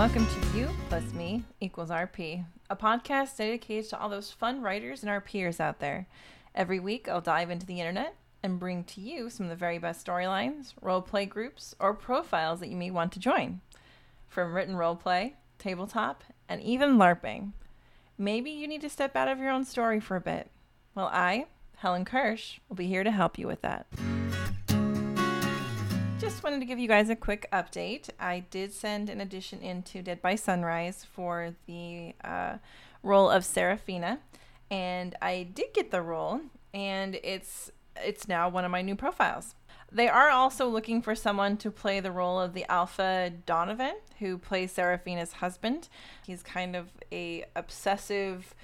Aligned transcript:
welcome 0.00 0.26
to 0.26 0.58
You 0.58 0.66
Plus 0.88 1.12
Me 1.12 1.44
Equals 1.60 1.90
RP, 1.90 2.46
a 2.70 2.74
podcast 2.74 3.36
dedicated 3.36 3.90
to 3.90 4.00
all 4.00 4.08
those 4.08 4.32
fun 4.32 4.62
writers 4.62 5.02
and 5.02 5.12
RPers 5.12 5.60
out 5.60 5.78
there. 5.78 6.06
Every 6.54 6.80
week, 6.80 7.06
I'll 7.06 7.20
dive 7.20 7.50
into 7.50 7.66
the 7.66 7.80
internet 7.80 8.16
and 8.42 8.58
bring 8.58 8.82
to 8.84 9.00
you 9.02 9.28
some 9.28 9.44
of 9.44 9.50
the 9.50 9.56
very 9.56 9.76
best 9.76 10.06
storylines, 10.06 10.72
roleplay 10.82 11.28
groups, 11.28 11.74
or 11.78 11.92
profiles 11.92 12.60
that 12.60 12.70
you 12.70 12.76
may 12.76 12.90
want 12.90 13.12
to 13.12 13.20
join. 13.20 13.60
From 14.26 14.54
written 14.54 14.76
roleplay, 14.76 15.34
tabletop, 15.58 16.24
and 16.48 16.62
even 16.62 16.96
LARPing. 16.96 17.52
Maybe 18.16 18.50
you 18.50 18.66
need 18.66 18.80
to 18.80 18.88
step 18.88 19.14
out 19.14 19.28
of 19.28 19.38
your 19.38 19.50
own 19.50 19.66
story 19.66 20.00
for 20.00 20.16
a 20.16 20.22
bit. 20.22 20.50
Well, 20.94 21.10
I, 21.12 21.44
Helen 21.76 22.06
Kirsch, 22.06 22.58
will 22.70 22.76
be 22.76 22.86
here 22.86 23.04
to 23.04 23.10
help 23.10 23.38
you 23.38 23.46
with 23.46 23.60
that. 23.60 23.86
Just 26.20 26.42
wanted 26.42 26.60
to 26.60 26.66
give 26.66 26.78
you 26.78 26.86
guys 26.86 27.08
a 27.08 27.16
quick 27.16 27.48
update. 27.50 28.10
I 28.20 28.40
did 28.50 28.74
send 28.74 29.08
an 29.08 29.22
addition 29.22 29.62
into 29.62 30.02
Dead 30.02 30.20
by 30.20 30.34
Sunrise 30.34 31.02
for 31.02 31.54
the 31.66 32.14
uh, 32.22 32.58
role 33.02 33.30
of 33.30 33.42
Seraphina, 33.42 34.18
and 34.70 35.14
I 35.22 35.48
did 35.54 35.72
get 35.72 35.90
the 35.90 36.02
role, 36.02 36.42
and 36.74 37.18
it's 37.24 37.72
it's 37.96 38.28
now 38.28 38.50
one 38.50 38.66
of 38.66 38.70
my 38.70 38.82
new 38.82 38.94
profiles. 38.94 39.54
They 39.90 40.10
are 40.10 40.28
also 40.28 40.68
looking 40.68 41.00
for 41.00 41.14
someone 41.14 41.56
to 41.56 41.70
play 41.70 42.00
the 42.00 42.12
role 42.12 42.38
of 42.38 42.52
the 42.52 42.70
Alpha 42.70 43.32
Donovan, 43.46 43.94
who 44.18 44.36
plays 44.36 44.72
Seraphina's 44.72 45.32
husband. 45.32 45.88
He's 46.26 46.42
kind 46.42 46.76
of 46.76 46.88
a 47.10 47.46
obsessive, 47.56 48.54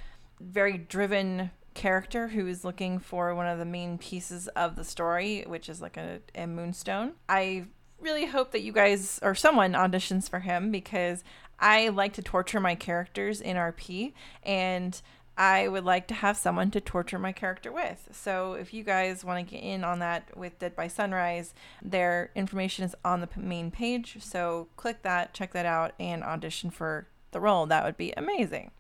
very 0.41 0.77
driven 0.77 1.53
character 1.77 2.29
who 2.29 2.49
is 2.49 2.65
looking 2.65 2.99
for 2.99 3.35
one 3.35 3.47
of 3.47 3.59
the 3.59 3.65
main 3.65 3.99
pieces 3.99 4.49
of 4.49 4.75
the 4.75 4.83
story, 4.83 5.45
which 5.47 5.69
is 5.69 5.81
like 5.81 5.97
a, 5.97 6.21
a 6.35 6.47
moonstone. 6.47 7.13
I 7.29 7.67
really 8.01 8.27
hope 8.27 8.51
that 8.53 8.63
you 8.63 8.73
guys 8.73 9.21
or 9.23 9.35
someone 9.35 9.75
auditions 9.75 10.29
for 10.29 10.41
him 10.41 10.73
because 10.73 11.23
I 11.61 11.89
like 11.89 12.15
to 12.15 12.23
torture 12.23 12.61
my 12.61 12.75
characters 12.75 13.41
in 13.41 13.57
RP 13.57 14.13
and 14.43 15.01
I 15.39 15.69
would 15.69 15.85
like 15.85 16.09
to 16.09 16.15
have 16.15 16.39
someone 16.39 16.71
to 16.71 16.81
torture 16.81 17.19
my 17.19 17.33
character 17.33 17.71
with. 17.71 18.09
So 18.11 18.55
if 18.55 18.73
you 18.73 18.83
guys 18.83 19.23
want 19.23 19.47
to 19.47 19.55
get 19.55 19.63
in 19.63 19.85
on 19.85 19.99
that 19.99 20.35
with 20.35 20.59
Dead 20.59 20.75
by 20.75 20.89
Sunrise, 20.89 21.53
their 21.83 22.31
information 22.35 22.87
is 22.87 22.95
on 23.05 23.21
the 23.21 23.29
main 23.37 23.71
page. 23.71 24.17
So 24.21 24.69
click 24.77 25.03
that, 25.03 25.35
check 25.35 25.53
that 25.53 25.67
out, 25.67 25.93
and 26.01 26.25
audition 26.25 26.71
for 26.71 27.07
the 27.33 27.41
role. 27.41 27.67
That 27.67 27.85
would 27.85 27.99
be 27.99 28.15
amazing. 28.17 28.71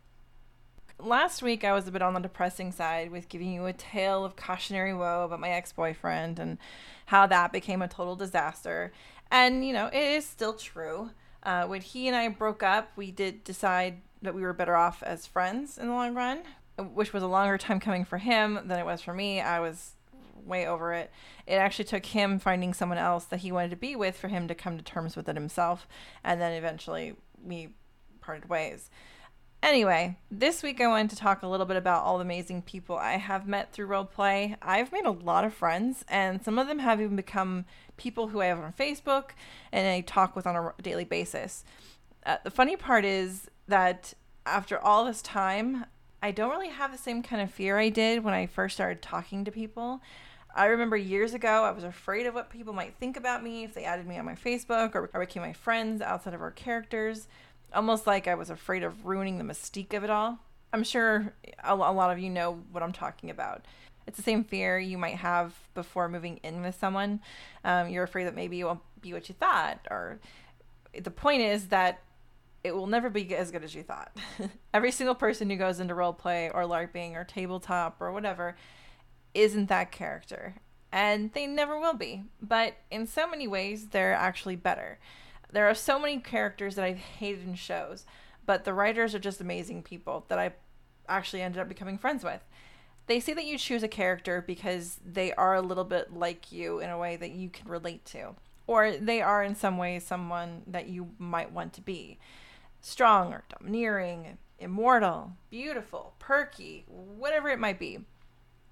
Last 0.98 1.42
week, 1.42 1.62
I 1.62 1.72
was 1.72 1.86
a 1.86 1.92
bit 1.92 2.00
on 2.00 2.14
the 2.14 2.20
depressing 2.20 2.72
side 2.72 3.10
with 3.10 3.28
giving 3.28 3.52
you 3.52 3.66
a 3.66 3.72
tale 3.74 4.24
of 4.24 4.34
cautionary 4.34 4.94
woe 4.94 5.24
about 5.24 5.40
my 5.40 5.50
ex 5.50 5.70
boyfriend 5.70 6.38
and 6.38 6.56
how 7.06 7.26
that 7.26 7.52
became 7.52 7.82
a 7.82 7.88
total 7.88 8.16
disaster. 8.16 8.92
And, 9.30 9.66
you 9.66 9.74
know, 9.74 9.88
it 9.88 9.96
is 9.96 10.24
still 10.26 10.54
true. 10.54 11.10
Uh, 11.42 11.66
when 11.66 11.82
he 11.82 12.06
and 12.06 12.16
I 12.16 12.28
broke 12.28 12.62
up, 12.62 12.92
we 12.96 13.10
did 13.10 13.44
decide 13.44 14.00
that 14.22 14.34
we 14.34 14.40
were 14.40 14.54
better 14.54 14.74
off 14.74 15.02
as 15.02 15.26
friends 15.26 15.76
in 15.76 15.88
the 15.88 15.92
long 15.92 16.14
run, 16.14 16.42
which 16.78 17.12
was 17.12 17.22
a 17.22 17.28
longer 17.28 17.58
time 17.58 17.78
coming 17.78 18.06
for 18.06 18.18
him 18.18 18.58
than 18.64 18.78
it 18.78 18.86
was 18.86 19.02
for 19.02 19.12
me. 19.12 19.40
I 19.42 19.60
was 19.60 19.92
way 20.46 20.66
over 20.66 20.94
it. 20.94 21.10
It 21.46 21.56
actually 21.56 21.84
took 21.84 22.06
him 22.06 22.38
finding 22.38 22.72
someone 22.72 22.98
else 22.98 23.24
that 23.26 23.40
he 23.40 23.52
wanted 23.52 23.70
to 23.70 23.76
be 23.76 23.96
with 23.96 24.16
for 24.16 24.28
him 24.28 24.48
to 24.48 24.54
come 24.54 24.78
to 24.78 24.82
terms 24.82 25.14
with 25.14 25.28
it 25.28 25.36
himself. 25.36 25.86
And 26.24 26.40
then 26.40 26.52
eventually 26.52 27.16
we 27.44 27.68
parted 28.20 28.48
ways. 28.48 28.88
Anyway, 29.62 30.16
this 30.30 30.62
week 30.62 30.80
I 30.80 30.86
wanted 30.86 31.10
to 31.10 31.16
talk 31.16 31.42
a 31.42 31.48
little 31.48 31.66
bit 31.66 31.76
about 31.76 32.04
all 32.04 32.18
the 32.18 32.24
amazing 32.24 32.62
people 32.62 32.96
I 32.96 33.14
have 33.14 33.48
met 33.48 33.72
through 33.72 33.88
roleplay. 33.88 34.56
I've 34.62 34.92
made 34.92 35.06
a 35.06 35.10
lot 35.10 35.44
of 35.44 35.54
friends, 35.54 36.04
and 36.08 36.44
some 36.44 36.58
of 36.58 36.68
them 36.68 36.78
have 36.78 37.00
even 37.00 37.16
become 37.16 37.64
people 37.96 38.28
who 38.28 38.40
I 38.40 38.46
have 38.46 38.58
on 38.58 38.72
Facebook 38.72 39.30
and 39.72 39.88
I 39.88 40.02
talk 40.02 40.36
with 40.36 40.46
on 40.46 40.56
a 40.56 40.82
daily 40.82 41.04
basis. 41.04 41.64
Uh, 42.24 42.36
the 42.44 42.50
funny 42.50 42.76
part 42.76 43.04
is 43.04 43.48
that 43.66 44.14
after 44.44 44.78
all 44.78 45.04
this 45.04 45.22
time, 45.22 45.86
I 46.22 46.30
don't 46.30 46.50
really 46.50 46.68
have 46.68 46.92
the 46.92 46.98
same 46.98 47.22
kind 47.22 47.42
of 47.42 47.50
fear 47.50 47.78
I 47.78 47.88
did 47.88 48.22
when 48.22 48.34
I 48.34 48.46
first 48.46 48.76
started 48.76 49.02
talking 49.02 49.44
to 49.44 49.50
people. 49.50 50.00
I 50.54 50.66
remember 50.66 50.96
years 50.96 51.34
ago, 51.34 51.64
I 51.64 51.70
was 51.70 51.84
afraid 51.84 52.26
of 52.26 52.34
what 52.34 52.50
people 52.50 52.72
might 52.72 52.94
think 52.94 53.16
about 53.16 53.42
me 53.42 53.64
if 53.64 53.74
they 53.74 53.84
added 53.84 54.06
me 54.06 54.16
on 54.18 54.24
my 54.24 54.34
Facebook 54.34 54.94
or, 54.94 55.10
or 55.12 55.20
became 55.20 55.42
my 55.42 55.52
friends 55.52 56.00
outside 56.00 56.34
of 56.34 56.40
our 56.40 56.50
characters 56.50 57.28
almost 57.74 58.06
like 58.06 58.28
I 58.28 58.34
was 58.34 58.50
afraid 58.50 58.82
of 58.82 59.06
ruining 59.06 59.38
the 59.38 59.44
mystique 59.44 59.94
of 59.94 60.04
it 60.04 60.10
all. 60.10 60.38
I'm 60.72 60.84
sure 60.84 61.32
a, 61.62 61.74
lot 61.74 62.12
of 62.12 62.18
you 62.18 62.30
know 62.30 62.60
what 62.72 62.82
I'm 62.82 62.92
talking 62.92 63.30
about. 63.30 63.64
It's 64.06 64.16
the 64.16 64.22
same 64.22 64.44
fear 64.44 64.78
you 64.78 64.98
might 64.98 65.16
have 65.16 65.54
before 65.74 66.08
moving 66.08 66.38
in 66.42 66.62
with 66.62 66.78
someone. 66.78 67.20
Um, 67.64 67.88
you're 67.88 68.04
afraid 68.04 68.24
that 68.24 68.34
maybe 68.34 68.60
it 68.60 68.64
won't 68.64 68.80
be 69.00 69.12
what 69.12 69.28
you 69.28 69.34
thought, 69.34 69.80
or 69.90 70.20
the 70.98 71.10
point 71.10 71.42
is 71.42 71.68
that 71.68 72.02
it 72.62 72.74
will 72.74 72.86
never 72.86 73.10
be 73.10 73.34
as 73.34 73.50
good 73.50 73.64
as 73.64 73.74
you 73.74 73.82
thought. 73.82 74.16
Every 74.74 74.90
single 74.90 75.14
person 75.14 75.48
who 75.48 75.56
goes 75.56 75.80
into 75.80 75.94
role 75.94 76.12
play 76.12 76.50
or 76.50 76.62
LARPing 76.62 77.14
or 77.14 77.24
tabletop 77.24 77.96
or 78.00 78.12
whatever 78.12 78.56
isn't 79.34 79.68
that 79.68 79.92
character, 79.92 80.56
and 80.90 81.32
they 81.32 81.46
never 81.46 81.78
will 81.78 81.94
be. 81.94 82.24
But 82.40 82.74
in 82.90 83.06
so 83.06 83.28
many 83.28 83.46
ways, 83.46 83.88
they're 83.88 84.14
actually 84.14 84.56
better. 84.56 84.98
There 85.56 85.70
are 85.70 85.74
so 85.74 85.98
many 85.98 86.18
characters 86.18 86.74
that 86.74 86.84
I've 86.84 86.98
hated 86.98 87.48
in 87.48 87.54
shows, 87.54 88.04
but 88.44 88.64
the 88.64 88.74
writers 88.74 89.14
are 89.14 89.18
just 89.18 89.40
amazing 89.40 89.84
people 89.84 90.26
that 90.28 90.38
I 90.38 90.52
actually 91.08 91.40
ended 91.40 91.62
up 91.62 91.66
becoming 91.66 91.96
friends 91.96 92.22
with. 92.22 92.42
They 93.06 93.20
say 93.20 93.32
that 93.32 93.46
you 93.46 93.56
choose 93.56 93.82
a 93.82 93.88
character 93.88 94.44
because 94.46 95.00
they 95.02 95.32
are 95.32 95.54
a 95.54 95.62
little 95.62 95.84
bit 95.84 96.12
like 96.12 96.52
you 96.52 96.80
in 96.80 96.90
a 96.90 96.98
way 96.98 97.16
that 97.16 97.30
you 97.30 97.48
can 97.48 97.70
relate 97.70 98.04
to, 98.04 98.34
or 98.66 98.98
they 98.98 99.22
are 99.22 99.42
in 99.42 99.54
some 99.54 99.78
way 99.78 99.98
someone 99.98 100.60
that 100.66 100.90
you 100.90 101.12
might 101.18 101.52
want 101.52 101.72
to 101.72 101.80
be. 101.80 102.18
Strong 102.82 103.32
or 103.32 103.44
domineering, 103.48 104.36
immortal, 104.58 105.32
beautiful, 105.48 106.12
perky, 106.18 106.84
whatever 106.86 107.48
it 107.48 107.58
might 107.58 107.78
be. 107.78 108.00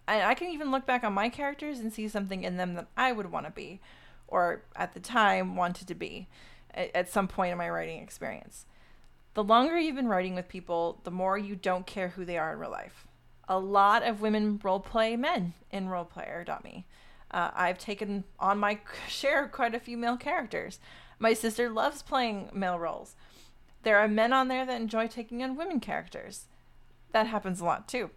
And 0.07 0.23
I 0.23 0.35
can 0.35 0.49
even 0.49 0.71
look 0.71 0.85
back 0.85 1.03
on 1.03 1.15
my 1.15 1.31
characters 1.31 1.79
and 1.79 1.95
see 1.95 2.09
something 2.09 2.45
in 2.45 2.59
them 2.59 2.75
that 2.75 2.89
I 2.95 3.13
would 3.13 3.33
want 3.33 3.47
to 3.47 3.53
be, 3.53 3.81
or 4.29 4.65
at 4.77 4.93
the 4.93 5.01
time 5.01 5.57
wanted 5.57 5.89
to 5.89 5.95
be 5.95 6.29
at 6.75 7.09
some 7.09 7.29
point 7.29 7.53
in 7.53 7.59
my 7.59 7.71
writing 7.71 8.03
experience. 8.03 8.67
The 9.35 9.45
longer 9.45 9.79
you've 9.79 9.97
been 9.97 10.09
writing 10.09 10.35
with 10.35 10.49
people, 10.49 11.01
the 11.05 11.11
more 11.11 11.37
you 11.37 11.57
don't 11.57 11.87
care 11.87 12.11
who 12.11 12.25
they 12.25 12.39
are 12.39 12.53
in 12.53 12.59
real 12.59 12.71
life. 12.71 13.07
A 13.49 13.59
lot 13.59 14.03
of 14.03 14.21
women 14.21 14.61
role 14.63 14.81
play 14.81 15.17
men 15.17 15.55
in 15.71 15.89
roleplayer.me. 15.89 16.87
Uh, 17.31 17.51
I've 17.53 17.79
taken 17.79 18.25
on 18.39 18.59
my 18.59 18.79
share 19.09 19.49
quite 19.49 19.75
a 19.75 19.81
few 19.81 19.97
male 19.97 20.17
characters. 20.17 20.79
My 21.19 21.35
sister 21.35 21.69
loves 21.69 22.03
playing 22.03 22.51
male 22.53 22.79
roles. 22.79 23.17
There 23.83 23.99
are 23.99 24.09
men 24.09 24.33
on 24.33 24.49
there 24.49 24.65
that 24.65 24.81
enjoy 24.81 25.09
taking 25.09 25.43
on 25.43 25.57
women 25.57 25.81
characters. 25.81 26.47
That 27.13 27.27
happens 27.27 27.61
a 27.61 27.65
lot 27.65 27.89
too. 27.89 28.11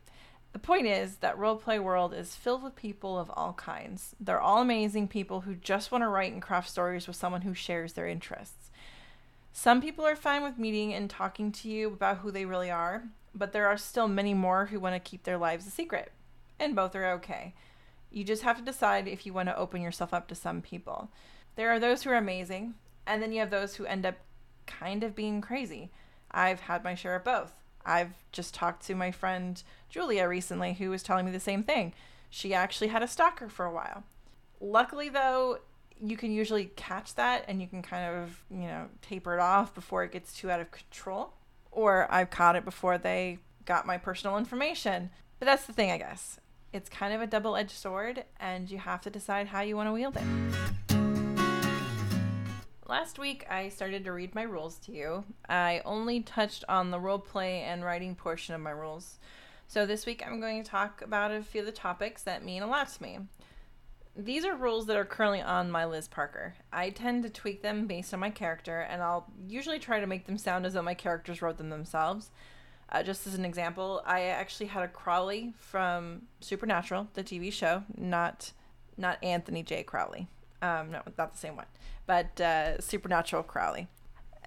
The 0.57 0.61
point 0.61 0.87
is 0.87 1.17
that 1.17 1.37
roleplay 1.37 1.79
world 1.79 2.15
is 2.15 2.33
filled 2.33 2.63
with 2.63 2.75
people 2.75 3.19
of 3.19 3.29
all 3.35 3.53
kinds. 3.53 4.15
They're 4.19 4.41
all 4.41 4.59
amazing 4.59 5.07
people 5.07 5.41
who 5.41 5.53
just 5.53 5.91
want 5.91 6.01
to 6.03 6.07
write 6.07 6.33
and 6.33 6.41
craft 6.41 6.67
stories 6.67 7.05
with 7.05 7.15
someone 7.15 7.43
who 7.43 7.53
shares 7.53 7.93
their 7.93 8.07
interests. 8.07 8.71
Some 9.53 9.81
people 9.81 10.03
are 10.03 10.15
fine 10.15 10.41
with 10.41 10.57
meeting 10.57 10.95
and 10.95 11.11
talking 11.11 11.51
to 11.51 11.69
you 11.69 11.89
about 11.89 12.17
who 12.17 12.31
they 12.31 12.45
really 12.45 12.71
are, 12.71 13.03
but 13.35 13.51
there 13.51 13.67
are 13.67 13.77
still 13.77 14.07
many 14.07 14.33
more 14.33 14.65
who 14.65 14.79
want 14.79 14.95
to 14.95 15.09
keep 15.09 15.25
their 15.25 15.37
lives 15.37 15.67
a 15.67 15.69
secret. 15.69 16.11
And 16.59 16.75
both 16.75 16.95
are 16.95 17.11
okay. 17.11 17.53
You 18.09 18.23
just 18.23 18.41
have 18.41 18.57
to 18.57 18.63
decide 18.63 19.07
if 19.07 19.27
you 19.27 19.33
want 19.33 19.49
to 19.49 19.57
open 19.57 19.83
yourself 19.83 20.11
up 20.11 20.27
to 20.29 20.33
some 20.33 20.63
people. 20.63 21.11
There 21.55 21.69
are 21.69 21.79
those 21.79 22.01
who 22.01 22.09
are 22.09 22.17
amazing, 22.17 22.73
and 23.05 23.21
then 23.21 23.31
you 23.31 23.41
have 23.41 23.51
those 23.51 23.75
who 23.75 23.85
end 23.85 24.07
up 24.07 24.15
kind 24.65 25.03
of 25.03 25.15
being 25.15 25.39
crazy. 25.39 25.91
I've 26.31 26.61
had 26.61 26.83
my 26.83 26.95
share 26.95 27.15
of 27.15 27.23
both. 27.23 27.53
I've 27.85 28.13
just 28.31 28.53
talked 28.53 28.85
to 28.87 28.95
my 28.95 29.11
friend 29.11 29.61
Julia 29.89 30.27
recently 30.27 30.73
who 30.73 30.89
was 30.89 31.03
telling 31.03 31.25
me 31.25 31.31
the 31.31 31.39
same 31.39 31.63
thing. 31.63 31.93
She 32.29 32.53
actually 32.53 32.87
had 32.87 33.03
a 33.03 33.07
stalker 33.07 33.49
for 33.49 33.65
a 33.65 33.73
while. 33.73 34.03
Luckily, 34.59 35.09
though, 35.09 35.59
you 35.99 36.17
can 36.17 36.31
usually 36.31 36.65
catch 36.75 37.15
that 37.15 37.45
and 37.47 37.61
you 37.61 37.67
can 37.67 37.81
kind 37.81 38.15
of, 38.15 38.43
you 38.49 38.67
know, 38.67 38.87
taper 39.01 39.33
it 39.33 39.39
off 39.39 39.73
before 39.73 40.03
it 40.03 40.11
gets 40.11 40.33
too 40.33 40.51
out 40.51 40.59
of 40.59 40.71
control. 40.71 41.33
Or 41.71 42.07
I've 42.11 42.29
caught 42.29 42.55
it 42.55 42.65
before 42.65 42.97
they 42.97 43.39
got 43.65 43.85
my 43.85 43.97
personal 43.97 44.37
information. 44.37 45.09
But 45.39 45.45
that's 45.45 45.65
the 45.65 45.73
thing, 45.73 45.91
I 45.91 45.97
guess. 45.97 46.39
It's 46.73 46.89
kind 46.89 47.13
of 47.13 47.21
a 47.21 47.27
double 47.27 47.55
edged 47.55 47.71
sword, 47.71 48.25
and 48.39 48.69
you 48.69 48.77
have 48.79 49.01
to 49.01 49.09
decide 49.09 49.47
how 49.47 49.61
you 49.61 49.77
want 49.77 49.87
to 49.87 49.93
wield 49.93 50.17
it. 50.17 50.86
Last 52.89 53.19
week, 53.19 53.45
I 53.49 53.67
started 53.67 54.05
to 54.05 54.13
read 54.13 54.33
my 54.33 54.43
rules 54.43 54.77
to 54.85 54.93
you. 54.93 55.25
I 55.49 55.81
only 55.83 56.21
touched 56.21 56.63
on 56.69 56.89
the 56.89 56.99
role 57.01 57.19
play 57.19 57.63
and 57.63 57.83
writing 57.83 58.15
portion 58.15 58.55
of 58.55 58.61
my 58.61 58.71
rules. 58.71 59.19
So 59.67 59.85
this 59.85 60.05
week, 60.05 60.23
I'm 60.25 60.39
going 60.39 60.63
to 60.63 60.69
talk 60.69 61.01
about 61.01 61.31
a 61.31 61.43
few 61.43 61.59
of 61.59 61.65
the 61.65 61.73
topics 61.73 62.23
that 62.23 62.45
mean 62.45 62.63
a 62.63 62.67
lot 62.67 62.87
to 62.87 63.03
me. 63.03 63.19
These 64.15 64.45
are 64.45 64.55
rules 64.55 64.85
that 64.85 64.95
are 64.95 65.03
currently 65.03 65.41
on 65.41 65.69
my 65.69 65.83
Liz 65.83 66.07
Parker. 66.07 66.53
I 66.71 66.91
tend 66.91 67.23
to 67.23 67.29
tweak 67.29 67.61
them 67.61 67.87
based 67.87 68.13
on 68.13 68.21
my 68.21 68.29
character, 68.29 68.79
and 68.79 69.03
I'll 69.03 69.25
usually 69.49 69.79
try 69.79 69.99
to 69.99 70.07
make 70.07 70.25
them 70.25 70.37
sound 70.37 70.65
as 70.65 70.73
though 70.73 70.81
my 70.81 70.93
characters 70.93 71.41
wrote 71.41 71.57
them 71.57 71.69
themselves. 71.69 72.31
Uh, 72.89 73.03
just 73.03 73.27
as 73.27 73.33
an 73.35 73.43
example, 73.43 74.01
I 74.05 74.21
actually 74.21 74.67
had 74.67 74.83
a 74.83 74.87
Crowley 74.87 75.53
from 75.57 76.21
Supernatural, 76.39 77.09
the 77.15 77.23
TV 77.23 77.51
show, 77.51 77.83
not 77.97 78.53
not 78.95 79.21
Anthony 79.21 79.61
J. 79.61 79.83
Crowley. 79.83 80.29
Um, 80.61 80.91
no, 80.91 81.01
not 81.17 81.33
the 81.33 81.37
same 81.37 81.55
one. 81.55 81.65
But 82.05 82.39
uh, 82.41 82.79
Supernatural 82.81 83.43
Crowley. 83.43 83.87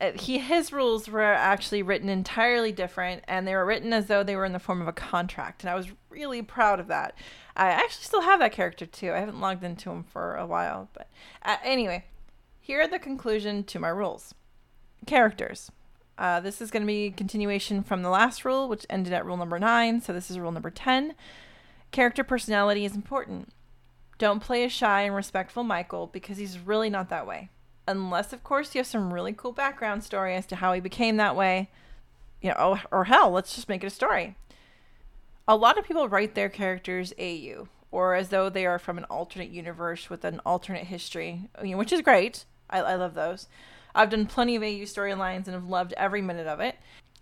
uh, 0.01 0.13
he 0.13 0.39
his 0.39 0.73
rules 0.73 1.09
were 1.09 1.23
actually 1.23 1.83
written 1.83 2.09
entirely 2.09 2.73
different 2.73 3.23
and 3.29 3.47
they 3.47 3.55
were 3.55 3.67
written 3.67 3.93
as 3.93 4.07
though 4.07 4.23
they 4.23 4.35
were 4.37 4.45
in 4.45 4.53
the 4.53 4.59
form 4.59 4.81
of 4.81 4.89
a 4.89 4.93
contract 4.93 5.63
and 5.63 5.71
i 5.71 5.75
was 5.75 5.89
really 6.09 6.43
proud 6.43 6.81
of 6.81 6.89
that. 6.89 7.15
I 7.57 7.69
actually 7.69 8.05
still 8.05 8.23
have 8.23 8.41
that 8.41 8.53
character 8.53 8.87
too. 8.87 9.13
I 9.13 9.19
haven't 9.19 9.41
logged 9.41 9.63
into 9.63 9.91
him 9.91 10.03
for 10.03 10.37
a 10.37 10.47
while 10.47 10.89
but 10.95 11.09
uh, 11.45 11.57
anyway 11.63 12.05
here 12.61 12.81
are 12.81 12.89
the 12.89 12.99
conclusion 12.99 13.65
to 13.65 13.79
my 13.79 13.89
rules. 13.89 14.35
Characters. 15.07 15.71
Uh, 16.19 16.41
this 16.41 16.61
is 16.61 16.71
going 16.71 16.83
to 16.83 16.87
be 16.87 17.11
continuation 17.11 17.83
from 17.83 18.03
the 18.03 18.11
last 18.11 18.45
rule 18.45 18.69
which 18.69 18.85
ended 18.91 19.13
at 19.13 19.25
rule 19.25 19.37
number 19.37 19.59
9 19.59 20.01
so 20.01 20.13
this 20.13 20.31
is 20.31 20.39
rule 20.39 20.53
number 20.53 20.71
10 20.71 21.15
character 21.93 22.23
personality 22.23 22.85
is 22.85 22.95
important 22.95 23.53
don't 24.21 24.41
play 24.41 24.63
a 24.63 24.69
shy 24.69 25.01
and 25.01 25.15
respectful 25.17 25.65
michael 25.65 26.07
because 26.07 26.37
he's 26.37 26.59
really 26.59 26.91
not 26.91 27.09
that 27.09 27.27
way. 27.27 27.49
Unless 27.89 28.33
of 28.35 28.45
course 28.45 28.75
you 28.75 28.79
have 28.79 28.87
some 28.87 29.13
really 29.13 29.33
cool 29.33 29.51
background 29.51 30.05
story 30.05 30.37
as 30.37 30.47
to 30.47 30.57
how 30.57 30.73
he 30.75 30.81
became 30.81 31.17
that 31.17 31.35
way 31.35 31.71
you 32.41 32.51
know 32.51 32.55
or, 32.93 32.99
or 32.99 33.05
hell 33.05 33.31
let's 33.31 33.57
just 33.57 33.69
make 33.69 33.83
it 33.83 33.89
a 33.89 33.91
story. 33.91 34.37
A 35.49 35.57
lot 35.57 35.79
of 35.79 35.87
people 35.87 36.09
write 36.09 36.35
their 36.35 36.51
characters 36.51 37.15
au 37.19 37.67
or 37.91 38.15
as 38.15 38.29
though 38.29 38.49
they 38.51 38.67
are 38.67 38.79
from 38.79 38.99
an 38.99 39.05
alternate 39.05 39.51
universe 39.51 40.11
with 40.11 40.25
an 40.25 40.41
alternate 40.45 40.85
history 40.85 41.49
which 41.59 41.93
is 41.93 42.03
great. 42.03 42.45
I, 42.69 42.81
I 42.81 42.95
love 42.97 43.15
those. 43.15 43.49
I've 43.95 44.11
done 44.11 44.27
plenty 44.27 44.55
of 44.55 44.63
au 44.63 44.85
storylines 44.85 45.47
and 45.47 45.55
have 45.55 45.67
loved 45.67 45.95
every 45.95 46.21
minute 46.21 46.47
of 46.47 46.61
it 46.61 46.77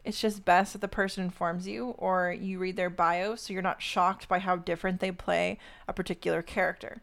it's 0.08 0.20
just 0.20 0.44
best 0.44 0.72
that 0.72 0.80
the 0.80 0.88
person 0.88 1.22
informs 1.22 1.68
you 1.68 1.90
or 1.98 2.32
you 2.32 2.58
read 2.58 2.76
their 2.76 2.90
bio 2.90 3.36
so 3.36 3.52
you're 3.52 3.62
not 3.62 3.80
shocked 3.80 4.26
by 4.26 4.40
how 4.40 4.56
different 4.56 4.98
they 4.98 5.12
play 5.12 5.58
a 5.86 5.92
particular 5.92 6.42
character 6.42 7.02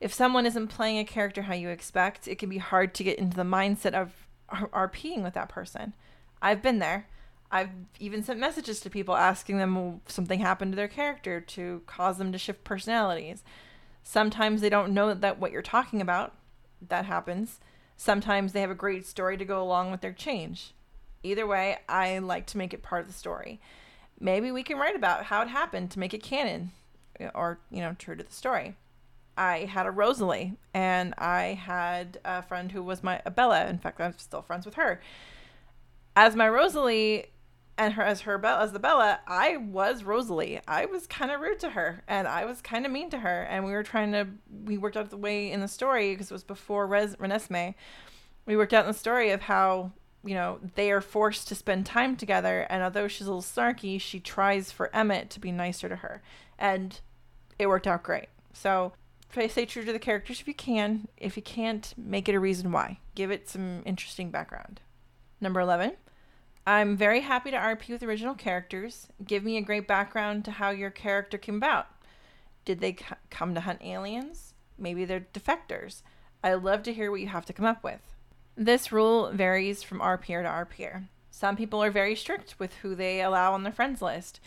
if 0.00 0.14
someone 0.14 0.46
isn't 0.46 0.68
playing 0.68 0.98
a 0.98 1.04
character 1.04 1.42
how 1.42 1.54
you 1.54 1.68
expect, 1.70 2.28
it 2.28 2.38
can 2.38 2.48
be 2.48 2.58
hard 2.58 2.94
to 2.94 3.04
get 3.04 3.18
into 3.18 3.36
the 3.36 3.42
mindset 3.42 3.94
of 3.94 4.12
RPing 4.50 5.22
with 5.22 5.34
that 5.34 5.48
person. 5.48 5.92
I've 6.40 6.62
been 6.62 6.78
there. 6.78 7.08
I've 7.50 7.70
even 7.98 8.22
sent 8.22 8.38
messages 8.38 8.80
to 8.80 8.90
people 8.90 9.16
asking 9.16 9.58
them 9.58 10.00
something 10.06 10.40
happened 10.40 10.72
to 10.72 10.76
their 10.76 10.88
character 10.88 11.40
to 11.40 11.82
cause 11.86 12.18
them 12.18 12.30
to 12.32 12.38
shift 12.38 12.62
personalities. 12.62 13.42
Sometimes 14.02 14.60
they 14.60 14.68
don't 14.68 14.94
know 14.94 15.12
that 15.12 15.38
what 15.38 15.50
you're 15.50 15.62
talking 15.62 16.00
about. 16.00 16.34
That 16.86 17.06
happens. 17.06 17.58
Sometimes 17.96 18.52
they 18.52 18.60
have 18.60 18.70
a 18.70 18.76
great 18.76 19.06
story 19.06 19.36
to 19.36 19.44
go 19.44 19.60
along 19.60 19.90
with 19.90 20.00
their 20.00 20.12
change. 20.12 20.74
Either 21.22 21.46
way, 21.46 21.78
I 21.88 22.18
like 22.18 22.46
to 22.46 22.58
make 22.58 22.72
it 22.72 22.82
part 22.82 23.02
of 23.02 23.06
the 23.06 23.12
story. 23.12 23.60
Maybe 24.20 24.50
we 24.50 24.62
can 24.62 24.78
write 24.78 24.96
about 24.96 25.24
how 25.24 25.42
it 25.42 25.48
happened 25.48 25.90
to 25.92 25.98
make 25.98 26.14
it 26.14 26.22
canon 26.22 26.72
uh, 27.20 27.30
or, 27.34 27.60
you 27.70 27.80
know, 27.80 27.94
true 27.98 28.16
to 28.16 28.24
the 28.24 28.32
story. 28.32 28.74
I 29.36 29.66
had 29.66 29.86
a 29.86 29.90
Rosalie, 29.92 30.54
and 30.74 31.14
I 31.16 31.54
had 31.54 32.18
a 32.24 32.42
friend 32.42 32.72
who 32.72 32.82
was 32.82 33.04
my 33.04 33.20
Bella. 33.36 33.66
In 33.66 33.78
fact, 33.78 34.00
I'm 34.00 34.18
still 34.18 34.42
friends 34.42 34.66
with 34.66 34.74
her. 34.74 35.00
As 36.16 36.34
my 36.34 36.48
Rosalie, 36.48 37.26
and 37.78 37.94
her 37.94 38.02
as 38.02 38.22
her 38.22 38.44
as 38.44 38.72
the 38.72 38.80
Bella, 38.80 39.20
I 39.26 39.56
was 39.56 40.02
Rosalie. 40.02 40.60
I 40.66 40.86
was 40.86 41.06
kind 41.06 41.30
of 41.30 41.40
rude 41.40 41.60
to 41.60 41.70
her, 41.70 42.02
and 42.08 42.26
I 42.26 42.44
was 42.44 42.60
kind 42.60 42.84
of 42.84 42.90
mean 42.90 43.08
to 43.10 43.18
her. 43.20 43.44
And 43.44 43.64
we 43.64 43.70
were 43.70 43.84
trying 43.84 44.12
to 44.12 44.26
we 44.64 44.76
worked 44.76 44.96
out 44.96 45.10
the 45.10 45.16
way 45.16 45.50
in 45.50 45.60
the 45.60 45.68
story 45.68 46.12
because 46.12 46.30
it 46.30 46.34
was 46.34 46.42
before 46.42 46.88
Res. 46.88 47.16
We 48.46 48.56
worked 48.56 48.74
out 48.74 48.84
in 48.84 48.90
the 48.90 48.98
story 48.98 49.30
of 49.30 49.42
how 49.42 49.92
you 50.24 50.34
know 50.34 50.58
they 50.74 50.90
are 50.90 51.00
forced 51.00 51.48
to 51.48 51.54
spend 51.54 51.86
time 51.86 52.16
together, 52.16 52.66
and 52.70 52.82
although 52.82 53.08
she's 53.08 53.26
a 53.26 53.30
little 53.30 53.42
snarky, 53.42 54.00
she 54.00 54.20
tries 54.20 54.72
for 54.72 54.94
Emmett 54.94 55.30
to 55.30 55.40
be 55.40 55.52
nicer 55.52 55.88
to 55.88 55.96
her, 55.96 56.22
and 56.58 57.00
it 57.58 57.68
worked 57.68 57.86
out 57.86 58.02
great. 58.02 58.28
So 58.52 58.92
try 59.30 59.46
to 59.46 59.52
stay 59.52 59.66
true 59.66 59.84
to 59.84 59.92
the 59.92 59.98
characters 59.98 60.40
if 60.40 60.48
you 60.48 60.54
can. 60.54 61.08
If 61.16 61.36
you 61.36 61.42
can't, 61.42 61.92
make 61.96 62.28
it 62.28 62.34
a 62.34 62.40
reason 62.40 62.72
why. 62.72 62.98
Give 63.14 63.30
it 63.30 63.48
some 63.48 63.82
interesting 63.84 64.30
background. 64.30 64.80
Number 65.40 65.60
11. 65.60 65.92
I'm 66.66 66.96
very 66.96 67.22
happy 67.22 67.50
to 67.50 67.56
RP 67.56 67.88
with 67.88 68.02
original 68.02 68.34
characters. 68.34 69.08
Give 69.24 69.42
me 69.42 69.56
a 69.56 69.62
great 69.62 69.88
background 69.88 70.44
to 70.44 70.50
how 70.50 70.70
your 70.70 70.90
character 70.90 71.38
came 71.38 71.56
about. 71.56 71.86
Did 72.64 72.80
they 72.80 72.92
c- 72.92 73.06
come 73.30 73.54
to 73.54 73.62
hunt 73.62 73.80
aliens? 73.82 74.52
Maybe 74.76 75.06
they're 75.06 75.26
defectors. 75.32 76.02
I 76.44 76.54
love 76.54 76.82
to 76.82 76.92
hear 76.92 77.10
what 77.10 77.20
you 77.20 77.28
have 77.28 77.46
to 77.46 77.54
come 77.54 77.64
up 77.64 77.82
with. 77.82 78.02
This 78.60 78.90
rule 78.90 79.30
varies 79.30 79.84
from 79.84 80.00
RPer 80.00 80.42
to 80.42 80.48
RPer. 80.82 81.04
Some 81.30 81.54
people 81.54 81.80
are 81.80 81.92
very 81.92 82.16
strict 82.16 82.56
with 82.58 82.74
who 82.78 82.96
they 82.96 83.22
allow 83.22 83.54
on 83.54 83.62
their 83.62 83.72
friends 83.72 84.02
list. 84.02 84.40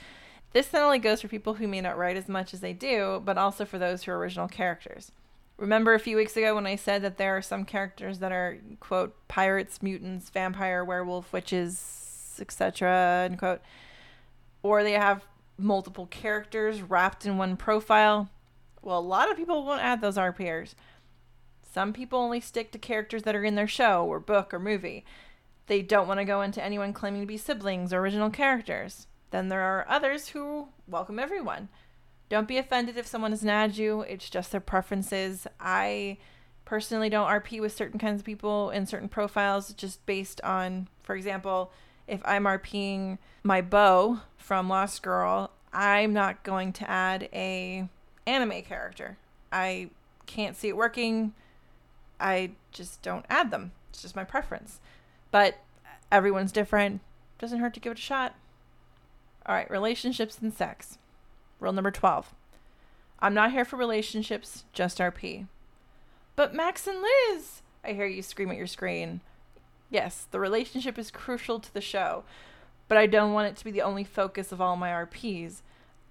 This 0.51 0.73
not 0.73 0.81
only 0.81 0.99
goes 0.99 1.21
for 1.21 1.29
people 1.29 1.53
who 1.53 1.67
may 1.67 1.79
not 1.79 1.97
write 1.97 2.17
as 2.17 2.27
much 2.27 2.53
as 2.53 2.59
they 2.59 2.73
do, 2.73 3.21
but 3.23 3.37
also 3.37 3.63
for 3.63 3.79
those 3.79 4.03
who 4.03 4.11
are 4.11 4.17
original 4.17 4.49
characters. 4.49 5.13
Remember 5.55 5.93
a 5.93 5.99
few 5.99 6.17
weeks 6.17 6.35
ago 6.35 6.55
when 6.55 6.67
I 6.67 6.75
said 6.75 7.01
that 7.03 7.17
there 7.17 7.37
are 7.37 7.41
some 7.41 7.63
characters 7.63 8.19
that 8.19 8.33
are, 8.33 8.57
quote, 8.81 9.15
pirates, 9.29 9.81
mutants, 9.81 10.29
vampire, 10.29 10.83
werewolf, 10.83 11.31
witches, 11.31 12.37
etc., 12.41 13.29
unquote, 13.31 13.61
or 14.61 14.83
they 14.83 14.91
have 14.91 15.23
multiple 15.57 16.07
characters 16.07 16.81
wrapped 16.81 17.25
in 17.25 17.37
one 17.37 17.55
profile? 17.55 18.29
Well, 18.81 18.99
a 18.99 19.01
lot 19.01 19.31
of 19.31 19.37
people 19.37 19.63
won't 19.63 19.81
add 19.81 20.01
those 20.01 20.17
RPers. 20.17 20.75
Some 21.73 21.93
people 21.93 22.19
only 22.19 22.41
stick 22.41 22.71
to 22.71 22.77
characters 22.77 23.23
that 23.23 23.35
are 23.35 23.45
in 23.45 23.55
their 23.55 23.67
show 23.67 24.05
or 24.05 24.19
book 24.19 24.53
or 24.53 24.59
movie. 24.59 25.05
They 25.67 25.81
don't 25.81 26.07
want 26.07 26.19
to 26.19 26.25
go 26.25 26.41
into 26.41 26.63
anyone 26.63 26.91
claiming 26.91 27.21
to 27.21 27.27
be 27.27 27.37
siblings 27.37 27.93
or 27.93 27.99
original 27.99 28.29
characters. 28.29 29.07
Then 29.29 29.47
there 29.47 29.61
are 29.61 29.85
others 29.87 30.29
who 30.29 30.67
welcome 30.85 31.17
everyone. 31.17 31.69
Don't 32.27 32.47
be 32.47 32.57
offended 32.57 32.97
if 32.97 33.07
someone 33.07 33.31
doesn't 33.31 33.77
you. 33.77 34.01
It's 34.01 34.29
just 34.29 34.51
their 34.51 34.59
preferences. 34.59 35.47
I 35.61 36.17
personally 36.65 37.09
don't 37.09 37.29
RP 37.29 37.61
with 37.61 37.75
certain 37.75 37.99
kinds 37.99 38.19
of 38.19 38.25
people 38.25 38.69
in 38.69 38.85
certain 38.85 39.07
profiles 39.07 39.73
just 39.73 40.05
based 40.05 40.41
on, 40.41 40.89
for 41.03 41.15
example, 41.15 41.71
if 42.05 42.21
I'm 42.25 42.43
RPing 42.43 43.17
my 43.43 43.61
Bo 43.61 44.19
from 44.35 44.67
Lost 44.67 45.03
Girl, 45.03 45.51
I'm 45.71 46.11
not 46.11 46.43
going 46.43 46.73
to 46.73 46.89
add 46.89 47.29
a 47.31 47.87
anime 48.27 48.61
character. 48.63 49.17
I 49.53 49.89
can't 50.25 50.57
see 50.57 50.67
it 50.67 50.75
working. 50.75 51.33
I 52.21 52.51
just 52.71 53.01
don't 53.01 53.25
add 53.29 53.51
them. 53.51 53.71
It's 53.89 54.01
just 54.01 54.15
my 54.15 54.23
preference. 54.23 54.79
But 55.31 55.57
everyone's 56.11 56.51
different. 56.51 57.01
Doesn't 57.39 57.59
hurt 57.59 57.73
to 57.73 57.79
give 57.79 57.93
it 57.93 57.97
a 57.97 58.01
shot. 58.01 58.35
All 59.45 59.55
right, 59.55 59.69
relationships 59.69 60.37
and 60.41 60.53
sex. 60.53 60.97
Rule 61.59 61.73
number 61.73 61.91
12. 61.91 62.33
I'm 63.19 63.33
not 63.33 63.51
here 63.51 63.65
for 63.65 63.77
relationships, 63.77 64.63
just 64.73 64.99
RP. 64.99 65.47
But 66.35 66.55
Max 66.55 66.87
and 66.87 67.01
Liz, 67.01 67.61
I 67.83 67.93
hear 67.93 68.05
you 68.05 68.21
scream 68.21 68.49
at 68.51 68.57
your 68.57 68.67
screen. 68.67 69.21
Yes, 69.89 70.27
the 70.31 70.39
relationship 70.39 70.97
is 70.97 71.11
crucial 71.11 71.59
to 71.59 71.73
the 71.73 71.81
show, 71.81 72.23
but 72.87 72.97
I 72.97 73.05
don't 73.05 73.33
want 73.33 73.47
it 73.47 73.57
to 73.57 73.65
be 73.65 73.71
the 73.71 73.81
only 73.81 74.03
focus 74.03 74.51
of 74.51 74.61
all 74.61 74.75
my 74.75 74.89
RPs. 74.89 75.61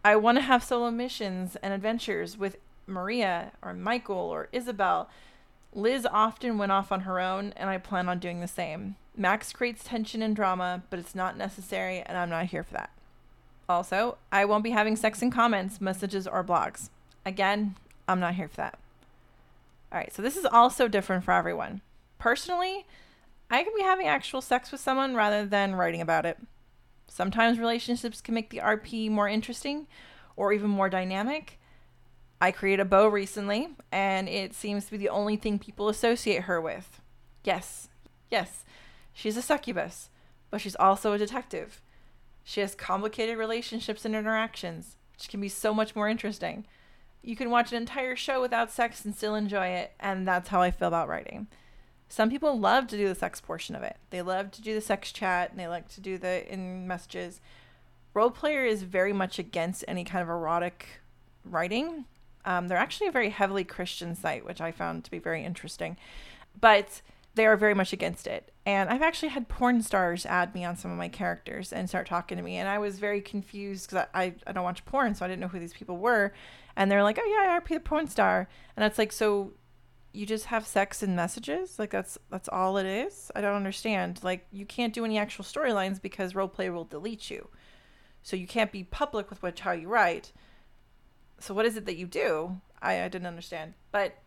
I 0.05 0.17
want 0.17 0.39
to 0.39 0.43
have 0.43 0.63
solo 0.63 0.91
missions 0.91 1.57
and 1.63 1.73
adventures 1.73 2.37
with 2.37 2.59
Maria 2.87 3.53
or 3.63 3.75
Michael 3.75 4.17
or 4.17 4.49
Isabel. 4.53 5.09
Liz 5.73 6.07
often 6.11 6.59
went 6.59 6.73
off 6.73 6.91
on 6.91 7.03
her 7.03 7.21
own, 7.21 7.53
and 7.57 7.71
I 7.71 7.79
plan 7.79 8.09
on 8.09 8.19
doing 8.19 8.41
the 8.41 8.49
same. 8.49 8.97
Max 9.17 9.53
creates 9.53 9.85
tension 9.85 10.23
and 10.23 10.35
drama, 10.35 10.83
but 10.91 10.99
it's 10.99 11.15
not 11.15 11.37
necessary, 11.37 12.01
and 12.01 12.19
I'm 12.19 12.31
not 12.31 12.47
here 12.47 12.65
for 12.65 12.75
that. 12.75 12.91
Also, 13.69 14.19
I 14.33 14.45
won't 14.45 14.65
be 14.65 14.71
having 14.71 14.97
sex 14.97 15.23
in 15.23 15.31
comments, 15.31 15.81
messages, 15.81 16.27
or 16.27 16.43
blogs. 16.43 16.91
Again, 17.25 17.77
I'm 18.09 18.19
not 18.19 18.35
here 18.35 18.49
for 18.49 18.57
that. 18.57 18.79
All 19.93 19.99
right, 19.99 20.13
so 20.13 20.23
this 20.23 20.37
is 20.37 20.45
also 20.45 20.89
different 20.89 21.23
for 21.23 21.33
everyone. 21.33 21.81
Personally, 22.19 22.85
I 23.49 23.63
could 23.63 23.75
be 23.77 23.83
having 23.83 24.09
actual 24.09 24.41
sex 24.41 24.73
with 24.73 24.81
someone 24.81 25.15
rather 25.15 25.47
than 25.47 25.77
writing 25.77 26.01
about 26.01 26.27
it. 26.27 26.39
Sometimes 27.07 27.59
relationships 27.59 28.21
can 28.21 28.35
make 28.35 28.51
the 28.51 28.59
RP 28.59 29.09
more 29.09 29.29
interesting 29.29 29.87
or 30.37 30.53
even 30.53 30.71
more 30.71 30.89
dynamic. 30.89 31.60
I 32.41 32.53
created 32.53 32.81
a 32.81 32.85
Bo 32.87 33.07
recently, 33.07 33.69
and 33.93 34.29
it 34.29 34.55
seems 34.55 34.87
to 34.87 34.93
be 34.93 34.97
the 34.97 35.09
only 35.09 35.37
thing 35.37 35.59
people 35.59 35.89
associate 35.89 36.45
her 36.45 36.61
with. 36.61 37.01
Yes, 37.45 37.89
yes, 38.31 38.65
she's 39.13 39.37
a 39.37 39.43
succubus, 39.43 40.09
but 40.51 40.61
she's 40.61 40.77
also 40.77 41.13
a 41.13 41.19
detective. 41.19 41.83
She 42.43 42.61
has 42.61 42.75
complicated 42.75 43.37
relationships 43.37 44.05
and 44.05 44.17
interactions, 44.17 44.97
which 45.13 45.29
can 45.29 45.41
be 45.41 45.49
so 45.49 45.75
much 45.75 45.95
more 45.95 46.09
interesting. 46.09 46.67
You 47.23 47.37
can 47.37 47.51
watch 47.51 47.73
an 47.73 47.77
entire 47.77 48.17
show 48.17 48.41
without 48.41 48.71
sex 48.71 49.05
and 49.05 49.15
still 49.15 49.35
enjoy 49.35 49.67
it, 49.67 49.93
and 50.01 50.27
that's 50.27 50.49
how 50.49 50.63
I 50.63 50.71
feel 50.71 50.89
about 50.89 51.09
writing. 51.09 51.47
Some 52.09 52.29
people 52.29 52.59
love 52.59 52.89
to 52.89 52.97
do 52.97 53.07
the 53.07 53.15
sex 53.15 53.41
portion 53.41 53.77
of 53.77 53.85
it. 53.85 53.97
They 54.11 54.21
love 54.21 54.51
to 54.53 54.63
do 54.63 54.75
the 54.75 54.81
sex 54.81 55.13
chat 55.13 55.51
and 55.51 55.61
they 55.61 55.69
like 55.69 55.87
to 55.91 56.01
do 56.01 56.19
the 56.19 56.53
in 56.53 56.89
messages. 56.89 57.41
Role 58.15 58.33
player 58.33 58.65
is 58.65 58.83
very 58.83 59.13
much 59.13 59.39
against 59.39 59.85
any 59.87 60.03
kind 60.03 60.21
of 60.21 60.29
erotic 60.29 61.01
writing. 61.45 62.07
Um, 62.45 62.69
they're 62.69 62.79
actually 62.79 63.09
a 63.09 63.13
very 63.13 63.31
heavily 63.31 63.65
Christian 63.65 64.15
site, 64.15 64.45
which 64.45 64.61
I 64.61 64.73
found 64.73 65.05
to 65.05 65.11
be 65.11 65.19
very 65.19 65.45
interesting. 65.45 65.97
But 66.59 67.03
they 67.35 67.47
are 67.47 67.57
very 67.57 67.75
much 67.75 67.93
against 67.93 68.27
it. 68.27 68.53
And 68.67 68.91
I've 68.91 69.03
actually 69.03 69.29
had 69.29 69.49
porn 69.49 69.83
stars 69.83 70.27
add 70.27 70.55
me 70.55 70.65
on 70.65 70.77
some 70.77 70.91
of 70.91 70.99
my 70.99 71.09
characters 71.09 71.73
and 71.73 71.89
start 71.89 72.07
talking 72.07 72.37
to 72.37 72.43
me. 72.43 72.57
And 72.57 72.69
I 72.69 72.79
was 72.79 72.99
very 72.99 73.21
confused 73.21 73.89
because 73.89 74.07
I, 74.13 74.23
I, 74.23 74.35
I, 74.47 74.53
don't 74.53 74.65
watch 74.65 74.85
porn, 74.85 75.15
so 75.15 75.25
I 75.25 75.29
didn't 75.29 75.41
know 75.41 75.49
who 75.49 75.61
these 75.61 75.73
people 75.73 75.97
were. 75.97 76.33
And 76.77 76.91
they're 76.91 77.03
like, 77.03 77.19
oh, 77.21 77.25
yeah, 77.25 77.55
I 77.55 77.61
RP 77.61 77.75
the 77.75 77.81
porn 77.81 78.09
star. 78.09 78.49
And 78.77 78.85
it's 78.85 78.99
like, 78.99 79.13
so 79.13 79.53
you 80.13 80.27
just 80.27 80.47
have 80.47 80.67
sex 80.67 81.03
and 81.03 81.15
messages 81.15 81.79
like 81.79 81.91
that's 81.91 82.19
that's 82.31 82.49
all 82.49 82.77
it 82.77 82.87
is 82.87 83.31
i 83.37 83.41
don't 83.41 83.55
understand 83.55 84.19
like 84.23 84.47
you 84.51 84.67
can't 84.67 84.93
do 84.93 85.05
any 85.05 85.19
actual 85.19 85.45
storylines 85.45 86.03
because 86.03 86.33
roleplay 86.33 86.73
will 86.73 86.85
delete 86.85 87.31
you 87.31 87.49
so 88.23 88.37
you 88.37 88.47
can't 88.47 88.73
be 88.73 88.83
public 88.83 89.31
with 89.31 89.43
which 89.43 89.61
how 89.61 89.73
you 89.73 89.89
write 89.89 90.33
so 91.41 91.55
what 91.55 91.67
is 91.67 91.77
it 91.77 91.87
that 91.87 91.97
you 91.97 92.07
do 92.07 92.61
i, 92.83 93.03
I 93.03 93.09
didn't 93.09 93.27
understand 93.27 93.75
but 93.93 94.19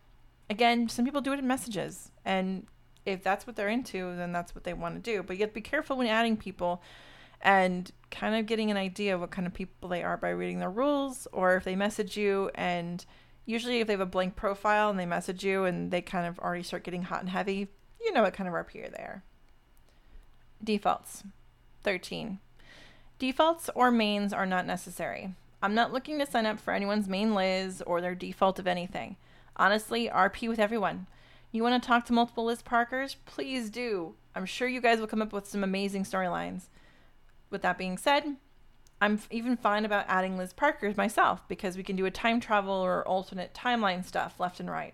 again 0.50 0.88
some 0.88 1.04
people 1.04 1.20
do 1.20 1.32
it 1.32 1.38
in 1.38 1.46
messages 1.46 2.10
and 2.24 2.66
if 3.06 3.22
that's 3.22 3.46
what 3.46 3.56
they're 3.56 3.68
into 3.68 4.14
then 4.16 4.32
that's 4.32 4.54
what 4.54 4.64
they 4.64 4.72
want 4.72 4.94
to 4.94 5.00
do 5.00 5.22
but 5.22 5.36
you 5.36 5.42
have 5.42 5.50
to 5.50 5.54
be 5.54 5.60
careful 5.60 5.96
when 5.96 6.06
adding 6.06 6.36
people 6.36 6.82
and 7.40 7.90
kind 8.10 8.34
of 8.34 8.46
getting 8.46 8.70
an 8.70 8.76
idea 8.76 9.14
of 9.14 9.20
what 9.20 9.30
kind 9.30 9.46
of 9.46 9.52
people 9.52 9.88
they 9.88 10.02
are 10.02 10.16
by 10.16 10.30
reading 10.30 10.58
their 10.58 10.70
rules 10.70 11.28
or 11.32 11.56
if 11.56 11.64
they 11.64 11.76
message 11.76 12.16
you 12.16 12.50
and 12.54 13.04
usually 13.46 13.80
if 13.80 13.86
they 13.86 13.92
have 13.92 14.00
a 14.00 14.06
blank 14.06 14.36
profile 14.36 14.90
and 14.90 14.98
they 14.98 15.06
message 15.06 15.44
you 15.44 15.64
and 15.64 15.90
they 15.90 16.00
kind 16.00 16.26
of 16.26 16.38
already 16.38 16.62
start 16.62 16.84
getting 16.84 17.02
hot 17.02 17.20
and 17.20 17.28
heavy, 17.28 17.68
you 18.00 18.12
know 18.12 18.22
what 18.22 18.34
kind 18.34 18.48
of 18.48 18.54
RP 18.54 18.84
are. 18.98 19.22
Defaults 20.62 21.24
13. 21.82 22.38
Defaults 23.18 23.70
or 23.74 23.90
mains 23.90 24.32
are 24.32 24.46
not 24.46 24.66
necessary. 24.66 25.34
I'm 25.64 25.74
not 25.74 25.94
looking 25.94 26.18
to 26.18 26.26
sign 26.26 26.44
up 26.44 26.60
for 26.60 26.74
anyone's 26.74 27.08
main 27.08 27.34
Liz 27.34 27.82
or 27.86 28.02
their 28.02 28.14
default 28.14 28.58
of 28.58 28.66
anything. 28.66 29.16
Honestly, 29.56 30.10
RP 30.10 30.46
with 30.46 30.58
everyone. 30.58 31.06
You 31.52 31.62
want 31.62 31.82
to 31.82 31.86
talk 31.86 32.04
to 32.04 32.12
multiple 32.12 32.44
Liz 32.44 32.60
Parkers? 32.60 33.16
Please 33.24 33.70
do. 33.70 34.14
I'm 34.34 34.44
sure 34.44 34.68
you 34.68 34.82
guys 34.82 35.00
will 35.00 35.06
come 35.06 35.22
up 35.22 35.32
with 35.32 35.48
some 35.48 35.64
amazing 35.64 36.04
storylines. 36.04 36.64
With 37.48 37.62
that 37.62 37.78
being 37.78 37.96
said, 37.96 38.36
I'm 39.00 39.18
even 39.30 39.56
fine 39.56 39.86
about 39.86 40.04
adding 40.06 40.36
Liz 40.36 40.52
Parker's 40.52 40.98
myself 40.98 41.48
because 41.48 41.78
we 41.78 41.82
can 41.82 41.96
do 41.96 42.04
a 42.04 42.10
time 42.10 42.40
travel 42.40 42.74
or 42.74 43.02
alternate 43.08 43.54
timeline 43.54 44.04
stuff 44.04 44.38
left 44.38 44.60
and 44.60 44.70
right. 44.70 44.92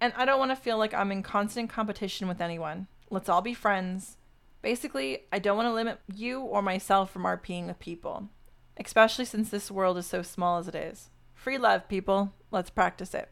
And 0.00 0.12
I 0.16 0.24
don't 0.24 0.40
want 0.40 0.50
to 0.50 0.56
feel 0.56 0.76
like 0.76 0.92
I'm 0.92 1.12
in 1.12 1.22
constant 1.22 1.70
competition 1.70 2.26
with 2.26 2.40
anyone. 2.40 2.88
Let's 3.10 3.28
all 3.28 3.42
be 3.42 3.54
friends. 3.54 4.16
Basically, 4.60 5.20
I 5.30 5.38
don't 5.38 5.56
want 5.56 5.68
to 5.68 5.72
limit 5.72 6.00
you 6.12 6.40
or 6.40 6.62
myself 6.62 7.12
from 7.12 7.22
RPing 7.22 7.68
with 7.68 7.78
people, 7.78 8.28
especially 8.78 9.24
since 9.24 9.50
this 9.50 9.70
world 9.70 9.98
is 9.98 10.06
so 10.06 10.22
small 10.22 10.58
as 10.58 10.68
it 10.68 10.74
is. 10.74 11.10
Free 11.34 11.58
love, 11.58 11.88
people. 11.88 12.32
Let's 12.50 12.70
practice 12.70 13.14
it. 13.14 13.28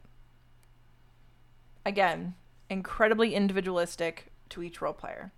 Again, 1.85 2.35
incredibly 2.69 3.35
individualistic 3.35 4.33
to 4.51 4.63
each 4.63 4.81
role 4.81 4.93
player. 4.93 5.33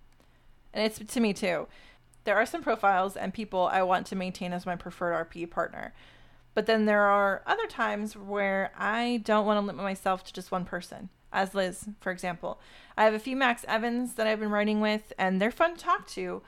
And 0.73 0.85
it's 0.85 0.99
to 0.99 1.19
me 1.19 1.33
too 1.33 1.67
there 2.29 2.37
are 2.37 2.45
some 2.45 2.61
profiles 2.61 3.17
and 3.17 3.33
people 3.33 3.69
I 3.71 3.81
want 3.81 4.05
to 4.07 4.15
maintain 4.15 4.53
as 4.53 4.65
my 4.65 4.75
preferred 4.75 5.31
RP 5.31 5.49
partner. 5.49 5.93
But 6.53 6.65
then 6.65 6.85
there 6.85 7.01
are 7.01 7.41
other 7.47 7.65
times 7.65 8.15
where 8.15 8.71
I 8.77 9.21
don't 9.23 9.45
want 9.45 9.57
to 9.57 9.65
limit 9.65 9.83
myself 9.83 10.23
to 10.25 10.33
just 10.33 10.51
one 10.51 10.65
person. 10.65 11.09
As 11.31 11.55
Liz, 11.55 11.87
for 12.01 12.11
example. 12.11 12.59
I 12.97 13.05
have 13.05 13.13
a 13.13 13.19
few 13.19 13.35
Max 13.35 13.65
Evans 13.67 14.13
that 14.13 14.27
I've 14.27 14.39
been 14.39 14.51
writing 14.51 14.81
with, 14.81 15.13
and 15.17 15.41
they're 15.41 15.51
fun 15.51 15.75
to 15.75 15.83
talk 15.83 16.07
to, 16.09 16.41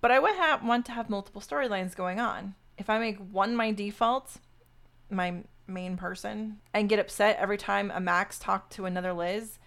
but 0.00 0.10
I 0.10 0.18
would 0.18 0.36
want 0.62 0.86
to 0.86 0.92
have 0.92 1.10
multiple 1.10 1.40
storylines 1.40 1.96
going 1.96 2.20
on. 2.20 2.54
If 2.78 2.90
I 2.90 2.98
make 2.98 3.18
one 3.18 3.56
my 3.56 3.72
default, 3.72 4.36
my 5.10 5.42
main 5.66 5.96
person, 5.96 6.58
and 6.74 6.88
get 6.88 6.98
upset 6.98 7.38
every 7.38 7.58
time 7.58 7.90
a 7.94 8.00
Max 8.00 8.38
talk 8.38 8.70
to 8.70 8.84
another 8.84 9.12
Liz, 9.12 9.58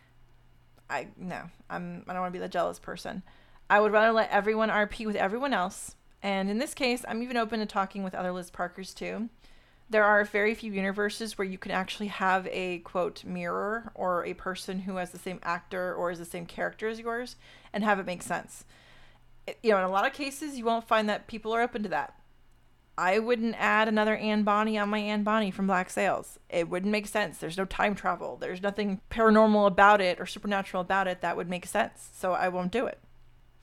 I 0.90 1.08
no, 1.18 1.50
I'm 1.70 2.04
I 2.08 2.14
don't 2.14 2.22
want 2.22 2.34
to 2.34 2.40
be 2.40 2.44
the 2.44 2.50
jealous 2.50 2.80
person. 2.80 3.24
I 3.70 3.80
would 3.80 3.92
rather 3.92 4.12
let 4.12 4.32
everyone 4.32 4.70
RP 4.70 5.06
with 5.06 5.16
everyone 5.16 5.54
else. 5.54 5.96
And 6.22 6.50
in 6.50 6.58
this 6.58 6.74
case, 6.74 7.06
I'm 7.08 7.24
even 7.24 7.38
open 7.38 7.60
to 7.60 7.66
talking 7.66 8.04
with 8.04 8.16
other 8.16 8.32
Liz 8.32 8.50
Parkers 8.50 8.94
too. 8.94 9.30
There 9.92 10.04
are 10.04 10.24
very 10.24 10.54
few 10.54 10.72
universes 10.72 11.38
where 11.38 11.48
you 11.48 11.58
can 11.58 11.72
actually 11.72 12.08
have 12.08 12.48
a 12.52 12.80
quote 12.80 13.24
mirror 13.24 13.92
or 13.96 14.26
a 14.26 14.34
person 14.34 14.80
who 14.80 14.98
has 14.98 15.12
the 15.12 15.18
same 15.18 15.40
actor 15.42 15.94
or 15.96 16.12
is 16.12 16.20
the 16.20 16.26
same 16.26 16.46
character 16.46 16.88
as 16.88 17.00
yours 17.00 17.36
and 17.74 17.84
have 17.84 18.00
it 18.00 18.06
make 18.06 18.22
sense. 18.22 18.66
you 19.64 19.72
know, 19.72 19.78
in 19.78 19.84
a 19.84 19.90
lot 19.90 20.06
of 20.06 20.14
cases, 20.14 20.58
you 20.58 20.66
won't 20.66 20.88
find 20.88 21.10
that 21.10 21.28
people 21.28 21.54
are 21.54 21.62
open 21.62 21.82
to 21.84 21.90
that. 21.90 22.19
I 23.00 23.18
wouldn't 23.18 23.56
add 23.58 23.88
another 23.88 24.18
Anne 24.18 24.44
Bonny 24.44 24.78
on 24.78 24.90
my 24.90 25.00
Anne 25.00 25.24
Bonny 25.24 25.52
from 25.52 25.68
Black 25.68 25.90
Sails. 25.90 26.38
It 26.50 26.68
wouldn't 26.68 26.92
make 26.92 27.08
sense. 27.08 27.38
There's 27.38 27.58
no 27.58 27.64
time 27.64 27.96
travel. 27.96 28.36
There's 28.36 28.62
nothing 28.62 29.00
paranormal 29.10 29.68
about 29.68 30.02
it 30.02 30.20
or 30.20 30.26
supernatural 30.26 30.82
about 30.82 31.08
it 31.08 31.22
that 31.22 31.38
would 31.38 31.50
make 31.50 31.66
sense. 31.66 32.10
So 32.14 32.34
I 32.34 32.50
won't 32.50 32.74
do 32.74 32.88
it. 32.88 33.00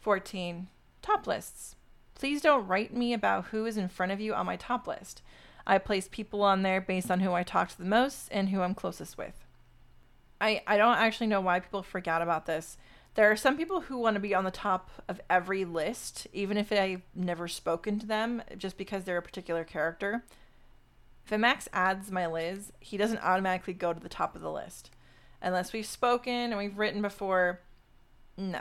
14. 0.01 0.69
Top 1.03 1.27
lists. 1.27 1.77
Please 2.15 2.41
don't 2.41 2.67
write 2.67 2.95
me 2.95 3.13
about 3.13 3.49
who 3.49 3.67
is 3.67 3.77
in 3.77 3.89
front 3.89 4.11
of 4.11 4.21
you 4.21 4.33
on 4.33 4.47
my 4.47 4.57
top 4.57 4.87
list. 4.87 5.21
I 5.67 5.77
place 5.77 6.09
people 6.11 6.43
on 6.43 6.63
there 6.63 6.81
based 6.81 7.11
on 7.11 7.21
who 7.21 7.35
I 7.35 7.43
talk 7.43 7.69
to 7.69 7.79
the 7.79 7.85
most 7.85 8.29
and 8.31 8.49
who 8.49 8.63
I'm 8.63 8.75
closest 8.75 9.19
with. 9.19 9.45
I, 10.41 10.63
I 10.67 10.79
don't 10.79 10.97
actually 10.97 11.27
know 11.27 11.43
why 11.43 11.61
people 11.61 11.83
forget 11.83 12.23
about 12.23 12.47
this. 12.47 12.79
There 13.17 13.31
are 13.31 13.37
some 13.37 13.57
people 13.57 13.81
who 13.81 13.97
want 13.97 14.15
to 14.15 14.21
be 14.21 14.35
on 14.35 14.45
the 14.45 14.51
top 14.51 14.91
of 15.09 15.23
every 15.31 15.65
list, 15.65 16.27
even 16.35 16.59
if 16.59 16.71
I've 16.71 17.01
never 17.15 17.49
spoken 17.49 17.99
to 17.99 18.07
them, 18.07 18.43
just 18.59 18.77
because 18.77 19.05
they're 19.05 19.17
a 19.17 19.23
particular 19.23 19.65
character. 19.65 20.23
If 21.25 21.33
a 21.33 21.39
Max 21.39 21.67
adds 21.73 22.13
my 22.13 22.27
Liz, 22.27 22.73
he 22.79 22.99
doesn't 22.99 23.25
automatically 23.25 23.73
go 23.73 23.95
to 23.95 23.99
the 23.99 24.11
top 24.11 24.37
of 24.37 24.43
the 24.43 24.53
list. 24.53 24.91
Unless 25.41 25.73
we've 25.73 25.87
spoken 25.87 26.33
and 26.33 26.59
we've 26.59 26.79
written 26.79 27.01
before, 27.01 27.61
no. 28.37 28.61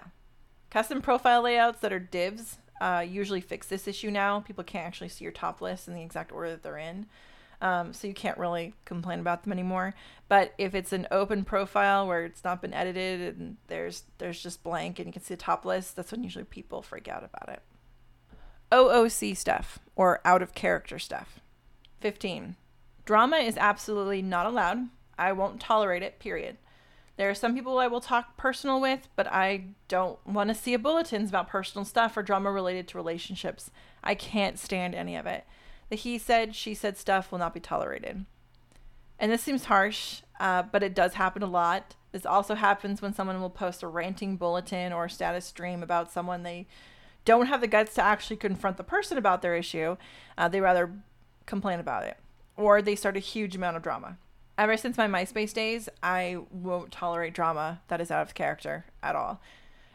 Custom 0.70 1.02
profile 1.02 1.42
layouts 1.42 1.82
that 1.82 1.92
are 1.92 2.00
divs 2.00 2.58
uh, 2.80 3.06
usually 3.06 3.42
fix 3.42 3.68
this 3.68 3.90
issue 3.90 4.10
now. 4.10 4.40
People 4.40 4.64
can't 4.64 4.88
actually 4.88 5.10
see 5.10 5.26
your 5.26 5.34
top 5.34 5.62
list 5.62 5.90
in 5.90 5.94
the 5.94 6.02
exact 6.02 6.32
order 6.32 6.52
that 6.52 6.64
they're 6.64 6.78
in. 6.78 7.08
Um, 7.62 7.94
so 7.94 8.08
you 8.08 8.14
can't 8.14 8.38
really 8.38 8.74
complain 8.86 9.20
about 9.20 9.44
them 9.44 9.54
anymore. 9.54 9.96
But 10.28 10.54
if 10.58 10.76
it's 10.76 10.94
an 10.94 11.08
open 11.12 11.46
profile 11.46 12.08
where 12.08 12.26
it's 12.26 12.44
not 12.44 12.62
been 12.62 12.74
edited 12.74 13.38
and 13.38 13.58
there's 13.68 14.04
there's 14.18 14.42
just 14.42 14.64
blank 14.64 15.00
and 15.00 15.08
you 15.08 15.14
can 15.14 15.22
see 15.22 15.34
the 15.34 15.42
top 15.42 15.66
list, 15.66 15.96
that's 15.96 16.12
when 16.12 16.24
usually 16.24 16.46
people 16.46 16.82
freak 16.82 17.08
out 17.08 17.24
about 17.24 17.50
it. 17.50 17.62
OOC 18.72 19.38
stuff 19.38 19.80
or 19.96 20.20
out 20.26 20.42
of 20.42 20.54
character 20.54 21.00
stuff. 21.00 21.40
15. 22.02 22.56
Drama 23.06 23.38
is 23.38 23.58
absolutely 23.58 24.22
not 24.22 24.46
allowed. 24.46 24.90
I 25.18 25.32
won't 25.32 25.62
tolerate 25.62 26.04
it, 26.04 26.20
period. 26.20 26.58
There 27.18 27.30
are 27.30 27.36
some 27.36 27.56
people 27.56 27.78
I 27.80 27.88
will 27.88 28.02
talk 28.02 28.36
personal 28.36 28.82
with, 28.82 29.08
but 29.16 29.28
I 29.32 29.66
don't 29.88 30.20
want 30.28 30.50
to 30.50 30.56
see 30.56 30.74
a 30.74 30.80
bulletins 30.80 31.30
about 31.30 31.48
personal 31.48 31.86
stuff 31.86 32.18
or 32.18 32.24
drama 32.24 32.52
related 32.52 32.88
to 32.90 32.98
relationships. 32.98 33.72
I 34.04 34.16
can't 34.16 34.60
stand 34.60 34.94
any 34.96 35.16
of 35.16 35.26
it. 35.26 35.46
The 35.90 35.96
he 35.96 36.18
said, 36.18 36.56
she 36.56 36.74
said 36.74 36.98
stuff 36.98 37.32
will 37.32 37.40
not 37.40 37.54
be 37.54 37.60
tolerated. 37.60 38.26
And 39.20 39.32
this 39.32 39.44
seems 39.44 39.66
harsh, 39.66 40.22
uh, 40.40 40.64
but 40.64 40.84
it 40.84 40.94
does 40.94 41.14
happen 41.14 41.44
a 41.44 41.48
lot. 41.48 41.96
This 42.12 42.26
also 42.26 42.56
happens 42.56 43.02
when 43.02 43.14
someone 43.14 43.40
will 43.40 43.50
post 43.50 43.84
a 43.84 43.88
ranting 43.88 44.36
bulletin 44.38 44.94
or 44.94 45.08
status 45.08 45.46
stream 45.46 45.84
about 45.84 46.12
someone 46.12 46.44
they 46.44 46.68
don't 47.24 47.48
have 47.48 47.62
the 47.62 47.68
guts 47.68 47.94
to 47.96 48.02
actually 48.02 48.38
confront 48.38 48.78
the 48.78 48.84
person 48.84 49.18
about 49.18 49.42
their 49.42 49.56
issue. 49.56 49.98
Uh, 50.38 50.48
they 50.48 50.62
rather 50.62 50.92
complain 51.46 51.80
about 51.80 52.04
it, 52.04 52.18
or 52.56 52.82
they 52.82 52.96
start 52.96 53.18
a 53.18 53.22
huge 53.22 53.56
amount 53.56 53.78
of 53.78 53.84
drama 53.84 54.18
ever 54.58 54.78
since 54.78 54.98
my 54.98 55.08
MySpace 55.08 55.54
days, 55.54 55.90
I 56.02 56.38
won't 56.52 56.92
tolerate 56.92 57.34
drama 57.34 57.82
that 57.88 58.02
is 58.02 58.12
out 58.12 58.22
of 58.22 58.34
character 58.34 58.86
at 59.04 59.16
all. 59.16 59.42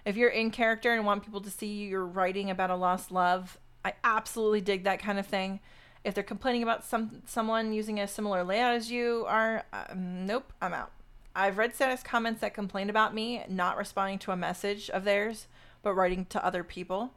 If 0.04 0.16
you're 0.16 0.30
in 0.30 0.50
character 0.50 0.92
and 0.92 1.04
want 1.04 1.24
people 1.24 1.40
to 1.40 1.50
see 1.50 1.84
you're 1.84 2.06
writing 2.06 2.50
about 2.50 2.70
a 2.70 2.76
lost 2.76 3.10
love, 3.10 3.58
I 3.84 3.94
absolutely 4.04 4.60
dig 4.60 4.84
that 4.84 5.00
kind 5.00 5.18
of 5.18 5.26
thing. 5.26 5.60
If 6.02 6.14
they're 6.14 6.24
complaining 6.24 6.62
about 6.62 6.84
some 6.84 7.22
someone 7.26 7.72
using 7.72 8.00
a 8.00 8.08
similar 8.08 8.42
layout 8.42 8.74
as 8.74 8.90
you 8.90 9.24
are, 9.28 9.64
um, 9.72 10.26
nope, 10.26 10.52
I'm 10.60 10.72
out. 10.72 10.92
I've 11.34 11.58
read 11.58 11.74
status 11.74 12.02
comments 12.02 12.40
that 12.40 12.54
complain 12.54 12.90
about 12.90 13.14
me 13.14 13.44
not 13.48 13.76
responding 13.76 14.18
to 14.20 14.32
a 14.32 14.36
message 14.36 14.90
of 14.90 15.04
theirs, 15.04 15.46
but 15.82 15.94
writing 15.94 16.24
to 16.26 16.44
other 16.44 16.64
people. 16.64 17.12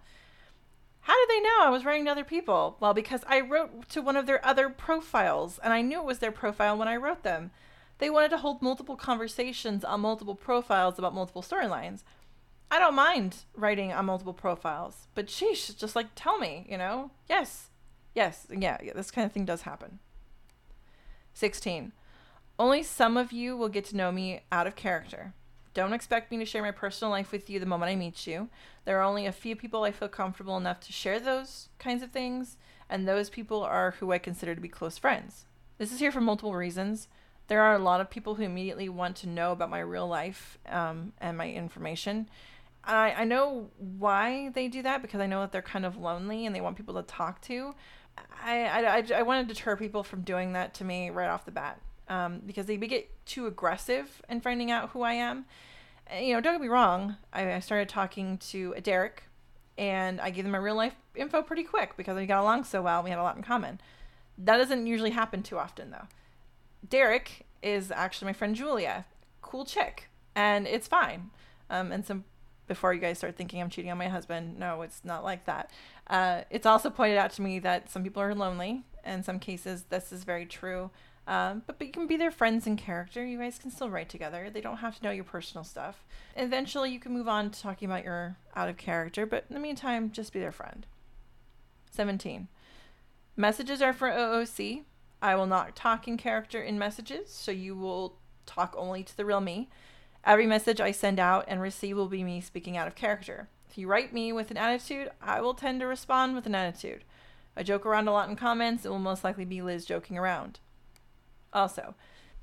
How 1.01 1.19
did 1.19 1.29
they 1.29 1.41
know 1.41 1.57
I 1.61 1.69
was 1.69 1.83
writing 1.83 2.05
to 2.05 2.11
other 2.11 2.23
people? 2.23 2.77
Well, 2.79 2.93
because 2.93 3.25
I 3.27 3.41
wrote 3.41 3.89
to 3.89 4.01
one 4.01 4.15
of 4.15 4.25
their 4.25 4.45
other 4.45 4.69
profiles, 4.69 5.59
and 5.59 5.73
I 5.73 5.81
knew 5.81 5.99
it 5.99 6.05
was 6.05 6.19
their 6.19 6.31
profile 6.31 6.77
when 6.77 6.87
I 6.87 6.95
wrote 6.95 7.23
them. 7.23 7.51
They 7.97 8.09
wanted 8.09 8.29
to 8.29 8.37
hold 8.37 8.61
multiple 8.61 8.95
conversations 8.95 9.83
on 9.83 10.01
multiple 10.01 10.35
profiles 10.35 10.97
about 10.97 11.13
multiple 11.13 11.41
storylines. 11.41 12.03
I 12.71 12.79
don't 12.79 12.95
mind 12.95 13.43
writing 13.53 13.91
on 13.91 14.05
multiple 14.05 14.33
profiles, 14.33 15.07
but 15.13 15.27
sheesh, 15.27 15.77
just 15.77 15.95
like 15.95 16.07
tell 16.15 16.37
me, 16.37 16.65
you 16.69 16.77
know? 16.77 17.11
Yes, 17.27 17.69
yes, 18.15 18.47
yeah, 18.49 18.77
yeah 18.83 18.93
this 18.93 19.11
kind 19.11 19.25
of 19.25 19.31
thing 19.31 19.45
does 19.45 19.63
happen. 19.63 19.99
16. 21.33 21.91
Only 22.59 22.83
some 22.83 23.17
of 23.17 23.31
you 23.31 23.57
will 23.57 23.69
get 23.69 23.85
to 23.85 23.97
know 23.97 24.11
me 24.11 24.41
out 24.51 24.67
of 24.67 24.75
character. 24.75 25.33
Don't 25.73 25.93
expect 25.93 26.29
me 26.29 26.37
to 26.37 26.45
share 26.45 26.61
my 26.61 26.71
personal 26.71 27.09
life 27.09 27.31
with 27.31 27.49
you 27.49 27.59
the 27.59 27.65
moment 27.65 27.91
I 27.91 27.95
meet 27.95 28.27
you. 28.27 28.49
There 28.85 28.99
are 28.99 29.03
only 29.03 29.25
a 29.25 29.31
few 29.31 29.55
people 29.55 29.83
I 29.83 29.91
feel 29.91 30.07
comfortable 30.07 30.55
enough 30.55 30.79
to 30.81 30.93
share 30.93 31.19
those 31.19 31.69
kinds 31.79 32.03
of 32.03 32.11
things, 32.11 32.57
and 32.89 33.07
those 33.07 33.29
people 33.29 33.63
are 33.63 33.91
who 33.99 34.11
I 34.11 34.19
consider 34.19 34.53
to 34.53 34.61
be 34.61 34.67
close 34.67 34.99
friends. 34.99 35.45
This 35.79 35.91
is 35.91 35.99
here 35.99 36.11
for 36.11 36.21
multiple 36.21 36.53
reasons. 36.53 37.07
There 37.47 37.61
are 37.61 37.75
a 37.75 37.79
lot 37.79 38.01
of 38.01 38.11
people 38.11 38.35
who 38.35 38.43
immediately 38.43 38.87
want 38.87 39.15
to 39.17 39.27
know 39.27 39.51
about 39.51 39.71
my 39.71 39.79
real 39.79 40.07
life 40.07 40.59
um, 40.69 41.13
and 41.19 41.37
my 41.37 41.49
information. 41.49 42.29
I, 42.83 43.13
I 43.13 43.23
know 43.23 43.71
why 43.77 44.49
they 44.49 44.67
do 44.67 44.83
that 44.83 45.01
because 45.01 45.21
I 45.21 45.25
know 45.25 45.41
that 45.41 45.51
they're 45.51 45.61
kind 45.61 45.85
of 45.85 45.97
lonely 45.97 46.45
and 46.45 46.55
they 46.55 46.61
want 46.61 46.77
people 46.77 46.95
to 46.95 47.03
talk 47.03 47.41
to. 47.41 47.73
I, 48.17 48.65
I, 48.65 49.03
I, 49.15 49.21
want 49.23 49.47
to 49.47 49.53
deter 49.53 49.75
people 49.75 50.03
from 50.03 50.21
doing 50.21 50.53
that 50.53 50.73
to 50.75 50.83
me 50.83 51.09
right 51.09 51.29
off 51.29 51.45
the 51.45 51.51
bat. 51.51 51.79
um, 52.09 52.41
because 52.45 52.65
they 52.65 52.77
get 52.77 53.09
too 53.25 53.47
aggressive 53.47 54.21
in 54.29 54.41
finding 54.41 54.71
out 54.71 54.89
who 54.89 55.01
I 55.01 55.13
am. 55.13 55.45
And, 56.07 56.25
you 56.25 56.33
know, 56.33 56.41
don't 56.41 56.55
get 56.55 56.61
me 56.61 56.67
wrong. 56.67 57.15
I, 57.31 57.53
I 57.53 57.59
started 57.59 57.89
talking 57.89 58.37
to 58.49 58.75
Derek, 58.83 59.23
and 59.77 60.19
I 60.19 60.29
gave 60.29 60.43
them 60.43 60.51
my 60.51 60.57
real 60.57 60.75
life 60.75 60.95
info 61.15 61.41
pretty 61.41 61.63
quick 61.63 61.95
because 61.95 62.15
we 62.15 62.25
got 62.25 62.41
along 62.41 62.65
so 62.65 62.81
well. 62.81 63.01
We 63.03 63.09
had 63.09 63.19
a 63.19 63.23
lot 63.23 63.37
in 63.37 63.43
common. 63.43 63.79
That 64.37 64.57
doesn't 64.57 64.85
usually 64.87 65.11
happen 65.11 65.43
too 65.43 65.57
often, 65.57 65.91
though. 65.91 66.07
Derek 66.87 67.45
is 67.61 67.91
actually 67.91 68.25
my 68.25 68.33
friend 68.33 68.55
Julia, 68.55 69.05
cool 69.41 69.63
chick, 69.63 70.09
and 70.35 70.67
it's 70.67 70.87
fine. 70.87 71.31
Um, 71.69 71.91
and 71.91 72.05
some 72.05 72.25
before 72.67 72.93
you 72.93 72.99
guys 72.99 73.17
start 73.17 73.35
thinking 73.35 73.61
I'm 73.61 73.69
cheating 73.69 73.91
on 73.91 73.97
my 73.97 74.07
husband, 74.07 74.57
no, 74.57 74.81
it's 74.81 75.01
not 75.03 75.23
like 75.23 75.45
that. 75.45 75.69
Uh, 76.07 76.41
it's 76.49 76.65
also 76.65 76.89
pointed 76.89 77.17
out 77.17 77.31
to 77.31 77.41
me 77.41 77.59
that 77.59 77.89
some 77.89 78.03
people 78.03 78.21
are 78.21 78.35
lonely. 78.35 78.83
In 79.05 79.23
some 79.23 79.39
cases, 79.39 79.83
this 79.89 80.11
is 80.11 80.23
very 80.23 80.45
true. 80.45 80.91
Um, 81.25 81.63
but, 81.65 81.77
but 81.77 81.87
you 81.87 81.93
can 81.93 82.07
be 82.07 82.17
their 82.17 82.31
friends 82.31 82.67
in 82.67 82.75
character. 82.75 83.25
You 83.25 83.37
guys 83.37 83.57
can 83.57 83.71
still 83.71 83.89
write 83.89 84.09
together. 84.09 84.49
They 84.49 84.61
don't 84.61 84.77
have 84.77 84.97
to 84.97 85.03
know 85.03 85.11
your 85.11 85.23
personal 85.23 85.63
stuff. 85.63 86.03
Eventually, 86.35 86.91
you 86.91 86.99
can 86.99 87.13
move 87.13 87.27
on 87.27 87.49
to 87.49 87.61
talking 87.61 87.89
about 87.89 88.03
your 88.03 88.37
out 88.55 88.69
of 88.69 88.77
character, 88.77 89.25
but 89.25 89.45
in 89.49 89.53
the 89.53 89.61
meantime, 89.61 90.11
just 90.11 90.33
be 90.33 90.39
their 90.39 90.51
friend. 90.51 90.85
17. 91.91 92.47
Messages 93.37 93.81
are 93.81 93.93
for 93.93 94.09
OOC. 94.09 94.83
I 95.21 95.35
will 95.35 95.45
not 95.45 95.75
talk 95.75 96.07
in 96.07 96.17
character 96.17 96.61
in 96.61 96.77
messages, 96.77 97.29
so 97.29 97.51
you 97.51 97.75
will 97.75 98.17
talk 98.45 98.75
only 98.77 99.03
to 99.03 99.15
the 99.15 99.25
real 99.25 99.39
me. 99.39 99.69
Every 100.25 100.45
message 100.45 100.81
I 100.81 100.91
send 100.91 101.19
out 101.19 101.45
and 101.47 101.61
receive 101.61 101.95
will 101.95 102.07
be 102.07 102.23
me 102.23 102.41
speaking 102.41 102.75
out 102.75 102.87
of 102.87 102.95
character. 102.95 103.47
If 103.73 103.79
you 103.79 103.87
write 103.87 104.13
me 104.13 104.31
with 104.31 104.51
an 104.51 104.57
attitude, 104.57 105.09
I 105.19 105.41
will 105.41 105.55
tend 105.55 105.79
to 105.79 105.87
respond 105.87 106.35
with 106.35 106.45
an 106.45 106.53
attitude. 106.53 107.03
I 107.57 107.63
joke 107.63 107.87
around 107.87 108.07
a 108.07 108.11
lot 108.11 108.29
in 108.29 108.35
comments, 108.35 108.85
it 108.85 108.89
will 108.89 108.99
most 108.99 109.23
likely 109.23 109.45
be 109.45 109.63
Liz 109.63 109.83
joking 109.83 110.15
around. 110.15 110.59
Also, 111.51 111.95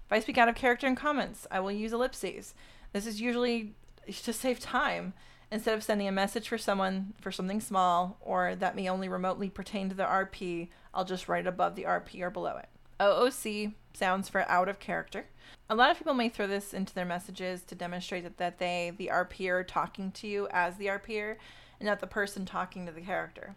if 0.04 0.12
I 0.12 0.18
speak 0.18 0.38
out 0.38 0.49
of 0.49 0.56
character 0.56 0.88
in 0.88 0.96
comments, 0.96 1.46
I 1.49 1.60
will 1.60 1.70
use 1.70 1.92
ellipses. 1.92 2.52
This 2.92 3.06
is 3.06 3.20
usually 3.20 3.76
to 4.08 4.32
save 4.32 4.58
time. 4.58 5.12
Instead 5.52 5.76
of 5.76 5.84
sending 5.84 6.08
a 6.08 6.12
message 6.12 6.49
for 6.49 6.58
someone 6.58 7.14
for 7.20 7.30
something 7.30 7.60
small 7.60 8.16
or 8.20 8.56
that 8.56 8.75
may 8.75 8.88
only 8.88 9.08
remotely 9.08 9.49
pertain 9.49 9.88
to 9.88 9.94
the 9.94 10.02
RP, 10.02 10.66
I'll 10.92 11.04
just 11.04 11.28
write 11.28 11.46
it 11.46 11.49
above 11.49 11.76
the 11.76 11.84
RP 11.84 12.22
or 12.22 12.30
below 12.30 12.56
it. 12.56 12.68
OOC 13.00 13.73
sounds 13.95 14.28
for 14.28 14.49
out 14.49 14.69
of 14.69 14.78
character. 14.78 15.26
A 15.69 15.75
lot 15.75 15.90
of 15.90 15.99
people 15.99 16.14
may 16.14 16.28
throw 16.28 16.47
this 16.47 16.75
into 16.75 16.95
their 16.95 17.04
messages 17.04 17.62
to 17.62 17.75
demonstrate 17.75 18.25
that, 18.25 18.37
that 18.37 18.59
they, 18.59 18.92
the 18.97 19.11
RP, 19.12 19.49
are 19.49 19.64
talking 19.64 20.12
to 20.12 20.26
you 20.26 20.49
as 20.50 20.76
the 20.76 20.87
RP 20.87 21.37
and 21.78 21.87
not 21.87 22.00
the 22.00 22.07
person 22.07 22.45
talking 22.45 22.87
to 22.87 22.92
the 22.92 23.00
character. 23.00 23.57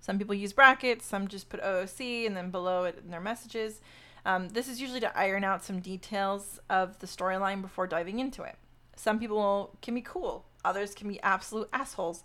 Some 0.00 0.18
people 0.18 0.34
use 0.34 0.52
brackets, 0.52 1.04
some 1.04 1.28
just 1.28 1.48
put 1.48 1.62
OOC 1.62 2.26
and 2.26 2.36
then 2.36 2.50
below 2.50 2.84
it 2.84 3.00
in 3.04 3.10
their 3.10 3.20
messages. 3.20 3.80
Um, 4.24 4.48
this 4.48 4.68
is 4.68 4.80
usually 4.80 5.00
to 5.00 5.16
iron 5.16 5.44
out 5.44 5.64
some 5.64 5.80
details 5.80 6.58
of 6.68 6.98
the 6.98 7.06
storyline 7.06 7.62
before 7.62 7.86
diving 7.86 8.18
into 8.18 8.42
it. 8.42 8.56
Some 8.96 9.18
people 9.18 9.78
can 9.80 9.94
be 9.94 10.02
cool, 10.02 10.44
others 10.64 10.94
can 10.94 11.08
be 11.08 11.20
absolute 11.22 11.68
assholes. 11.72 12.24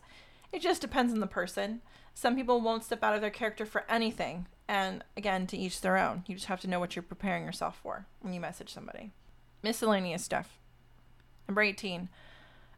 It 0.51 0.61
just 0.61 0.81
depends 0.81 1.13
on 1.13 1.19
the 1.19 1.27
person. 1.27 1.81
Some 2.13 2.35
people 2.35 2.61
won't 2.61 2.83
step 2.83 3.03
out 3.03 3.13
of 3.13 3.21
their 3.21 3.29
character 3.29 3.65
for 3.65 3.85
anything, 3.89 4.47
and 4.67 5.03
again, 5.15 5.47
to 5.47 5.57
each 5.57 5.81
their 5.81 5.97
own. 5.97 6.23
You 6.27 6.35
just 6.35 6.47
have 6.47 6.61
to 6.61 6.69
know 6.69 6.79
what 6.79 6.95
you're 6.95 7.03
preparing 7.03 7.45
yourself 7.45 7.79
for 7.81 8.05
when 8.21 8.33
you 8.33 8.39
message 8.39 8.73
somebody. 8.73 9.11
Miscellaneous 9.61 10.23
stuff. 10.23 10.59
Number 11.47 11.61
18. 11.61 12.09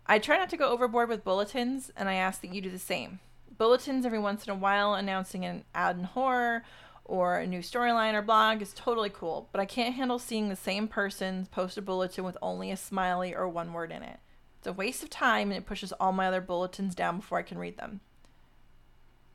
I 0.06 0.20
try 0.20 0.38
not 0.38 0.50
to 0.50 0.58
go 0.58 0.70
overboard 0.70 1.10
with 1.10 1.24
bulletins, 1.24 1.92
and 1.96 2.08
I 2.08 2.16
ask 2.16 2.42
that 2.42 2.54
you 2.54 2.62
do 2.62 2.70
the 2.70 2.80
same. 2.80 3.20
Bulletins 3.58 4.06
every 4.06 4.20
once 4.20 4.46
in 4.46 4.52
a 4.52 4.56
while 4.56 4.94
announcing 4.94 5.44
an 5.44 5.64
ad 5.74 5.98
in 5.98 6.04
horror 6.04 6.64
or 7.08 7.40
a 7.40 7.48
new 7.48 7.60
storyline 7.60 8.14
or 8.14 8.22
blog 8.22 8.62
is 8.62 8.74
totally 8.74 9.10
cool, 9.10 9.50
but 9.52 9.62
I 9.62 9.66
can't 9.66 9.96
handle 9.96 10.20
seeing 10.20 10.50
the 10.50 10.56
same 10.56 10.88
person 10.88 11.48
post 11.52 11.78
a 11.78 11.82
bulletin 11.82 12.24
with 12.24 12.38
only 12.42 12.70
a 12.70 12.78
smiley 12.78 13.34
or 13.34 13.48
one 13.48 13.74
word 13.74 13.92
in 13.92 14.04
it. 14.04 14.20
It's 14.60 14.68
a 14.68 14.74
waste 14.74 15.04
of 15.04 15.10
time 15.10 15.50
and 15.50 15.58
it 15.58 15.66
pushes 15.66 15.94
all 15.94 16.12
my 16.12 16.28
other 16.28 16.42
bulletins 16.42 16.96
down 16.96 17.18
before 17.18 17.38
I 17.38 17.44
can 17.44 17.58
read 17.58 17.78
them. 17.78 18.02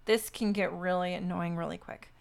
This 0.05 0.31
can 0.31 0.53
get 0.53 0.73
really 0.73 1.15
annoying 1.15 1.57
really 1.57 1.79
quick. 1.79 2.12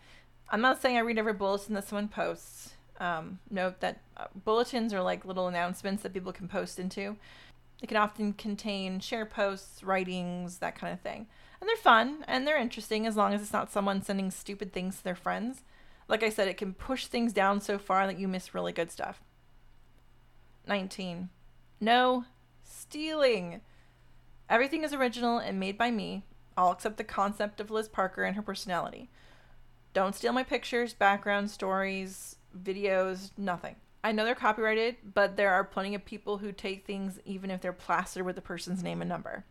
I'm 0.52 0.62
not 0.62 0.82
saying 0.82 0.98
I 0.98 1.02
read 1.02 1.18
every 1.18 1.34
bulletin 1.34 1.76
that 1.76 1.88
someone 1.88 2.10
posts. 2.10 2.74
Um, 3.00 3.40
note 3.50 3.80
that 3.80 4.02
uh, 4.16 4.26
bulletins 4.36 4.94
are 4.94 5.02
like 5.02 5.26
little 5.26 5.48
announcements 5.48 6.04
that 6.04 6.14
people 6.14 6.34
can 6.34 6.48
post 6.48 6.78
into. 6.78 7.16
They 7.80 7.88
can 7.88 7.98
often 7.98 8.34
contain 8.34 9.00
share 9.00 9.26
posts, 9.26 9.82
writings, 9.84 10.60
that 10.60 10.76
kind 10.76 10.94
of 10.94 11.00
thing. 11.00 11.26
And 11.60 11.68
they're 11.68 11.78
fun 11.78 12.24
and 12.28 12.46
they're 12.46 12.60
interesting 12.60 13.08
as 13.08 13.16
long 13.16 13.34
as 13.34 13.42
it's 13.42 13.54
not 13.54 13.72
someone 13.72 14.04
sending 14.04 14.30
stupid 14.30 14.72
things 14.72 14.98
to 14.98 15.04
their 15.04 15.16
friends. 15.16 15.64
Like 16.08 16.22
I 16.22 16.30
said, 16.30 16.48
it 16.48 16.58
can 16.58 16.74
push 16.74 17.08
things 17.08 17.34
down 17.34 17.62
so 17.62 17.80
far 17.80 18.06
that 18.06 18.20
you 18.20 18.28
miss 18.28 18.54
really 18.54 18.74
good 18.74 18.92
stuff. 18.92 19.24
19. 20.68 21.30
No 21.80 22.26
stealing. 22.64 23.62
Everything 24.50 24.84
is 24.84 24.94
original 24.94 25.38
and 25.38 25.60
made 25.60 25.78
by 25.78 25.92
me, 25.92 26.24
all 26.58 26.74
except 26.74 26.98
the 26.98 27.04
concept 27.04 27.60
of 27.62 27.72
Liz 27.72 27.88
Parker 27.88 28.24
and 28.24 28.36
her 28.36 28.42
personality. 28.42 29.10
Don't 29.94 30.16
steal 30.16 30.34
my 30.34 30.44
pictures, 30.44 30.94
background 30.94 31.52
stories, 31.52 32.38
videos, 32.58 33.32
nothing. 33.38 33.76
I 34.04 34.12
know 34.12 34.26
they're 34.26 34.36
copyrighted, 34.36 34.98
but 35.14 35.36
there 35.36 35.52
are 35.52 35.64
plenty 35.64 35.94
of 35.94 36.06
people 36.06 36.40
who 36.40 36.52
take 36.52 36.86
things 36.86 37.20
even 37.26 37.52
if 37.52 37.62
they're 37.62 37.74
plastered 37.74 38.26
with 38.26 38.36
the 38.36 38.42
person's 38.42 38.84
name 38.84 39.02
and 39.02 39.10
number. 39.10 39.46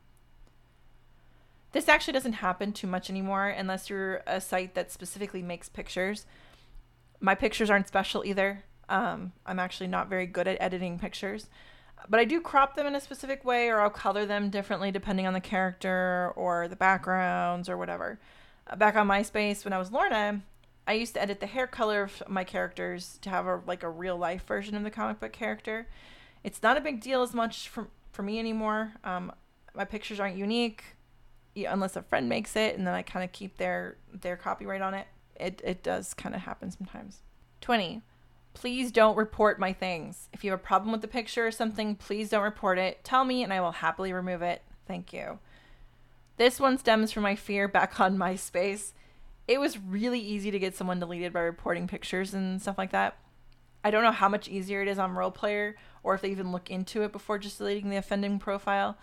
This 1.73 1.89
actually 1.89 2.15
doesn't 2.15 2.35
happen 2.35 2.73
too 2.73 2.89
much 2.89 3.11
anymore 3.11 3.49
unless 3.49 3.89
you're 3.89 4.23
a 4.27 4.41
site 4.41 4.75
that 4.75 4.91
specifically 4.91 5.43
makes 5.43 5.69
pictures. 5.69 6.27
My 7.21 7.37
pictures 7.37 7.71
aren't 7.71 7.87
special 7.87 8.25
either. 8.25 8.65
Um, 8.89 9.33
I'm 9.47 9.61
actually 9.61 9.87
not 9.87 10.09
very 10.09 10.27
good 10.27 10.49
at 10.49 10.61
editing 10.61 10.99
pictures, 10.99 11.49
but 12.09 12.19
I 12.19 12.25
do 12.25 12.41
crop 12.41 12.75
them 12.75 12.87
in 12.87 12.97
a 12.97 13.01
specific 13.01 13.45
way 13.45 13.69
or 13.69 13.81
I'll 13.81 13.91
color 13.91 14.27
them 14.27 14.51
differently 14.51 14.91
depending 14.91 15.29
on 15.29 15.33
the 15.33 15.41
character 15.41 16.33
or 16.35 16.67
the 16.67 16.75
backgrounds 16.75 17.69
or 17.69 17.77
whatever. 17.77 18.19
Back 18.77 18.97
on 18.97 19.09
MySpace 19.09 19.65
when 19.65 19.73
I 19.73 19.79
was 19.79 19.91
Lorna, 19.91 20.43
I 20.87 20.93
used 20.93 21.15
to 21.15 21.23
edit 21.23 21.41
the 21.41 21.47
hair 21.47 21.67
color 21.67 22.03
of 22.03 22.23
my 22.29 22.45
characters 22.45 23.19
to 23.23 23.31
have 23.31 23.47
a 23.47 23.61
like 23.67 23.83
a 23.83 23.91
real 23.91 24.17
life 24.17 24.45
version 24.47 24.75
of 24.75 24.85
the 24.85 24.91
comic 24.91 25.21
book 25.21 25.33
character. 25.33 25.89
It's 26.45 26.63
not 26.63 26.77
a 26.77 26.81
big 26.81 27.01
deal 27.01 27.23
as 27.23 27.35
much 27.35 27.69
for 27.69 27.89
for 28.13 28.23
me 28.23 28.39
anymore. 28.39 28.93
Um, 29.05 29.33
my 29.75 29.85
pictures 29.85 30.21
aren't 30.21 30.37
unique 30.37 30.85
unless 31.57 31.97
a 31.97 32.03
friend 32.03 32.29
makes 32.29 32.57
it, 32.57 32.77
and 32.77 32.87
then 32.87 32.95
I 32.95 33.03
kind 33.03 33.25
of 33.25 33.33
keep 33.33 33.57
their 33.57 33.97
their 34.13 34.37
copyright 34.37 34.83
on 34.83 34.95
it. 34.95 35.07
It 35.37 35.61
it 35.65 35.83
does 35.83 36.15
kind 36.15 36.35
of 36.35 36.43
happen 36.43 36.71
sometimes. 36.71 37.23
Twenty. 37.61 38.03
Please 38.53 38.91
don't 38.91 39.17
report 39.17 39.61
my 39.61 39.73
things. 39.73 40.29
If 40.33 40.43
you 40.43 40.51
have 40.51 40.59
a 40.59 40.63
problem 40.63 40.91
with 40.91 41.03
the 41.03 41.09
picture 41.09 41.47
or 41.47 41.53
something, 41.53 41.95
please 41.95 42.31
don't 42.31 42.43
report 42.43 42.79
it. 42.79 43.05
Tell 43.05 43.25
me, 43.25 43.45
and 43.45 43.53
I 43.53 43.61
will 43.61 43.71
happily 43.71 44.13
remove 44.13 44.43
it. 44.43 44.63
Thank 44.89 45.13
you. 45.13 45.39
This 46.41 46.59
one 46.59 46.79
stems 46.79 47.13
from 47.13 47.23
my 47.23 47.37
fear 47.37 47.69
back 47.69 48.01
on 48.01 48.17
MySpace 48.17 48.93
it 49.51 49.59
was 49.59 49.81
really 49.81 50.21
easy 50.21 50.53
to 50.53 50.61
get 50.61 50.77
someone 50.77 51.01
deleted 51.01 51.33
by 51.33 51.41
reporting 51.41 51.89
pictures 51.89 52.33
and 52.35 52.63
stuff 52.63 52.79
like 52.79 52.93
that. 52.93 53.17
I 53.83 53.91
don't 53.91 54.05
know 54.05 54.13
how 54.13 54.29
much 54.29 54.49
easier 54.49 54.81
it 54.81 54.87
is 54.87 54.97
on 54.97 55.11
Role 55.11 55.33
Player 55.33 55.75
or 56.05 56.15
if 56.15 56.21
they 56.21 56.31
even 56.31 56.53
look 56.53 56.71
into 56.71 57.03
it 57.03 57.11
before 57.11 57.37
just 57.37 57.59
deleting 57.59 57.91
the 57.91 57.97
offending 57.97 58.39
profile. 58.39 58.97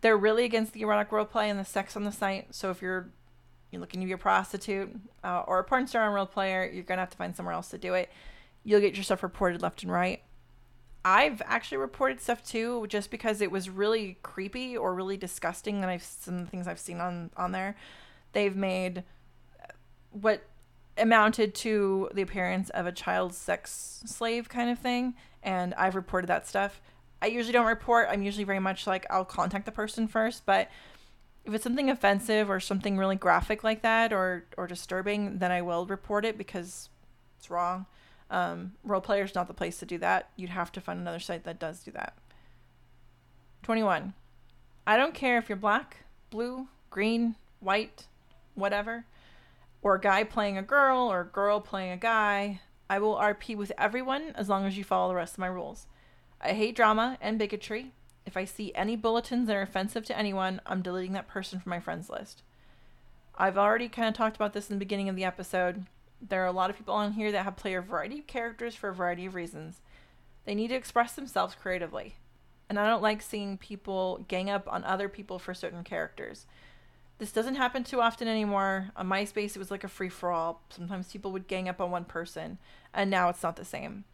They're 0.00 0.16
really 0.16 0.46
against 0.46 0.72
the 0.72 0.80
erotic 0.80 1.10
roleplay 1.10 1.50
and 1.50 1.60
the 1.60 1.66
sex 1.66 1.96
on 1.96 2.04
the 2.04 2.12
site. 2.12 2.54
So 2.54 2.70
if 2.70 2.80
you're 2.80 3.10
you're 3.70 3.80
looking 3.80 4.00
to 4.00 4.06
be 4.06 4.12
a 4.12 4.18
prostitute 4.18 4.90
uh, 5.22 5.44
or 5.46 5.58
a 5.58 5.64
porn 5.64 5.86
star 5.86 6.08
on 6.08 6.14
Role 6.14 6.24
Player, 6.24 6.64
you're 6.72 6.82
gonna 6.82 7.02
have 7.02 7.10
to 7.10 7.18
find 7.18 7.36
somewhere 7.36 7.54
else 7.54 7.68
to 7.68 7.78
do 7.78 7.92
it. 7.92 8.10
You'll 8.64 8.80
get 8.80 8.94
your 8.94 9.04
stuff 9.04 9.22
reported 9.22 9.60
left 9.60 9.82
and 9.82 9.92
right. 9.92 10.22
I've 11.04 11.42
actually 11.44 11.78
reported 11.78 12.20
stuff 12.20 12.42
too, 12.42 12.86
just 12.88 13.10
because 13.10 13.40
it 13.40 13.50
was 13.50 13.68
really 13.68 14.18
creepy 14.22 14.76
or 14.76 14.94
really 14.94 15.16
disgusting. 15.16 15.80
That 15.80 15.90
I've 15.90 16.02
some 16.02 16.46
things 16.46 16.66
I've 16.66 16.78
seen 16.78 17.00
on 17.00 17.30
on 17.36 17.52
there. 17.52 17.76
They've 18.32 18.56
made 18.56 19.04
uh, 19.62 19.66
what 20.10 20.42
amounted 20.96 21.54
to 21.54 22.08
the 22.14 22.22
appearance 22.22 22.70
of 22.70 22.86
a 22.86 22.92
child 22.92 23.34
sex 23.34 24.02
slave 24.06 24.48
kind 24.48 24.70
of 24.70 24.78
thing 24.78 25.14
and 25.44 25.74
I've 25.74 25.94
reported 25.94 26.26
that 26.28 26.48
stuff. 26.48 26.80
I 27.22 27.26
usually 27.26 27.52
don't 27.52 27.66
report. 27.66 28.08
I'm 28.10 28.22
usually 28.22 28.44
very 28.44 28.58
much 28.58 28.86
like 28.86 29.06
I'll 29.10 29.24
contact 29.24 29.66
the 29.66 29.72
person 29.72 30.08
first, 30.08 30.44
but 30.46 30.68
if 31.44 31.52
it's 31.52 31.62
something 31.62 31.90
offensive 31.90 32.50
or 32.50 32.58
something 32.58 32.96
really 32.96 33.16
graphic 33.16 33.62
like 33.62 33.82
that 33.82 34.12
or 34.12 34.46
or 34.56 34.66
disturbing, 34.66 35.38
then 35.38 35.52
I 35.52 35.62
will 35.62 35.86
report 35.86 36.24
it 36.24 36.36
because 36.38 36.88
it's 37.38 37.50
wrong. 37.50 37.86
Um, 38.34 38.72
role 38.82 39.00
player's 39.00 39.34
not 39.34 39.46
the 39.48 39.54
place 39.54 39.78
to 39.78 39.86
do 39.86 39.98
that. 39.98 40.30
You'd 40.36 40.50
have 40.50 40.72
to 40.72 40.80
find 40.80 40.98
another 40.98 41.20
site 41.20 41.44
that 41.44 41.58
does 41.58 41.82
do 41.82 41.90
that. 41.92 42.14
21. 43.62 44.14
I 44.86 44.96
don't 44.96 45.14
care 45.14 45.38
if 45.38 45.48
you're 45.48 45.56
black, 45.56 45.98
blue, 46.30 46.68
green, 46.90 47.36
white, 47.60 48.06
whatever 48.54 49.04
or 49.84 49.96
a 49.96 50.00
guy 50.00 50.24
playing 50.24 50.58
a 50.58 50.62
girl 50.62 51.12
or 51.12 51.20
a 51.20 51.26
girl 51.26 51.60
playing 51.60 51.92
a 51.92 51.96
guy. 51.96 52.60
I 52.88 52.98
will 52.98 53.16
RP 53.16 53.54
with 53.54 53.70
everyone 53.78 54.32
as 54.34 54.48
long 54.48 54.64
as 54.64 54.76
you 54.76 54.82
follow 54.82 55.08
the 55.08 55.14
rest 55.14 55.34
of 55.34 55.38
my 55.38 55.46
rules. 55.46 55.86
I 56.40 56.54
hate 56.54 56.74
drama 56.74 57.18
and 57.20 57.38
bigotry. 57.38 57.92
If 58.26 58.36
I 58.36 58.46
see 58.46 58.74
any 58.74 58.96
bulletins 58.96 59.46
that 59.46 59.56
are 59.56 59.62
offensive 59.62 60.06
to 60.06 60.18
anyone, 60.18 60.60
I'm 60.64 60.80
deleting 60.80 61.12
that 61.12 61.28
person 61.28 61.60
from 61.60 61.70
my 61.70 61.80
friends 61.80 62.08
list. 62.08 62.42
I've 63.36 63.58
already 63.58 63.88
kind 63.88 64.08
of 64.08 64.14
talked 64.14 64.36
about 64.36 64.54
this 64.54 64.70
in 64.70 64.76
the 64.76 64.84
beginning 64.84 65.10
of 65.10 65.16
the 65.16 65.24
episode. 65.24 65.84
There 66.26 66.42
are 66.42 66.46
a 66.46 66.52
lot 66.52 66.70
of 66.70 66.76
people 66.76 66.94
on 66.94 67.12
here 67.12 67.30
that 67.32 67.44
have 67.44 67.56
played 67.56 67.74
a 67.74 67.82
variety 67.82 68.20
of 68.20 68.26
characters 68.26 68.74
for 68.74 68.88
a 68.88 68.94
variety 68.94 69.26
of 69.26 69.34
reasons. 69.34 69.82
They 70.46 70.54
need 70.54 70.68
to 70.68 70.74
express 70.74 71.12
themselves 71.12 71.54
creatively. 71.54 72.16
And 72.68 72.78
I 72.78 72.86
don't 72.86 73.02
like 73.02 73.20
seeing 73.20 73.58
people 73.58 74.24
gang 74.26 74.48
up 74.48 74.66
on 74.66 74.84
other 74.84 75.08
people 75.08 75.38
for 75.38 75.52
certain 75.52 75.84
characters. 75.84 76.46
This 77.18 77.30
doesn't 77.30 77.56
happen 77.56 77.84
too 77.84 78.00
often 78.00 78.26
anymore. 78.26 78.90
On 78.96 79.06
MySpace, 79.06 79.54
it 79.54 79.58
was 79.58 79.70
like 79.70 79.84
a 79.84 79.88
free 79.88 80.08
for 80.08 80.30
all. 80.30 80.62
Sometimes 80.70 81.12
people 81.12 81.30
would 81.32 81.46
gang 81.46 81.68
up 81.68 81.80
on 81.80 81.90
one 81.90 82.04
person, 82.04 82.58
and 82.92 83.10
now 83.10 83.28
it's 83.28 83.42
not 83.42 83.56
the 83.56 83.64
same. 83.64 84.04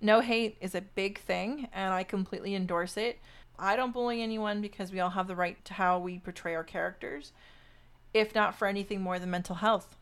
No 0.00 0.20
hate 0.20 0.56
is 0.60 0.74
a 0.74 0.80
big 0.80 1.20
thing, 1.20 1.68
and 1.72 1.92
I 1.92 2.02
completely 2.02 2.54
endorse 2.54 2.96
it. 2.96 3.20
I 3.58 3.76
don't 3.76 3.92
bully 3.92 4.22
anyone 4.22 4.60
because 4.60 4.90
we 4.90 4.98
all 4.98 5.10
have 5.10 5.28
the 5.28 5.36
right 5.36 5.62
to 5.66 5.74
how 5.74 5.98
we 5.98 6.18
portray 6.18 6.54
our 6.54 6.64
characters, 6.64 7.32
if 8.12 8.34
not 8.34 8.56
for 8.56 8.66
anything 8.66 9.00
more 9.00 9.18
than 9.18 9.30
mental 9.30 9.56
health. 9.56 9.96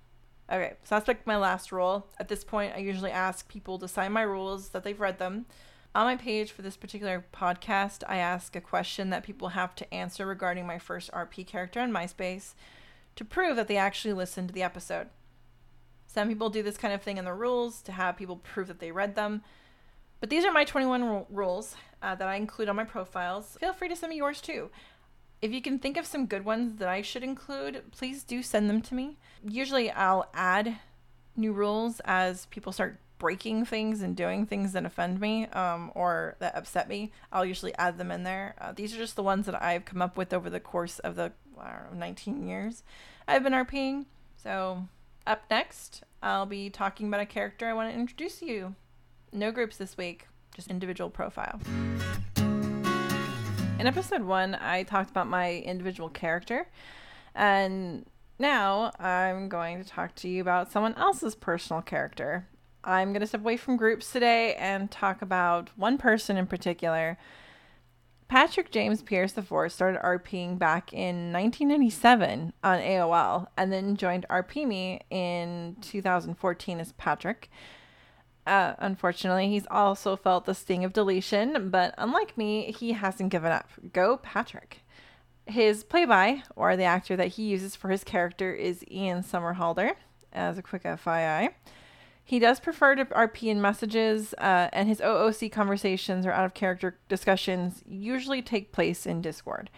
Okay, 0.50 0.74
so 0.82 0.96
that's 0.96 1.06
like 1.06 1.26
my 1.26 1.36
last 1.36 1.70
rule. 1.70 2.08
At 2.18 2.28
this 2.28 2.42
point, 2.42 2.74
I 2.74 2.78
usually 2.78 3.12
ask 3.12 3.48
people 3.48 3.78
to 3.78 3.86
sign 3.86 4.12
my 4.12 4.22
rules 4.22 4.70
that 4.70 4.82
they've 4.82 4.98
read 4.98 5.18
them. 5.18 5.46
On 5.94 6.06
my 6.06 6.16
page 6.16 6.50
for 6.50 6.62
this 6.62 6.76
particular 6.76 7.24
podcast, 7.32 8.02
I 8.08 8.16
ask 8.16 8.54
a 8.56 8.60
question 8.60 9.10
that 9.10 9.22
people 9.22 9.48
have 9.48 9.74
to 9.76 9.94
answer 9.94 10.26
regarding 10.26 10.66
my 10.66 10.78
first 10.78 11.10
RP 11.12 11.46
character 11.46 11.80
on 11.80 11.92
MySpace 11.92 12.54
to 13.16 13.24
prove 13.24 13.56
that 13.56 13.68
they 13.68 13.76
actually 13.76 14.14
listened 14.14 14.48
to 14.48 14.54
the 14.54 14.62
episode. 14.62 15.08
Some 16.06 16.28
people 16.28 16.50
do 16.50 16.62
this 16.62 16.76
kind 16.76 16.94
of 16.94 17.02
thing 17.02 17.18
in 17.18 17.24
the 17.24 17.32
rules 17.32 17.82
to 17.82 17.92
have 17.92 18.16
people 18.16 18.36
prove 18.36 18.66
that 18.68 18.80
they 18.80 18.90
read 18.90 19.14
them. 19.14 19.42
But 20.20 20.30
these 20.30 20.44
are 20.44 20.52
my 20.52 20.64
21 20.64 21.02
r- 21.02 21.26
rules 21.30 21.76
uh, 22.02 22.14
that 22.16 22.28
I 22.28 22.34
include 22.36 22.68
on 22.68 22.76
my 22.76 22.84
profiles. 22.84 23.56
Feel 23.60 23.72
free 23.72 23.88
to 23.88 23.96
send 23.96 24.10
me 24.10 24.16
yours 24.16 24.40
too. 24.40 24.70
If 25.42 25.52
you 25.52 25.62
can 25.62 25.78
think 25.78 25.96
of 25.96 26.06
some 26.06 26.26
good 26.26 26.44
ones 26.44 26.76
that 26.76 26.88
I 26.88 27.02
should 27.02 27.22
include, 27.22 27.90
please 27.92 28.24
do 28.24 28.42
send 28.42 28.68
them 28.68 28.82
to 28.82 28.94
me. 28.94 29.16
Usually 29.42 29.90
I'll 29.90 30.28
add 30.34 30.78
new 31.36 31.52
rules 31.52 32.00
as 32.04 32.46
people 32.46 32.72
start 32.72 33.00
breaking 33.18 33.64
things 33.64 34.02
and 34.02 34.16
doing 34.16 34.46
things 34.46 34.72
that 34.72 34.84
offend 34.84 35.20
me 35.20 35.46
um, 35.48 35.92
or 35.94 36.36
that 36.40 36.56
upset 36.56 36.88
me. 36.88 37.12
I'll 37.32 37.44
usually 37.44 37.74
add 37.76 37.98
them 37.98 38.10
in 38.10 38.24
there. 38.24 38.54
Uh, 38.60 38.72
these 38.72 38.94
are 38.94 38.98
just 38.98 39.16
the 39.16 39.22
ones 39.22 39.46
that 39.46 39.62
I've 39.62 39.84
come 39.84 40.02
up 40.02 40.16
with 40.16 40.32
over 40.32 40.50
the 40.50 40.60
course 40.60 40.98
of 41.00 41.16
the 41.16 41.32
know, 41.56 41.96
19 41.96 42.46
years 42.46 42.82
I've 43.28 43.42
been 43.42 43.52
RPing. 43.52 44.06
So, 44.42 44.88
up 45.26 45.44
next, 45.50 46.02
I'll 46.22 46.46
be 46.46 46.70
talking 46.70 47.08
about 47.08 47.20
a 47.20 47.26
character 47.26 47.68
I 47.68 47.74
want 47.74 47.92
to 47.92 47.98
introduce 47.98 48.42
you. 48.42 48.74
No 49.32 49.52
groups 49.52 49.76
this 49.76 49.96
week, 49.96 50.26
just 50.54 50.68
individual 50.68 51.10
profile. 51.10 51.60
In 53.80 53.86
episode 53.86 54.24
one, 54.24 54.56
I 54.56 54.82
talked 54.82 55.08
about 55.08 55.26
my 55.26 55.54
individual 55.54 56.10
character, 56.10 56.68
and 57.34 58.04
now 58.38 58.92
I'm 58.98 59.48
going 59.48 59.82
to 59.82 59.88
talk 59.88 60.14
to 60.16 60.28
you 60.28 60.42
about 60.42 60.70
someone 60.70 60.92
else's 60.96 61.34
personal 61.34 61.80
character. 61.80 62.46
I'm 62.84 63.14
going 63.14 63.22
to 63.22 63.26
step 63.26 63.40
away 63.40 63.56
from 63.56 63.78
groups 63.78 64.12
today 64.12 64.54
and 64.56 64.90
talk 64.90 65.22
about 65.22 65.70
one 65.76 65.96
person 65.96 66.36
in 66.36 66.46
particular. 66.46 67.16
Patrick 68.28 68.70
James 68.70 69.00
Pierce 69.00 69.34
IV 69.38 69.72
started 69.72 70.02
RPing 70.02 70.58
back 70.58 70.92
in 70.92 71.32
1997 71.32 72.52
on 72.62 72.78
AOL 72.80 73.46
and 73.56 73.72
then 73.72 73.96
joined 73.96 74.26
RPMe 74.28 75.00
in 75.08 75.76
2014 75.80 76.80
as 76.80 76.92
Patrick. 76.92 77.50
Uh, 78.46 78.74
unfortunately, 78.78 79.48
he's 79.48 79.66
also 79.70 80.16
felt 80.16 80.44
the 80.44 80.54
sting 80.54 80.84
of 80.84 80.92
deletion, 80.92 81.70
but 81.70 81.94
unlike 81.98 82.36
me, 82.36 82.72
he 82.72 82.92
hasn't 82.92 83.30
given 83.30 83.52
up. 83.52 83.68
Go, 83.92 84.16
Patrick. 84.16 84.80
His 85.46 85.84
play 85.84 86.04
by, 86.04 86.42
or 86.56 86.76
the 86.76 86.84
actor 86.84 87.16
that 87.16 87.28
he 87.28 87.44
uses 87.44 87.76
for 87.76 87.90
his 87.90 88.04
character, 88.04 88.52
is 88.52 88.84
Ian 88.90 89.22
Somerhalder, 89.22 89.94
as 90.32 90.58
a 90.58 90.62
quick 90.62 90.84
FYI. 90.84 91.50
He 92.24 92.38
does 92.38 92.60
prefer 92.60 92.94
to 92.94 93.06
RP 93.06 93.48
in 93.48 93.60
messages, 93.60 94.34
uh, 94.38 94.68
and 94.72 94.88
his 94.88 95.00
OOC 95.00 95.50
conversations 95.50 96.24
or 96.24 96.32
out 96.32 96.44
of 96.44 96.54
character 96.54 96.98
discussions 97.08 97.82
usually 97.88 98.40
take 98.40 98.72
place 98.72 99.04
in 99.04 99.20
Discord. 99.20 99.68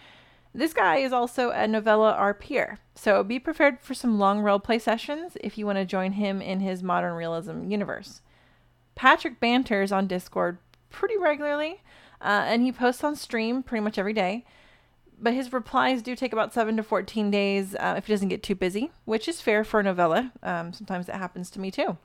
This 0.53 0.71
guy 0.71 0.97
is 0.97 1.11
also 1.11 1.49
a 1.49 1.67
novella 1.67 2.13
RPer, 2.13 2.77
so 2.93 3.23
be 3.23 3.39
prepared 3.39 3.79
for 3.81 3.95
some 3.95 4.19
long 4.19 4.41
roleplay 4.41 4.79
sessions 4.79 5.35
if 5.41 5.57
you 5.57 5.65
want 5.65 5.79
to 5.79 5.85
join 5.85 6.11
him 6.11 6.43
in 6.43 6.59
his 6.59 6.83
modern 6.83 7.15
realism 7.15 7.71
universe. 7.71 8.21
Patrick 8.95 9.39
banters 9.39 9.91
on 9.91 10.07
Discord 10.07 10.57
pretty 10.89 11.17
regularly, 11.17 11.81
uh, 12.21 12.45
and 12.47 12.61
he 12.61 12.71
posts 12.71 13.03
on 13.03 13.15
stream 13.15 13.63
pretty 13.63 13.83
much 13.83 13.97
every 13.97 14.13
day. 14.13 14.45
But 15.19 15.33
his 15.33 15.53
replies 15.53 16.01
do 16.01 16.15
take 16.15 16.33
about 16.33 16.53
7 16.53 16.75
to 16.77 16.83
14 16.83 17.31
days 17.31 17.75
uh, 17.75 17.95
if 17.97 18.07
he 18.07 18.13
doesn't 18.13 18.29
get 18.29 18.43
too 18.43 18.55
busy, 18.55 18.91
which 19.05 19.27
is 19.27 19.41
fair 19.41 19.63
for 19.63 19.79
a 19.79 19.83
novella. 19.83 20.31
Um, 20.41 20.73
sometimes 20.73 21.07
it 21.07 21.15
happens 21.15 21.49
to 21.51 21.59
me 21.59 21.71
too. 21.71 21.97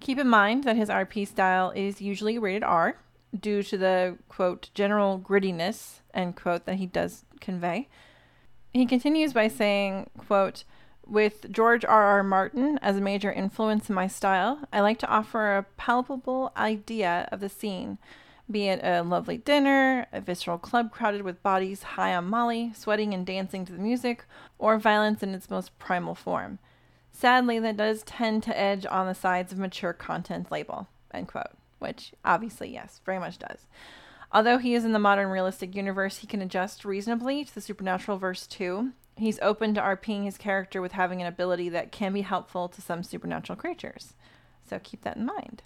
Keep 0.00 0.18
in 0.18 0.28
mind 0.28 0.64
that 0.64 0.76
his 0.76 0.88
RP 0.88 1.28
style 1.28 1.70
is 1.76 2.00
usually 2.00 2.38
rated 2.38 2.64
R 2.64 2.96
due 3.38 3.62
to 3.62 3.78
the 3.78 4.18
quote 4.28 4.70
general 4.74 5.18
grittiness 5.20 6.00
end 6.12 6.36
quote 6.36 6.64
that 6.66 6.76
he 6.76 6.86
does 6.86 7.24
convey. 7.40 7.88
He 8.72 8.86
continues 8.86 9.32
by 9.32 9.48
saying, 9.48 10.10
quote, 10.16 10.64
with 11.10 11.50
George 11.50 11.84
R. 11.84 12.04
R. 12.04 12.22
Martin 12.22 12.78
as 12.82 12.96
a 12.96 13.00
major 13.00 13.32
influence 13.32 13.88
in 13.88 13.94
my 13.94 14.06
style, 14.06 14.60
I 14.72 14.80
like 14.80 14.98
to 15.00 15.08
offer 15.08 15.56
a 15.56 15.66
palpable 15.76 16.52
idea 16.56 17.28
of 17.32 17.40
the 17.40 17.48
scene, 17.48 17.98
be 18.50 18.68
it 18.68 18.80
a 18.82 19.02
lovely 19.02 19.36
dinner, 19.36 20.06
a 20.12 20.20
visceral 20.20 20.58
club 20.58 20.92
crowded 20.92 21.22
with 21.22 21.42
bodies 21.42 21.82
high 21.82 22.14
on 22.14 22.26
Molly, 22.26 22.72
sweating 22.74 23.12
and 23.12 23.26
dancing 23.26 23.64
to 23.64 23.72
the 23.72 23.78
music, 23.78 24.24
or 24.58 24.78
violence 24.78 25.22
in 25.22 25.34
its 25.34 25.50
most 25.50 25.76
primal 25.78 26.14
form. 26.14 26.58
Sadly, 27.12 27.58
that 27.58 27.76
does 27.76 28.02
tend 28.02 28.42
to 28.44 28.58
edge 28.58 28.86
on 28.86 29.06
the 29.06 29.14
sides 29.14 29.52
of 29.52 29.58
mature 29.58 29.92
content 29.92 30.50
label, 30.50 30.88
end 31.12 31.28
quote. 31.28 31.50
Which 31.78 32.12
obviously, 32.24 32.72
yes, 32.72 33.00
very 33.04 33.18
much 33.18 33.38
does. 33.38 33.66
Although 34.32 34.58
he 34.58 34.74
is 34.74 34.84
in 34.84 34.92
the 34.92 34.98
modern 34.98 35.28
realistic 35.28 35.74
universe, 35.74 36.18
he 36.18 36.26
can 36.26 36.40
adjust 36.42 36.84
reasonably 36.84 37.44
to 37.44 37.54
the 37.54 37.60
supernatural 37.60 38.18
verse 38.18 38.46
too. 38.46 38.92
He's 39.20 39.38
open 39.40 39.74
to 39.74 39.82
RPing 39.82 40.24
his 40.24 40.38
character 40.38 40.80
with 40.80 40.92
having 40.92 41.20
an 41.20 41.26
ability 41.26 41.68
that 41.68 41.92
can 41.92 42.14
be 42.14 42.22
helpful 42.22 42.68
to 42.68 42.80
some 42.80 43.02
supernatural 43.02 43.58
creatures. 43.58 44.14
So 44.66 44.80
keep 44.82 45.02
that 45.02 45.18
in 45.18 45.26
mind. 45.26 45.62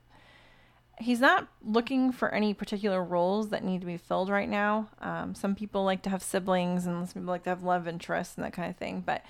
He's 0.98 1.20
not 1.20 1.46
looking 1.62 2.10
for 2.10 2.34
any 2.34 2.52
particular 2.52 3.02
roles 3.02 3.50
that 3.50 3.62
need 3.62 3.80
to 3.80 3.86
be 3.86 3.96
filled 3.96 4.28
right 4.28 4.48
now. 4.48 4.88
Um, 5.00 5.36
some 5.36 5.54
people 5.54 5.84
like 5.84 6.02
to 6.02 6.10
have 6.10 6.22
siblings 6.22 6.84
and 6.84 7.08
some 7.08 7.22
people 7.22 7.32
like 7.32 7.44
to 7.44 7.50
have 7.50 7.62
love 7.62 7.86
interests 7.86 8.36
and 8.36 8.44
that 8.44 8.52
kind 8.52 8.68
of 8.68 8.76
thing. 8.76 9.04
But 9.06 9.24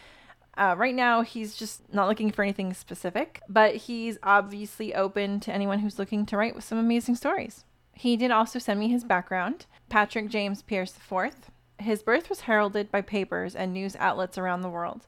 uh, 0.56 0.74
right 0.78 0.94
now, 0.94 1.20
he's 1.20 1.54
just 1.54 1.92
not 1.92 2.08
looking 2.08 2.30
for 2.30 2.42
anything 2.42 2.72
specific, 2.72 3.42
but 3.46 3.74
he's 3.74 4.16
obviously 4.22 4.94
open 4.94 5.38
to 5.40 5.52
anyone 5.52 5.80
who's 5.80 5.98
looking 5.98 6.24
to 6.26 6.36
write 6.36 6.54
with 6.54 6.64
some 6.64 6.78
amazing 6.78 7.16
stories. 7.16 7.64
He 7.92 8.16
did 8.16 8.30
also 8.30 8.58
send 8.58 8.80
me 8.80 8.88
his 8.88 9.04
background 9.04 9.66
Patrick 9.90 10.28
James 10.28 10.62
Pierce 10.62 10.94
IV. 10.96 11.50
His 11.78 12.02
birth 12.02 12.28
was 12.28 12.42
heralded 12.42 12.90
by 12.90 13.00
papers 13.00 13.54
and 13.54 13.72
news 13.72 13.96
outlets 13.96 14.38
around 14.38 14.62
the 14.62 14.70
world. 14.70 15.06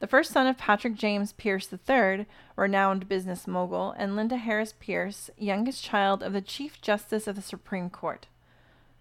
The 0.00 0.06
first 0.06 0.32
son 0.32 0.46
of 0.46 0.56
Patrick 0.56 0.94
James 0.94 1.32
Pierce 1.32 1.68
III, 1.72 2.26
renowned 2.56 3.08
business 3.08 3.46
mogul, 3.46 3.94
and 3.98 4.16
Linda 4.16 4.36
Harris 4.36 4.74
Pierce, 4.78 5.30
youngest 5.36 5.84
child 5.84 6.22
of 6.22 6.32
the 6.32 6.40
Chief 6.40 6.80
Justice 6.80 7.26
of 7.26 7.36
the 7.36 7.42
Supreme 7.42 7.90
Court. 7.90 8.26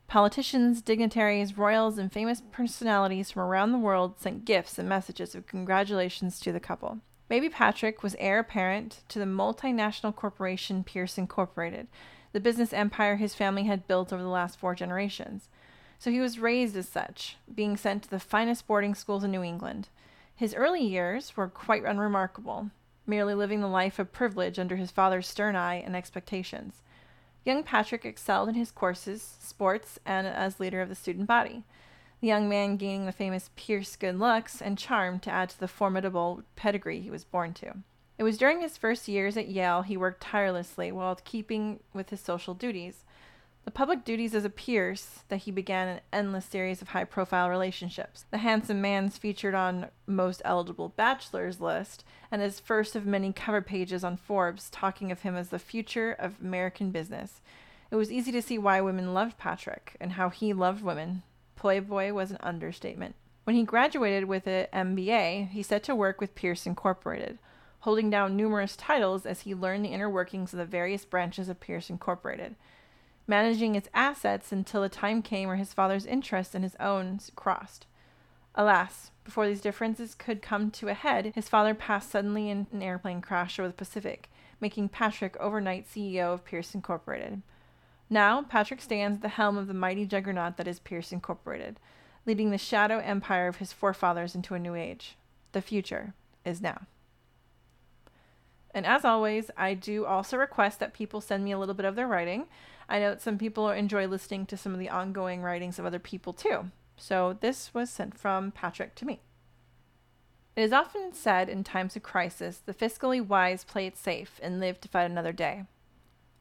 Politicians, 0.08 0.82
dignitaries, 0.82 1.58
royals, 1.58 1.98
and 1.98 2.12
famous 2.12 2.42
personalities 2.52 3.32
from 3.32 3.44
around 3.44 3.72
the 3.72 3.78
world 3.78 4.20
sent 4.20 4.44
gifts 4.44 4.78
and 4.78 4.90
messages 4.90 5.36
of 5.36 5.48
congratulations 5.48 6.40
to 6.40 6.52
the 6.52 6.60
couple. 6.60 7.00
Baby 7.30 7.48
Patrick 7.48 8.02
was 8.02 8.16
heir 8.20 8.40
apparent 8.40 9.04
to 9.08 9.20
the 9.20 9.26
multinational 9.26 10.16
corporation 10.16 10.84
Pierce 10.84 11.18
Incorporated, 11.18 11.88
the 12.32 12.40
business 12.40 12.74
empire 12.74 13.16
his 13.16 13.36
family 13.36 13.64
had 13.64 13.88
built 13.88 14.14
over 14.14 14.22
the 14.22 14.30
last 14.30 14.60
four 14.60 14.76
generations. 14.76 15.48
So 16.00 16.10
he 16.12 16.22
was 16.22 16.40
raised 16.40 16.78
as 16.78 16.88
such, 16.88 17.36
being 17.54 17.76
sent 17.76 18.04
to 18.04 18.10
the 18.10 18.22
finest 18.22 18.66
boarding 18.66 18.96
schools 18.96 19.26
in 19.26 19.32
New 19.32 19.44
England. 19.44 19.90
His 20.34 20.56
early 20.56 20.82
years 20.82 21.36
were 21.36 21.50
quite 21.50 21.84
unremarkable, 21.84 22.72
merely 23.06 23.34
living 23.34 23.60
the 23.60 23.68
life 23.68 24.00
of 24.00 24.14
privilege 24.14 24.58
under 24.58 24.78
his 24.78 24.92
father's 24.92 25.28
stern 25.28 25.58
eye 25.58 25.76
and 25.76 25.98
expectations. 25.98 26.82
Young 27.44 27.64
Patrick 27.64 28.06
excelled 28.06 28.48
in 28.48 28.56
his 28.56 28.72
courses, 28.72 29.36
sports, 29.42 30.00
and 30.06 30.26
as 30.26 30.60
leader 30.60 30.82
of 30.82 30.88
the 30.88 30.96
student 30.96 31.28
body. 31.28 31.66
The 32.22 32.28
young 32.28 32.48
man 32.48 32.78
gaining 32.78 33.06
the 33.06 33.12
famous 33.12 33.50
Pierce 33.58 33.98
good 33.98 34.18
looks 34.18 34.62
and 34.62 34.78
charm 34.78 35.20
to 35.20 35.32
add 35.32 35.50
to 35.50 35.60
the 35.60 35.68
formidable 35.68 36.44
pedigree 36.56 37.02
he 37.02 37.12
was 37.12 37.26
born 37.26 37.54
to. 37.56 37.76
It 38.18 38.24
was 38.24 38.38
during 38.38 38.62
his 38.62 38.78
first 38.78 39.08
years 39.08 39.36
at 39.36 39.48
Yale 39.48 39.82
he 39.82 39.98
worked 39.98 40.22
tirelessly 40.22 40.92
while 40.92 41.18
keeping 41.24 41.80
with 41.94 42.10
his 42.10 42.20
social 42.20 42.54
duties. 42.54 43.04
The 43.70 43.74
public 43.74 44.04
duties 44.04 44.34
as 44.34 44.46
a 44.46 44.50
Pierce 44.50 45.20
that 45.28 45.42
he 45.42 45.52
began 45.52 45.88
an 45.88 46.02
endless 46.12 46.46
series 46.46 46.82
of 46.82 46.88
high 46.88 47.04
profile 47.04 47.52
relationships. 47.52 48.26
The 48.32 48.40
handsome 48.40 48.82
man's 48.82 49.20
featured 49.20 49.54
on 49.54 49.90
most 50.08 50.42
eligible 50.44 50.90
bachelors 50.90 51.62
list, 51.62 52.04
and 52.32 52.42
his 52.42 52.60
first 52.60 52.96
of 52.96 53.06
many 53.06 53.32
cover 53.32 53.62
pages 53.62 54.04
on 54.04 54.18
Forbes 54.18 54.72
talking 54.72 55.12
of 55.12 55.22
him 55.22 55.36
as 55.36 55.50
the 55.50 55.60
future 55.60 56.14
of 56.14 56.42
American 56.42 56.90
business. 56.90 57.42
It 57.92 57.96
was 57.96 58.12
easy 58.12 58.32
to 58.32 58.42
see 58.42 58.58
why 58.58 58.82
women 58.82 59.14
loved 59.14 59.38
Patrick 59.38 59.96
and 60.00 60.14
how 60.14 60.30
he 60.30 60.52
loved 60.52 60.82
women. 60.82 61.22
Playboy 61.56 62.12
was 62.12 62.32
an 62.32 62.40
understatement. 62.42 63.14
When 63.44 63.56
he 63.56 63.62
graduated 63.62 64.26
with 64.26 64.48
an 64.48 64.66
MBA, 64.74 65.52
he 65.52 65.62
set 65.62 65.84
to 65.84 65.96
work 65.96 66.20
with 66.20 66.34
Pierce 66.34 66.66
Incorporated. 66.66 67.38
holding 67.82 68.10
down 68.10 68.36
numerous 68.36 68.76
titles 68.76 69.28
as 69.28 69.42
he 69.42 69.54
learned 69.54 69.86
the 69.86 69.90
inner 69.90 70.10
workings 70.10 70.54
of 70.54 70.58
the 70.58 70.66
various 70.66 71.06
branches 71.06 71.50
of 71.50 71.60
Pierce 71.60 71.92
Incorporated, 71.92 72.56
managing 73.30 73.76
its 73.76 73.88
assets 73.94 74.52
until 74.52 74.82
the 74.82 74.90
time 74.90 75.22
came 75.22 75.48
where 75.48 75.56
his 75.56 75.72
father's 75.72 76.06
interests 76.06 76.56
and 76.56 76.64
his 76.64 76.76
own 76.80 77.20
crossed. 77.36 77.86
Alas, 78.56 79.12
before 79.24 79.48
these 79.48 79.62
differences 79.62 80.16
could 80.16 80.42
come 80.42 80.72
to 80.72 80.90
a 80.90 80.96
head, 80.96 81.32
his 81.36 81.48
father 81.48 81.76
passed 81.76 82.10
suddenly 82.10 82.50
in 82.50 82.66
an 82.74 82.82
airplane 82.82 83.22
crash 83.22 83.60
over 83.60 83.68
the 83.68 83.74
Pacific, 83.74 84.30
making 84.60 84.90
Patrick 84.90 85.38
overnight 85.40 85.88
CEO 85.88 86.34
of 86.34 86.44
Pierce 86.44 86.74
Incorporated. 86.74 87.44
Now, 88.10 88.42
Patrick 88.42 88.82
stands 88.82 89.18
at 89.18 89.22
the 89.22 89.30
helm 89.30 89.58
of 89.58 89.68
the 89.68 89.74
mighty 89.76 90.08
juggernaut 90.08 90.58
that 90.58 90.68
is 90.68 90.80
Pierce 90.80 91.12
Incorporated, 91.12 91.80
leading 92.26 92.50
the 92.50 92.58
shadow 92.58 92.98
empire 92.98 93.48
of 93.48 93.58
his 93.58 93.72
forefathers 93.72 94.34
into 94.34 94.56
a 94.56 94.60
new 94.60 94.74
age. 94.74 95.16
The 95.52 95.62
future 95.62 96.16
is 96.44 96.60
now. 96.60 96.88
And 98.74 98.86
as 98.86 99.06
always, 99.06 99.52
I 99.56 99.76
do 99.76 100.06
also 100.06 100.38
request 100.38 100.80
that 100.80 100.94
people 100.94 101.22
send 101.22 101.44
me 101.44 101.52
a 101.52 101.60
little 101.60 101.76
bit 101.76 101.86
of 101.86 101.96
their 101.96 102.08
writing. 102.08 102.48
I 102.90 103.00
know 103.00 103.16
some 103.20 103.38
people 103.38 103.70
enjoy 103.70 104.08
listening 104.08 104.48
to 104.48 104.58
some 104.58 104.74
of 104.74 104.80
the 104.80 104.90
ongoing 104.90 105.44
writings 105.44 105.78
of 105.78 105.86
other 105.86 106.00
people 106.00 106.34
too. 106.34 106.72
So 106.98 107.38
this 107.40 107.72
was 107.74 107.92
sent 107.92 108.18
from 108.18 108.52
Patrick 108.52 108.96
to 108.96 109.06
me. 109.06 109.22
It 110.56 110.64
is 110.64 110.74
often 110.74 111.14
said 111.14 111.48
in 111.48 111.64
times 111.64 111.96
of 111.96 112.04
crisis, 112.04 112.62
the 112.66 112.74
fiscally 112.74 113.26
wise 113.26 113.64
play 113.64 113.86
it 113.86 113.96
safe 113.96 114.40
and 114.42 114.60
live 114.60 114.82
to 114.82 114.90
fight 114.90 115.10
another 115.10 115.32
day. 115.32 115.66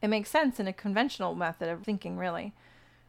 It 0.01 0.09
makes 0.09 0.29
sense 0.29 0.59
in 0.59 0.67
a 0.67 0.73
conventional 0.73 1.35
method 1.35 1.69
of 1.69 1.83
thinking, 1.83 2.17
really, 2.17 2.53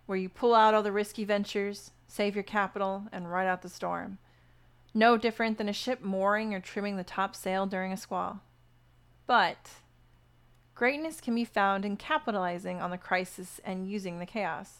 where 0.06 0.18
you 0.18 0.28
pull 0.28 0.54
out 0.54 0.74
all 0.74 0.82
the 0.82 0.92
risky 0.92 1.24
ventures, 1.24 1.92
save 2.06 2.34
your 2.34 2.44
capital, 2.44 3.04
and 3.10 3.32
ride 3.32 3.48
out 3.48 3.62
the 3.62 3.68
storm. 3.68 4.18
No 4.92 5.16
different 5.16 5.56
than 5.56 5.68
a 5.68 5.72
ship 5.72 6.02
mooring 6.02 6.52
or 6.52 6.60
trimming 6.60 6.96
the 6.96 7.04
topsail 7.04 7.66
during 7.66 7.92
a 7.92 7.96
squall. 7.96 8.40
But 9.26 9.70
greatness 10.80 11.20
can 11.20 11.34
be 11.34 11.44
found 11.44 11.84
in 11.84 11.94
capitalizing 11.94 12.80
on 12.80 12.90
the 12.90 12.96
crisis 12.96 13.60
and 13.66 13.86
using 13.86 14.18
the 14.18 14.24
chaos. 14.24 14.78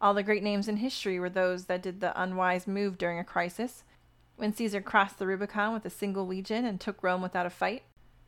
All 0.00 0.14
the 0.14 0.22
great 0.22 0.42
names 0.42 0.68
in 0.68 0.78
history 0.78 1.20
were 1.20 1.28
those 1.28 1.66
that 1.66 1.82
did 1.82 2.00
the 2.00 2.18
unwise 2.18 2.66
move 2.66 2.96
during 2.96 3.18
a 3.18 3.24
crisis. 3.24 3.84
When 4.36 4.54
Caesar 4.54 4.80
crossed 4.80 5.18
the 5.18 5.26
Rubicon 5.26 5.74
with 5.74 5.84
a 5.84 5.90
single 5.90 6.26
legion 6.26 6.64
and 6.64 6.80
took 6.80 7.02
Rome 7.02 7.20
without 7.20 7.44
a 7.44 7.50
fight. 7.50 7.82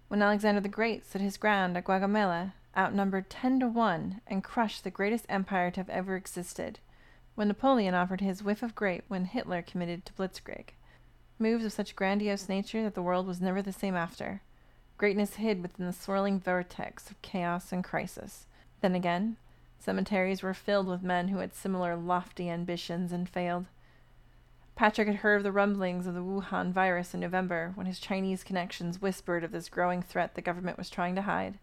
When 0.08 0.20
Alexander 0.20 0.60
the 0.60 0.68
Great 0.68 1.06
stood 1.06 1.22
his 1.22 1.38
ground 1.38 1.74
at 1.74 1.84
Gaugamela, 1.84 2.52
outnumbered 2.76 3.30
ten 3.30 3.58
to 3.60 3.66
one, 3.66 4.20
and 4.26 4.44
crushed 4.44 4.84
the 4.84 4.90
greatest 4.90 5.24
empire 5.30 5.70
to 5.70 5.80
have 5.80 5.88
ever 5.88 6.16
existed. 6.16 6.80
When 7.34 7.48
Napoleon 7.48 7.94
offered 7.94 8.20
his 8.20 8.42
whiff 8.42 8.62
of 8.62 8.74
grape 8.74 9.04
when 9.08 9.24
Hitler 9.24 9.62
committed 9.62 10.04
to 10.04 10.12
Blitzkrieg. 10.12 10.74
Moves 11.38 11.64
of 11.64 11.72
such 11.72 11.96
grandiose 11.96 12.46
nature 12.46 12.82
that 12.82 12.94
the 12.94 13.00
world 13.00 13.26
was 13.26 13.40
never 13.40 13.62
the 13.62 13.72
same 13.72 13.96
after 13.96 14.42
greatness 15.00 15.36
hid 15.36 15.62
within 15.62 15.86
the 15.86 15.94
swirling 15.94 16.38
vortex 16.38 17.10
of 17.10 17.22
chaos 17.22 17.72
and 17.72 17.82
crisis. 17.82 18.44
Then 18.82 18.94
again, 18.94 19.38
cemeteries 19.78 20.42
were 20.42 20.52
filled 20.52 20.86
with 20.86 21.02
men 21.02 21.28
who 21.28 21.38
had 21.38 21.54
similar 21.54 21.96
lofty 21.96 22.50
ambitions 22.50 23.10
and 23.10 23.26
failed. 23.26 23.64
Patrick 24.76 25.08
had 25.08 25.16
heard 25.16 25.38
of 25.38 25.42
the 25.42 25.52
rumblings 25.52 26.06
of 26.06 26.12
the 26.12 26.20
Wuhan 26.20 26.70
virus 26.70 27.14
in 27.14 27.20
November 27.20 27.72
when 27.76 27.86
his 27.86 27.98
Chinese 27.98 28.44
connections 28.44 29.00
whispered 29.00 29.42
of 29.42 29.52
this 29.52 29.70
growing 29.70 30.02
threat 30.02 30.34
the 30.34 30.42
government 30.42 30.76
was 30.76 30.90
trying 30.90 31.14
to 31.14 31.22
hide. 31.22 31.58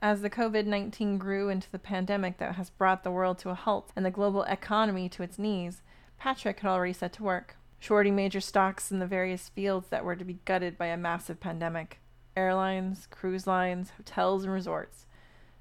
As 0.00 0.22
the 0.22 0.30
COVID 0.30 0.64
19 0.64 1.18
grew 1.18 1.50
into 1.50 1.70
the 1.70 1.78
pandemic 1.78 2.38
that 2.38 2.54
has 2.54 2.70
brought 2.70 3.04
the 3.04 3.10
world 3.10 3.36
to 3.40 3.50
a 3.50 3.54
halt 3.54 3.90
and 3.94 4.06
the 4.06 4.10
global 4.10 4.44
economy 4.44 5.10
to 5.10 5.22
its 5.22 5.38
knees, 5.38 5.82
Patrick 6.18 6.60
had 6.60 6.70
already 6.70 6.94
set 6.94 7.12
to 7.12 7.22
work, 7.22 7.56
shorting 7.78 8.16
major 8.16 8.40
stocks 8.40 8.90
in 8.90 8.98
the 8.98 9.06
various 9.06 9.50
fields 9.50 9.88
that 9.90 10.06
were 10.06 10.16
to 10.16 10.24
be 10.24 10.38
gutted 10.46 10.78
by 10.78 10.86
a 10.86 10.96
massive 10.96 11.38
pandemic 11.38 12.00
airlines, 12.36 13.06
cruise 13.10 13.46
lines, 13.46 13.90
hotels, 13.96 14.44
and 14.44 14.52
resorts. 14.52 15.06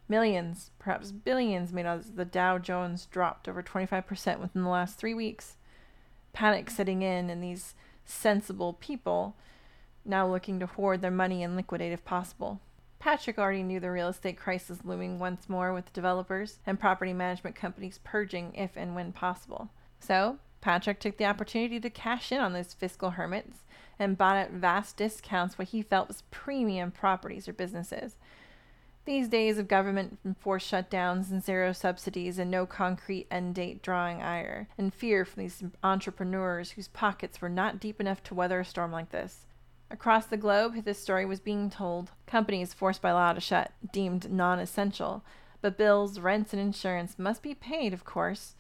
Millions, 0.07 0.71
perhaps 0.77 1.11
billions, 1.11 1.73
made 1.73 1.85
as 1.85 2.11
the 2.11 2.25
Dow 2.25 2.57
Jones 2.57 3.07
dropped 3.07 3.47
over 3.47 3.63
25% 3.63 4.39
within 4.39 4.63
the 4.63 4.69
last 4.69 4.97
three 4.97 5.13
weeks. 5.13 5.57
Panic 6.33 6.69
setting 6.69 7.01
in, 7.01 7.29
and 7.29 7.41
these 7.41 7.73
sensible 8.05 8.73
people 8.73 9.35
now 10.05 10.27
looking 10.29 10.59
to 10.59 10.67
hoard 10.67 11.01
their 11.01 11.09
money 11.09 11.41
and 11.41 11.55
liquidate 11.55 11.91
if 11.91 12.05
possible. 12.05 12.59
Patrick 12.99 13.37
already 13.37 13.63
knew 13.63 13.79
the 13.79 13.91
real 13.91 14.07
estate 14.07 14.37
crisis 14.37 14.79
looming 14.83 15.19
once 15.19 15.49
more 15.49 15.73
with 15.73 15.93
developers 15.93 16.59
and 16.65 16.79
property 16.79 17.13
management 17.13 17.55
companies 17.55 17.99
purging 18.03 18.53
if 18.55 18.71
and 18.75 18.95
when 18.95 19.11
possible. 19.11 19.69
So, 19.99 20.37
Patrick 20.61 20.99
took 20.99 21.17
the 21.17 21.25
opportunity 21.25 21.79
to 21.79 21.89
cash 21.89 22.31
in 22.31 22.39
on 22.39 22.53
those 22.53 22.73
fiscal 22.73 23.11
hermits 23.11 23.59
and 23.99 24.17
bought 24.17 24.37
at 24.37 24.51
vast 24.51 24.97
discounts 24.97 25.57
what 25.57 25.69
he 25.69 25.81
felt 25.81 26.07
was 26.07 26.23
premium 26.31 26.91
properties 26.91 27.47
or 27.47 27.53
businesses. 27.53 28.15
These 29.05 29.27
days 29.27 29.59
of 29.59 29.67
government 29.67 30.17
enforced 30.25 30.71
shutdowns 30.71 31.29
and 31.29 31.43
zero 31.43 31.73
subsidies 31.73 32.39
and 32.39 32.49
no 32.49 32.65
concrete 32.65 33.27
end 33.29 33.53
date 33.53 33.83
drawing 33.83 34.21
ire, 34.21 34.67
and 34.79 34.91
fear 34.91 35.23
from 35.25 35.43
these 35.43 35.63
entrepreneurs 35.83 36.71
whose 36.71 36.87
pockets 36.87 37.39
were 37.39 37.49
not 37.49 37.79
deep 37.79 38.01
enough 38.01 38.23
to 38.23 38.33
weather 38.33 38.59
a 38.59 38.65
storm 38.65 38.91
like 38.91 39.11
this. 39.11 39.45
Across 39.91 40.25
the 40.27 40.37
globe, 40.37 40.83
this 40.83 40.99
story 40.99 41.25
was 41.25 41.39
being 41.39 41.69
told. 41.69 42.11
Companies 42.25 42.73
forced 42.73 43.03
by 43.03 43.11
law 43.11 43.33
to 43.33 43.39
shut, 43.39 43.71
deemed 43.93 44.31
non 44.31 44.57
essential, 44.57 45.23
but 45.61 45.77
bills, 45.77 46.19
rents, 46.19 46.51
and 46.51 46.61
insurance 46.61 47.19
must 47.19 47.43
be 47.43 47.53
paid, 47.53 47.93
of 47.93 48.03
course. 48.03 48.55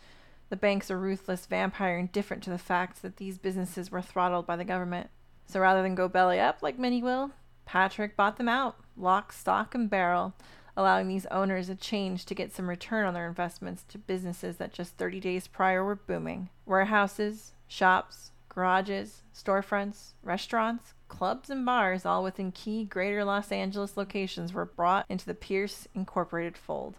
The 0.49 0.55
banks 0.55 0.91
are 0.91 0.99
ruthless 0.99 1.45
vampire 1.45 1.97
indifferent 1.97 2.43
to 2.43 2.49
the 2.49 2.57
fact 2.57 3.01
that 3.01 3.17
these 3.17 3.37
businesses 3.37 3.91
were 3.91 4.01
throttled 4.01 4.45
by 4.45 4.55
the 4.55 4.63
government. 4.63 5.09
So 5.47 5.59
rather 5.59 5.81
than 5.81 5.95
go 5.95 6.07
belly 6.07 6.39
up 6.39 6.61
like 6.61 6.77
many 6.77 7.01
will, 7.01 7.31
Patrick 7.65 8.15
bought 8.15 8.37
them 8.37 8.49
out, 8.49 8.77
lock, 8.95 9.31
stock, 9.33 9.73
and 9.73 9.89
barrel, 9.89 10.33
allowing 10.77 11.07
these 11.07 11.25
owners 11.27 11.69
a 11.69 11.75
change 11.75 12.25
to 12.25 12.35
get 12.35 12.53
some 12.53 12.69
return 12.69 13.05
on 13.05 13.13
their 13.13 13.27
investments 13.27 13.83
to 13.89 13.97
businesses 13.97 14.57
that 14.57 14.73
just 14.73 14.97
30 14.97 15.19
days 15.19 15.47
prior 15.47 15.83
were 15.83 15.95
booming. 15.95 16.49
Warehouses, 16.65 17.53
shops, 17.67 18.31
garages, 18.49 19.23
storefronts, 19.33 20.13
restaurants, 20.23 20.93
clubs, 21.07 21.49
and 21.49 21.65
bars, 21.65 22.05
all 22.05 22.23
within 22.23 22.51
key 22.51 22.85
greater 22.85 23.23
Los 23.23 23.51
Angeles 23.51 23.97
locations, 23.97 24.53
were 24.53 24.65
brought 24.65 25.05
into 25.09 25.25
the 25.25 25.33
Pierce 25.33 25.87
Incorporated 25.93 26.57
fold. 26.57 26.95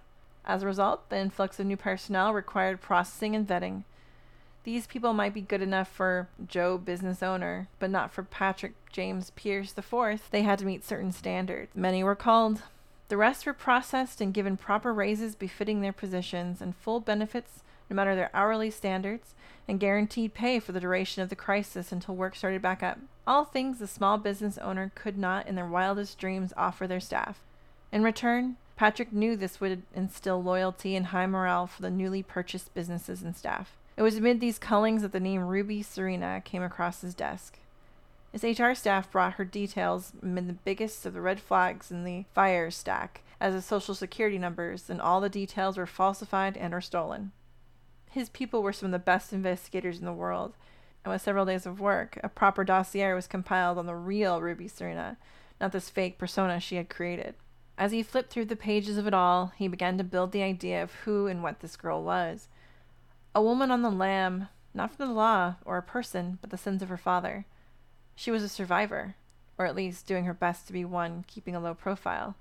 As 0.47 0.63
a 0.63 0.67
result, 0.67 1.09
the 1.09 1.19
influx 1.19 1.59
of 1.59 1.67
new 1.67 1.77
personnel 1.77 2.33
required 2.33 2.81
processing 2.81 3.35
and 3.35 3.47
vetting, 3.47 3.85
these 4.67 4.89
people 4.89 5.13
might 5.13 5.33
be 5.33 5.43
good 5.43 5.63
enough 5.63 5.87
for 5.87 6.29
Joe 6.45 6.77
business 6.77 7.23
owner, 7.23 7.69
but 7.79 7.89
not 7.89 8.13
for 8.13 8.25
Patrick 8.25 8.75
James 8.91 9.31
Pierce 9.37 9.73
IV. 9.79 10.23
They 10.33 10.43
had 10.43 10.59
to 10.59 10.67
meet 10.67 10.85
certain 10.85 11.13
standards. 11.13 11.71
Many 11.77 12.03
were 12.03 12.17
called. 12.17 12.63
The 13.09 13.17
rest 13.17 13.47
were 13.47 13.53
processed 13.53 14.21
and 14.21 14.35
given 14.35 14.57
proper 14.57 14.93
raises 14.93 15.37
befitting 15.37 15.83
their 15.83 15.93
positions 15.93 16.61
and 16.61 16.75
full 16.75 16.99
benefits 16.99 17.63
no 17.89 17.95
matter 17.95 18.17
their 18.17 18.31
hourly 18.35 18.71
standards, 18.71 19.35
and 19.69 19.81
guaranteed 19.81 20.35
pay 20.35 20.59
for 20.59 20.73
the 20.73 20.81
duration 20.81 21.23
of 21.23 21.29
the 21.29 21.37
crisis 21.37 21.93
until 21.93 22.17
work 22.17 22.35
started 22.35 22.61
back 22.61 22.83
up. 22.83 22.99
All 23.27 23.45
things 23.45 23.79
the 23.79 23.87
small 23.87 24.19
business 24.19 24.59
owner 24.59 24.91
could 24.95 25.17
not 25.17 25.47
in 25.47 25.55
their 25.55 25.69
wildest 25.69 26.19
dreams 26.19 26.53
offer 26.57 26.87
their 26.87 27.01
staff. 27.01 27.41
In 27.93 28.03
return, 28.03 28.57
Patrick 28.77 29.11
knew 29.11 29.37
this 29.37 29.59
would 29.61 29.83
instill 29.95 30.43
loyalty 30.43 30.95
and 30.95 31.07
high 31.07 31.27
morale 31.27 31.67
for 31.67 31.81
the 31.81 31.91
newly 31.91 32.23
purchased 32.23 32.75
businesses 32.75 33.23
and 33.23 33.35
staff. 33.35 33.77
It 33.97 34.03
was 34.03 34.17
amid 34.19 34.41
these 34.41 34.59
cullings 34.59 35.01
that 35.01 35.13
the 35.13 35.21
name 35.21 35.41
Ruby 35.41 35.83
Serena 35.83 36.43
came 36.45 36.63
across 36.63 37.01
his 37.01 37.15
desk. 37.15 37.59
His 38.33 38.45
HR 38.45 38.75
staff 38.75 39.11
brought 39.11 39.35
her 39.35 39.47
details 39.47 40.13
amid 40.23 40.47
the 40.47 40.53
biggest 40.53 41.07
of 41.07 41.15
the 41.15 41.23
red 41.23 41.41
flags 41.41 41.91
in 41.91 42.05
the 42.05 42.27
fire 42.35 42.71
stack 42.71 43.23
as 43.41 43.55
the 43.55 43.63
social 43.63 43.95
security 43.95 44.37
numbers, 44.37 44.91
and 44.91 45.01
all 45.01 45.23
the 45.23 45.31
details 45.31 45.79
were 45.79 45.87
falsified 45.87 46.55
and 46.59 46.75
or 46.75 46.83
stolen. 46.83 47.33
His 48.11 48.29
people 48.29 48.63
were 48.63 48.75
some 48.75 48.87
of 48.87 48.93
the 48.93 48.99
best 48.99 49.33
investigators 49.33 49.99
in 49.99 50.05
the 50.05 50.13
world, 50.13 50.53
and 51.03 51.13
with 51.13 51.23
several 51.23 51.47
days 51.47 51.65
of 51.65 51.81
work, 51.81 52.19
a 52.23 52.29
proper 52.29 52.63
dossier 52.63 53.15
was 53.15 53.27
compiled 53.27 53.79
on 53.79 53.87
the 53.87 53.95
real 53.95 54.43
Ruby 54.43 54.69
Serena, 54.69 55.17
not 55.59 55.73
this 55.73 55.89
fake 55.89 56.19
persona 56.19 56.61
she 56.61 56.77
had 56.77 56.91
created. 56.91 57.35
As 57.79 57.93
he 57.93 58.03
flipped 58.03 58.31
through 58.31 58.47
the 58.47 58.57
pages 58.57 58.97
of 58.97 59.07
it 59.07 59.13
all, 59.13 59.53
he 59.57 59.69
began 59.69 59.99
to 59.99 60.05
build 60.05 60.33
the 60.33 60.43
idea 60.43 60.83
of 60.83 60.95
who 61.05 61.27
and 61.27 61.43
what 61.43 61.61
this 61.61 61.77
girl 61.77 62.03
was. 62.03 62.49
A 63.35 63.43
woman 63.43 63.71
on 63.71 63.83
the 63.83 63.91
lam, 63.91 64.49
not 64.73 64.95
from 64.95 65.09
the 65.09 65.13
law 65.13 65.57
or 65.65 65.77
a 65.77 65.83
person, 65.83 66.39
but 66.41 66.51
the 66.51 66.57
sins 66.57 66.83
of 66.83 66.89
her 66.89 66.97
father. 66.97 67.45
She 68.15 68.31
was 68.31 68.43
a 68.43 68.49
survivor, 68.49 69.15
or 69.59 69.67
at 69.67 69.75
least 69.75 70.07
doing 70.07 70.25
her 70.25 70.33
best 70.33 70.67
to 70.67 70.73
be 70.73 70.87
one 70.87 71.25
keeping 71.27 71.55
a 71.55 71.61
low 71.61 71.75
profile. 71.75 72.35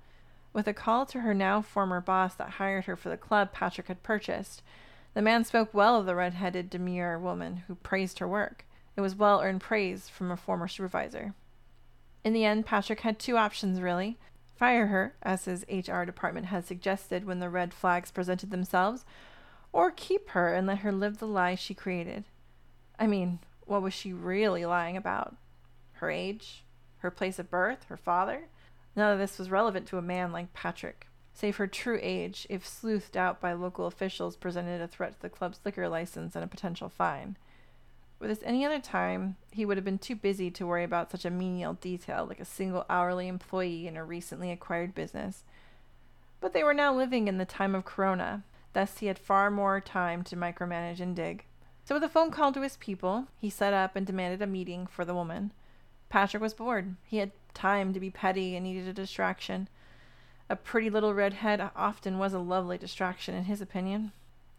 With 0.54 0.66
a 0.66 0.72
call 0.72 1.04
to 1.06 1.20
her 1.20 1.34
now 1.34 1.60
former 1.60 2.00
boss 2.00 2.34
that 2.36 2.50
hired 2.52 2.86
her 2.86 2.96
for 2.96 3.10
the 3.10 3.18
club 3.18 3.52
Patrick 3.52 3.88
had 3.88 4.02
purchased, 4.02 4.62
the 5.12 5.20
man 5.20 5.44
spoke 5.44 5.74
well 5.74 6.00
of 6.00 6.06
the 6.06 6.14
red 6.14 6.34
headed, 6.34 6.70
demure 6.70 7.18
woman 7.18 7.64
who 7.66 7.74
praised 7.74 8.20
her 8.20 8.28
work. 8.28 8.64
It 8.96 9.02
was 9.02 9.14
well 9.14 9.42
earned 9.42 9.60
praise 9.60 10.08
from 10.08 10.30
a 10.30 10.36
former 10.36 10.66
supervisor. 10.66 11.34
In 12.24 12.32
the 12.32 12.46
end, 12.46 12.64
Patrick 12.64 13.00
had 13.00 13.18
two 13.18 13.36
options, 13.36 13.82
really 13.82 14.16
fire 14.56 14.86
her, 14.88 15.14
as 15.22 15.44
his 15.44 15.64
HR 15.68 16.02
department 16.04 16.46
had 16.46 16.66
suggested 16.66 17.24
when 17.24 17.40
the 17.40 17.50
red 17.50 17.72
flags 17.72 18.10
presented 18.10 18.50
themselves, 18.50 19.04
or 19.72 19.90
keep 19.90 20.30
her 20.30 20.52
and 20.52 20.66
let 20.66 20.78
her 20.78 20.92
live 20.92 21.18
the 21.18 21.26
lie 21.26 21.54
she 21.54 21.74
created. 21.74 22.24
I 22.98 23.06
mean, 23.06 23.38
what 23.66 23.82
was 23.82 23.94
she 23.94 24.12
really 24.12 24.64
lying 24.64 24.96
about? 24.96 25.36
Her 25.94 26.10
age? 26.10 26.64
her 27.06 27.10
place 27.10 27.38
of 27.38 27.50
birth, 27.50 27.84
her 27.84 27.96
father. 27.96 28.48
None 28.96 29.12
of 29.12 29.18
this 29.18 29.38
was 29.38 29.50
relevant 29.50 29.86
to 29.88 29.98
a 29.98 30.02
man 30.02 30.32
like 30.32 30.52
Patrick, 30.52 31.06
save 31.32 31.56
her 31.56 31.66
true 31.66 32.00
age, 32.02 32.46
if 32.50 32.66
sleuthed 32.66 33.16
out 33.16 33.40
by 33.40 33.52
local 33.52 33.86
officials 33.86 34.36
presented 34.36 34.80
a 34.80 34.88
threat 34.88 35.14
to 35.14 35.22
the 35.22 35.28
club's 35.28 35.60
liquor 35.64 35.88
license 35.88 36.34
and 36.34 36.42
a 36.42 36.48
potential 36.48 36.88
fine. 36.88 37.36
With 38.18 38.30
this 38.30 38.42
any 38.44 38.64
other 38.64 38.80
time, 38.80 39.36
he 39.50 39.66
would 39.66 39.76
have 39.76 39.84
been 39.84 39.98
too 39.98 40.16
busy 40.16 40.50
to 40.52 40.66
worry 40.66 40.84
about 40.84 41.10
such 41.10 41.24
a 41.24 41.30
menial 41.30 41.74
detail 41.74 42.24
like 42.26 42.40
a 42.40 42.46
single 42.46 42.86
hourly 42.88 43.28
employee 43.28 43.86
in 43.86 43.96
a 43.96 44.04
recently 44.04 44.50
acquired 44.50 44.94
business. 44.94 45.44
But 46.40 46.52
they 46.52 46.64
were 46.64 46.74
now 46.74 46.94
living 46.94 47.28
in 47.28 47.38
the 47.38 47.44
time 47.44 47.74
of 47.74 47.84
Corona, 47.84 48.42
thus 48.72 48.98
he 48.98 49.06
had 49.06 49.18
far 49.18 49.50
more 49.50 49.80
time 49.80 50.22
to 50.24 50.36
micromanage 50.36 51.00
and 51.00 51.14
dig. 51.14 51.44
So 51.84 51.94
with 51.94 52.02
a 52.02 52.08
phone 52.08 52.30
call 52.30 52.52
to 52.52 52.62
his 52.62 52.76
people, 52.78 53.26
he 53.38 53.50
set 53.50 53.72
up 53.72 53.96
and 53.96 54.06
demanded 54.06 54.42
a 54.42 54.46
meeting 54.46 54.86
for 54.86 55.04
the 55.04 55.14
woman. 55.14 55.52
Patrick 56.08 56.42
was 56.42 56.54
bored. 56.54 56.96
He 57.04 57.18
had 57.18 57.32
time 57.54 57.92
to 57.92 58.00
be 58.00 58.10
petty 58.10 58.56
and 58.56 58.64
needed 58.64 58.88
a 58.88 58.92
distraction. 58.92 59.68
A 60.48 60.56
pretty 60.56 60.90
little 60.90 61.14
redhead 61.14 61.70
often 61.76 62.18
was 62.18 62.32
a 62.32 62.38
lovely 62.38 62.78
distraction, 62.78 63.34
in 63.34 63.44
his 63.44 63.60
opinion. 63.60 64.12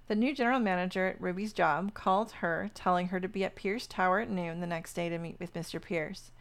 The 0.07 0.15
new 0.15 0.33
general 0.33 0.59
manager 0.59 1.07
at 1.07 1.19
Ruby's 1.19 1.51
job 1.51 1.93
called 1.93 2.31
her, 2.33 2.71
telling 2.73 3.09
her 3.09 3.19
to 3.19 3.27
be 3.27 3.43
at 3.43 3.55
Pierce 3.55 3.85
Tower 3.85 4.21
at 4.21 4.29
noon 4.29 4.61
the 4.61 4.67
next 4.67 4.93
day 4.93 5.09
to 5.09 5.17
meet 5.17 5.37
with 5.37 5.53
Mr. 5.53 5.81
Pierce. 5.81 6.31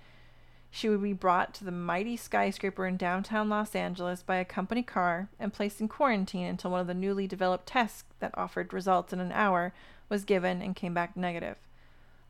She 0.71 0.89
would 0.89 1.03
be 1.03 1.13
brought 1.13 1.53
to 1.55 1.65
the 1.65 1.73
mighty 1.73 2.17
skyscraper 2.17 2.87
in 2.87 2.97
downtown 2.97 3.49
Los 3.49 3.75
Angeles 3.75 4.23
by 4.23 4.37
a 4.37 4.45
company 4.45 4.85
car 4.85 5.31
and 5.41 5.53
placed 5.53 5.81
in 5.81 5.89
quarantine 5.89 6.47
until 6.47 6.71
one 6.71 6.81
of 6.81 6.87
the 6.87 6.95
newly 6.95 7.27
developed 7.27 7.67
tests 7.67 8.05
that 8.21 8.37
offered 8.39 8.73
results 8.73 9.13
in 9.13 9.19
an 9.19 9.33
hour 9.33 9.73
was 10.09 10.25
given 10.25 10.63
and 10.63 10.77
came 10.77 10.95
back 10.95 11.17
negative. 11.17 11.57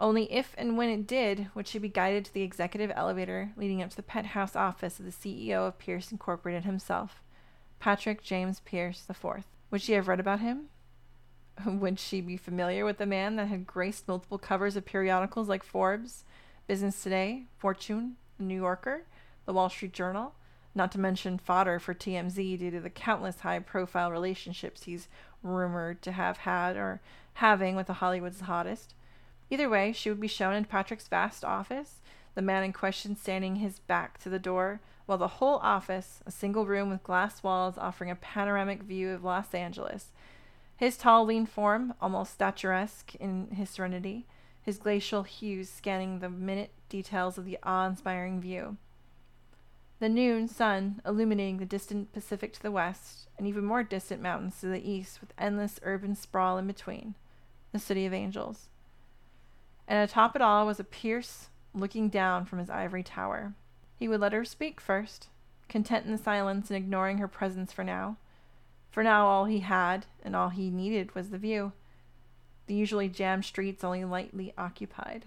Only 0.01 0.33
if 0.33 0.55
and 0.57 0.79
when 0.79 0.88
it 0.88 1.07
did 1.07 1.49
would 1.55 1.66
she 1.66 1.79
be 1.79 1.88
guided 1.90 2.25
to 2.27 2.33
the 2.33 2.42
executive 2.42 2.92
elevator 2.94 3.53
leading 3.57 3.83
up 3.83 3.90
to 3.90 3.96
the 3.96 4.03
penthouse 4.03 4.57
office 4.57 4.99
of 4.99 5.05
the 5.05 5.11
CEO 5.11 5.68
of 5.68 5.79
Pierce 5.79 6.12
Incorporated 6.12 6.64
himself, 6.64 7.22
Patrick 7.79 8.22
James 8.22 8.61
Pierce 8.61 9.05
IV. 9.11 9.44
Would 9.70 9.83
she 9.83 9.92
have 9.92 10.09
read 10.09 10.20
about 10.20 10.40
him? 10.40 10.68
Would 11.66 11.98
she 11.98 12.20
be 12.20 12.36
familiar 12.36 12.84
with 12.84 12.98
the 12.98 13.06
man 13.06 13.36
that 13.36 13.48
had 13.48 13.66
graced 13.66 14.08
multiple 14.08 14.38
covers 14.38 14.76
of 14.76 14.84
periodicals 14.84 15.48
like 15.48 15.62
Forbes, 15.62 16.24
Business 16.66 17.02
Today, 17.02 17.44
Fortune, 17.56 18.16
The 18.38 18.44
New 18.44 18.56
Yorker, 18.56 19.04
The 19.46 19.52
Wall 19.52 19.70
Street 19.70 19.92
Journal, 19.92 20.34
not 20.74 20.92
to 20.92 21.00
mention 21.00 21.38
fodder 21.38 21.78
for 21.78 21.94
TMZ 21.94 22.58
due 22.58 22.70
to 22.70 22.80
the 22.80 22.90
countless 22.90 23.40
high 23.40 23.60
profile 23.60 24.10
relationships 24.10 24.84
he's 24.84 25.08
rumored 25.42 26.02
to 26.02 26.12
have 26.12 26.38
had 26.38 26.76
or 26.76 27.00
having 27.34 27.76
with 27.76 27.86
the 27.86 27.94
Hollywood's 27.94 28.40
hottest? 28.40 28.94
Either 29.48 29.68
way, 29.68 29.92
she 29.92 30.08
would 30.10 30.20
be 30.20 30.28
shown 30.28 30.54
in 30.54 30.64
Patrick's 30.64 31.08
vast 31.08 31.44
office, 31.44 32.00
the 32.34 32.42
man 32.42 32.64
in 32.64 32.72
question 32.72 33.16
standing 33.16 33.56
his 33.56 33.78
back 33.78 34.18
to 34.18 34.28
the 34.28 34.38
door, 34.38 34.80
while 35.06 35.18
the 35.18 35.28
whole 35.28 35.58
office, 35.58 36.20
a 36.26 36.30
single 36.30 36.66
room 36.66 36.90
with 36.90 37.02
glass 37.04 37.42
walls 37.42 37.78
offering 37.78 38.10
a 38.10 38.16
panoramic 38.16 38.82
view 38.82 39.10
of 39.10 39.24
Los 39.24 39.54
Angeles, 39.54 40.10
his 40.76 40.96
tall, 40.96 41.24
lean 41.24 41.46
form, 41.46 41.94
almost 42.00 42.34
statuesque 42.34 43.14
in 43.16 43.48
his 43.52 43.70
serenity, 43.70 44.26
his 44.62 44.78
glacial 44.78 45.22
hues 45.22 45.70
scanning 45.70 46.18
the 46.18 46.28
minute 46.28 46.70
details 46.88 47.38
of 47.38 47.44
the 47.44 47.58
awe 47.62 47.86
inspiring 47.86 48.40
view. 48.40 48.76
The 49.98 50.08
noon 50.10 50.46
sun 50.48 51.00
illuminating 51.06 51.56
the 51.56 51.64
distant 51.64 52.12
Pacific 52.12 52.52
to 52.52 52.62
the 52.62 52.70
west, 52.70 53.28
and 53.38 53.46
even 53.46 53.64
more 53.64 53.82
distant 53.82 54.20
mountains 54.20 54.60
to 54.60 54.66
the 54.66 54.90
east, 54.90 55.20
with 55.22 55.32
endless 55.38 55.80
urban 55.82 56.14
sprawl 56.14 56.58
in 56.58 56.66
between. 56.66 57.14
The 57.72 57.78
city 57.78 58.04
of 58.04 58.12
angels. 58.12 58.68
And 59.88 59.98
atop 59.98 60.36
it 60.36 60.42
all 60.42 60.66
was 60.66 60.78
a 60.78 60.84
Pierce 60.84 61.48
looking 61.72 62.10
down 62.10 62.44
from 62.44 62.58
his 62.58 62.68
ivory 62.68 63.02
tower. 63.02 63.54
He 63.96 64.08
would 64.08 64.20
let 64.20 64.32
her 64.32 64.44
speak 64.44 64.80
first, 64.80 65.28
content 65.68 66.04
in 66.04 66.12
the 66.12 66.18
silence 66.18 66.70
and 66.70 66.76
ignoring 66.76 67.18
her 67.18 67.28
presence 67.28 67.72
for 67.72 67.84
now. 67.84 68.16
For 68.96 69.02
now, 69.02 69.26
all 69.26 69.44
he 69.44 69.61
had 69.61 70.06
and 70.24 70.35
all 70.35 70.48
he 70.48 70.70
needed 70.70 71.14
was 71.14 71.28
the 71.28 71.37
view. 71.37 71.72
The 72.66 72.72
usually 72.72 73.11
jammed 73.11 73.44
streets 73.44 73.85
only 73.85 74.06
lightly 74.06 74.54
occupied. 74.56 75.26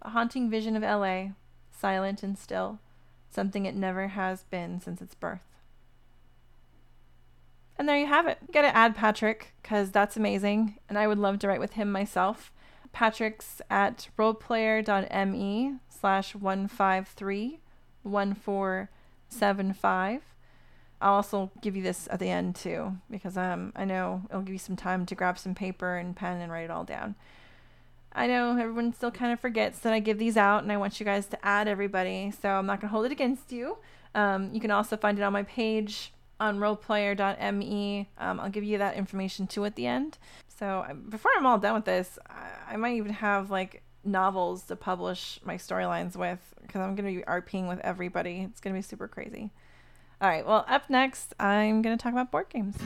A 0.00 0.08
haunting 0.08 0.48
vision 0.48 0.74
of 0.74 0.82
LA, 0.82 1.32
silent 1.70 2.22
and 2.22 2.38
still, 2.38 2.78
something 3.28 3.66
it 3.66 3.74
never 3.74 4.08
has 4.08 4.44
been 4.44 4.80
since 4.80 5.02
its 5.02 5.14
birth. 5.14 5.42
And 7.76 7.86
there 7.86 7.98
you 7.98 8.06
have 8.06 8.26
it. 8.26 8.38
Gotta 8.50 8.74
add 8.74 8.96
Patrick, 8.96 9.52
because 9.60 9.90
that's 9.90 10.16
amazing, 10.16 10.78
and 10.88 10.96
I 10.96 11.08
would 11.08 11.18
love 11.18 11.38
to 11.40 11.48
write 11.48 11.60
with 11.60 11.74
him 11.74 11.92
myself. 11.92 12.50
Patrick's 12.92 13.60
at 13.68 14.08
roleplayer.me 14.18 15.74
slash 15.90 16.34
153 16.34 17.60
1475. 18.02 20.22
I'll 21.00 21.14
also 21.14 21.50
give 21.60 21.76
you 21.76 21.82
this 21.82 22.08
at 22.10 22.18
the 22.18 22.28
end 22.28 22.56
too, 22.56 22.96
because 23.10 23.36
um, 23.36 23.72
I 23.76 23.84
know 23.84 24.22
it'll 24.28 24.42
give 24.42 24.52
you 24.52 24.58
some 24.58 24.76
time 24.76 25.06
to 25.06 25.14
grab 25.14 25.38
some 25.38 25.54
paper 25.54 25.96
and 25.96 26.16
pen 26.16 26.40
and 26.40 26.50
write 26.50 26.64
it 26.64 26.70
all 26.70 26.84
down. 26.84 27.14
I 28.12 28.26
know 28.26 28.56
everyone 28.58 28.92
still 28.92 29.10
kind 29.10 29.32
of 29.32 29.38
forgets 29.38 29.78
that 29.80 29.92
I 29.92 30.00
give 30.00 30.18
these 30.18 30.36
out, 30.36 30.62
and 30.62 30.72
I 30.72 30.76
want 30.76 30.98
you 30.98 31.06
guys 31.06 31.26
to 31.26 31.46
add 31.46 31.68
everybody, 31.68 32.32
so 32.32 32.48
I'm 32.48 32.66
not 32.66 32.80
going 32.80 32.88
to 32.88 32.92
hold 32.92 33.06
it 33.06 33.12
against 33.12 33.52
you. 33.52 33.78
Um, 34.14 34.52
you 34.52 34.60
can 34.60 34.70
also 34.70 34.96
find 34.96 35.18
it 35.18 35.22
on 35.22 35.32
my 35.32 35.44
page 35.44 36.12
on 36.40 36.58
roleplayer.me. 36.58 38.08
Um, 38.18 38.40
I'll 38.40 38.50
give 38.50 38.64
you 38.64 38.78
that 38.78 38.96
information 38.96 39.46
too 39.46 39.64
at 39.64 39.76
the 39.76 39.86
end. 39.86 40.18
So 40.58 40.84
before 41.08 41.30
I'm 41.36 41.46
all 41.46 41.58
done 41.58 41.74
with 41.74 41.84
this, 41.84 42.18
I, 42.28 42.74
I 42.74 42.76
might 42.76 42.96
even 42.96 43.12
have 43.12 43.50
like 43.50 43.82
novels 44.04 44.64
to 44.64 44.76
publish 44.76 45.38
my 45.44 45.56
storylines 45.56 46.16
with 46.16 46.40
because 46.62 46.80
I'm 46.80 46.94
going 46.94 47.12
to 47.12 47.20
be 47.20 47.24
RPing 47.24 47.68
with 47.68 47.80
everybody. 47.80 48.46
It's 48.50 48.60
going 48.60 48.74
to 48.74 48.78
be 48.78 48.82
super 48.82 49.08
crazy. 49.08 49.50
All 50.20 50.28
right, 50.28 50.44
well, 50.44 50.64
up 50.66 50.90
next, 50.90 51.32
I'm 51.38 51.80
going 51.80 51.96
to 51.96 52.02
talk 52.02 52.12
about 52.12 52.32
board 52.32 52.48
games. 52.48 52.76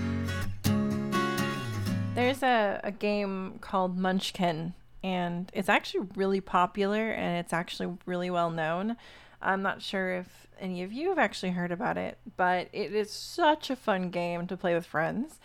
There's 2.14 2.42
a, 2.42 2.78
a 2.84 2.92
game 2.92 3.58
called 3.62 3.96
Munchkin, 3.96 4.74
and 5.02 5.50
it's 5.54 5.70
actually 5.70 6.08
really 6.14 6.42
popular 6.42 7.10
and 7.10 7.38
it's 7.38 7.54
actually 7.54 7.96
really 8.04 8.28
well 8.28 8.50
known. 8.50 8.98
I'm 9.40 9.62
not 9.62 9.80
sure 9.80 10.12
if 10.12 10.46
any 10.60 10.82
of 10.82 10.92
you 10.92 11.08
have 11.08 11.18
actually 11.18 11.52
heard 11.52 11.72
about 11.72 11.96
it, 11.96 12.18
but 12.36 12.68
it 12.70 12.94
is 12.94 13.10
such 13.10 13.70
a 13.70 13.76
fun 13.76 14.10
game 14.10 14.46
to 14.48 14.56
play 14.56 14.74
with 14.74 14.84
friends. 14.84 15.40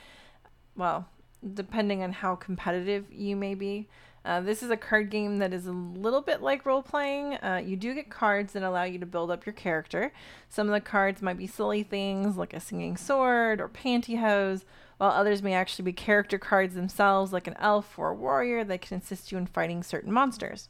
Well, 0.75 1.07
depending 1.53 2.03
on 2.03 2.11
how 2.11 2.35
competitive 2.35 3.05
you 3.13 3.37
may 3.37 3.55
be. 3.55 3.87
Uh, 4.27 4.41
this 4.41 4.61
is 4.61 4.69
a 4.69 4.75
card 4.75 5.09
game 5.09 5.37
that 5.37 5.53
is 5.53 5.67
a 5.67 5.71
little 5.71 6.19
bit 6.19 6.41
like 6.41 6.65
role 6.65 6.81
playing. 6.81 7.35
Uh, 7.35 7.61
you 7.65 7.77
do 7.77 7.93
get 7.93 8.09
cards 8.09 8.51
that 8.51 8.61
allow 8.61 8.83
you 8.83 8.99
to 8.99 9.05
build 9.05 9.31
up 9.31 9.45
your 9.45 9.53
character. 9.53 10.11
Some 10.49 10.67
of 10.67 10.73
the 10.73 10.81
cards 10.81 11.21
might 11.21 11.37
be 11.37 11.47
silly 11.47 11.81
things 11.81 12.35
like 12.35 12.53
a 12.53 12.59
singing 12.59 12.97
sword 12.97 13.61
or 13.61 13.69
pantyhose, 13.69 14.65
while 14.97 15.11
others 15.11 15.41
may 15.41 15.53
actually 15.53 15.85
be 15.85 15.93
character 15.93 16.37
cards 16.37 16.75
themselves, 16.75 17.31
like 17.31 17.47
an 17.47 17.55
elf 17.57 17.97
or 17.97 18.09
a 18.09 18.15
warrior 18.15 18.65
that 18.65 18.81
can 18.81 18.97
assist 18.97 19.31
you 19.31 19.37
in 19.37 19.45
fighting 19.45 19.81
certain 19.81 20.11
monsters. 20.11 20.67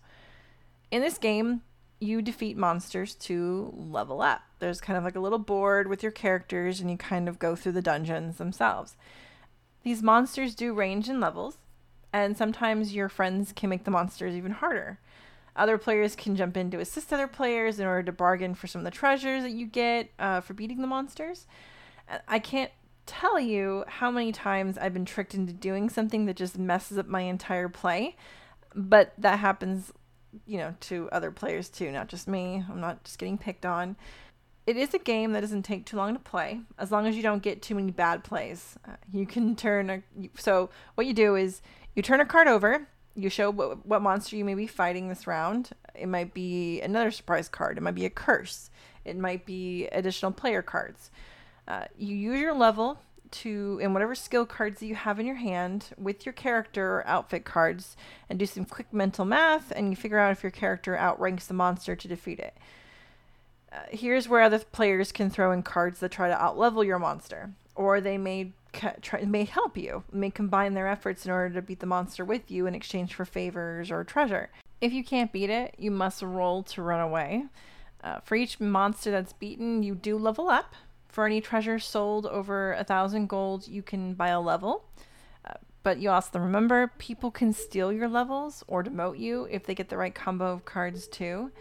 In 0.91 1.01
this 1.01 1.17
game, 1.17 1.63
you 1.99 2.21
defeat 2.21 2.57
monsters 2.57 3.15
to 3.15 3.73
level 3.75 4.21
up. 4.21 4.43
There's 4.59 4.79
kind 4.79 4.97
of 4.97 5.03
like 5.03 5.15
a 5.15 5.19
little 5.19 5.39
board 5.39 5.87
with 5.87 6.03
your 6.03 6.11
characters, 6.11 6.79
and 6.79 6.91
you 6.91 6.97
kind 6.97 7.27
of 7.27 7.39
go 7.39 7.55
through 7.55 7.71
the 7.71 7.81
dungeons 7.81 8.37
themselves. 8.37 8.95
These 9.81 10.03
monsters 10.03 10.53
do 10.53 10.75
range 10.75 11.09
in 11.09 11.19
levels, 11.19 11.57
and 12.25 12.35
sometimes 12.35 12.95
your 12.95 13.09
friends 13.09 13.53
can 13.55 13.69
make 13.69 13.83
the 13.83 13.91
monsters 13.91 14.35
even 14.35 14.51
harder. 14.51 14.99
Other 15.55 15.77
players 15.77 16.15
can 16.15 16.35
jump 16.35 16.57
in 16.57 16.71
to 16.71 16.79
assist 16.79 17.13
other 17.13 17.27
players 17.27 17.79
in 17.79 17.85
order 17.85 18.03
to 18.03 18.11
bargain 18.11 18.55
for 18.55 18.65
some 18.67 18.79
of 18.79 18.85
the 18.85 18.91
treasures 18.91 19.43
that 19.43 19.51
you 19.51 19.67
get 19.67 20.09
uh, 20.17 20.41
for 20.41 20.53
beating 20.53 20.81
the 20.81 20.87
monsters. 20.87 21.45
I 22.27 22.39
can't 22.39 22.71
tell 23.05 23.39
you 23.39 23.83
how 23.87 24.09
many 24.09 24.31
times 24.31 24.77
I've 24.77 24.93
been 24.93 25.05
tricked 25.05 25.35
into 25.35 25.53
doing 25.53 25.89
something 25.89 26.25
that 26.25 26.35
just 26.35 26.57
messes 26.57 26.97
up 26.97 27.07
my 27.07 27.21
entire 27.21 27.69
play, 27.69 28.15
but 28.73 29.13
that 29.19 29.39
happens, 29.39 29.93
you 30.45 30.57
know, 30.57 30.75
to 30.81 31.09
other 31.11 31.31
players 31.31 31.69
too, 31.69 31.91
not 31.91 32.07
just 32.07 32.27
me. 32.27 32.63
I'm 32.69 32.81
not 32.81 33.03
just 33.03 33.19
getting 33.19 33.37
picked 33.37 33.65
on. 33.65 33.95
It 34.65 34.75
is 34.75 34.93
a 34.93 34.99
game 34.99 35.31
that 35.33 35.41
doesn't 35.41 35.63
take 35.63 35.85
too 35.85 35.97
long 35.97 36.13
to 36.13 36.19
play, 36.19 36.61
as 36.77 36.91
long 36.91 37.05
as 37.07 37.15
you 37.15 37.23
don't 37.23 37.41
get 37.41 37.61
too 37.61 37.75
many 37.75 37.91
bad 37.91 38.23
plays. 38.23 38.75
Uh, 38.87 38.97
you 39.13 39.25
can 39.25 39.55
turn 39.55 39.89
a. 39.89 40.03
So, 40.37 40.69
what 40.95 41.07
you 41.07 41.13
do 41.13 41.35
is 41.37 41.61
you 41.97 42.03
turn 42.03 42.21
a 42.21 42.25
card 42.25 42.47
over, 42.47 42.87
you 43.15 43.27
show 43.27 43.49
what, 43.49 43.83
what 43.83 44.03
monster 44.03 44.35
you 44.35 44.45
may 44.45 44.53
be 44.53 44.67
fighting 44.67 45.09
this 45.09 45.25
round. 45.25 45.71
It 45.95 46.05
might 46.05 46.31
be 46.31 46.79
another 46.81 47.09
surprise 47.09 47.49
card, 47.49 47.75
it 47.75 47.81
might 47.81 47.95
be 47.95 48.05
a 48.05 48.11
curse, 48.11 48.69
it 49.03 49.17
might 49.17 49.47
be 49.47 49.87
additional 49.87 50.31
player 50.31 50.61
cards. 50.61 51.09
Uh, 51.67 51.85
you 51.97 52.15
use 52.15 52.39
your 52.39 52.53
level 52.53 52.99
to, 53.31 53.79
in 53.81 53.93
whatever 53.93 54.13
skill 54.13 54.45
cards 54.45 54.79
that 54.79 54.85
you 54.85 54.93
have 54.93 55.19
in 55.19 55.25
your 55.25 55.37
hand, 55.37 55.87
with 55.97 56.23
your 56.23 56.33
character 56.33 56.97
or 56.97 57.07
outfit 57.07 57.45
cards, 57.45 57.97
and 58.29 58.37
do 58.37 58.45
some 58.45 58.63
quick 58.63 58.93
mental 58.93 59.25
math, 59.25 59.71
and 59.75 59.89
you 59.89 59.95
figure 59.95 60.19
out 60.19 60.31
if 60.31 60.43
your 60.43 60.51
character 60.51 60.95
outranks 60.95 61.47
the 61.47 61.53
monster 61.55 61.95
to 61.95 62.07
defeat 62.07 62.39
it. 62.39 62.55
Uh, 63.73 63.77
here's 63.89 64.29
where 64.29 64.43
other 64.43 64.59
players 64.59 65.11
can 65.11 65.31
throw 65.31 65.51
in 65.51 65.63
cards 65.63 65.99
that 65.99 66.11
try 66.11 66.29
to 66.29 66.35
outlevel 66.35 66.85
your 66.85 66.99
monster, 66.99 67.53
or 67.77 68.01
they 68.01 68.17
may 68.17 68.51
try, 69.01 69.23
may 69.23 69.45
help 69.45 69.77
you, 69.77 70.03
may 70.11 70.29
combine 70.29 70.73
their 70.73 70.87
efforts 70.87 71.25
in 71.25 71.31
order 71.31 71.53
to 71.53 71.61
beat 71.61 71.79
the 71.79 71.85
monster 71.85 72.25
with 72.25 72.51
you 72.51 72.65
in 72.67 72.75
exchange 72.75 73.13
for 73.13 73.23
favors 73.23 73.91
or 73.91 74.03
treasure. 74.03 74.49
If 74.81 74.93
you 74.93 75.03
can't 75.03 75.31
beat 75.31 75.49
it, 75.49 75.75
you 75.77 75.91
must 75.91 76.21
roll 76.21 76.63
to 76.63 76.81
run 76.81 76.99
away. 76.99 77.45
Uh, 78.03 78.19
for 78.21 78.35
each 78.35 78.59
monster 78.59 79.11
that's 79.11 79.33
beaten, 79.33 79.83
you 79.83 79.95
do 79.95 80.17
level 80.17 80.49
up. 80.49 80.75
For 81.07 81.25
any 81.25 81.41
treasure 81.41 81.79
sold 81.79 82.25
over 82.25 82.73
a 82.73 82.83
thousand 82.83 83.27
gold, 83.27 83.67
you 83.67 83.81
can 83.81 84.13
buy 84.13 84.29
a 84.29 84.41
level. 84.41 84.85
Uh, 85.45 85.53
but 85.83 85.99
you 85.99 86.09
also 86.09 86.39
remember 86.39 86.91
people 86.97 87.31
can 87.31 87.53
steal 87.53 87.91
your 87.91 88.07
levels 88.07 88.63
or 88.67 88.83
demote 88.83 89.17
you 89.17 89.47
if 89.49 89.65
they 89.65 89.73
get 89.73 89.89
the 89.89 89.97
right 89.97 90.13
combo 90.13 90.51
of 90.51 90.65
cards 90.65 91.07
too. 91.07 91.51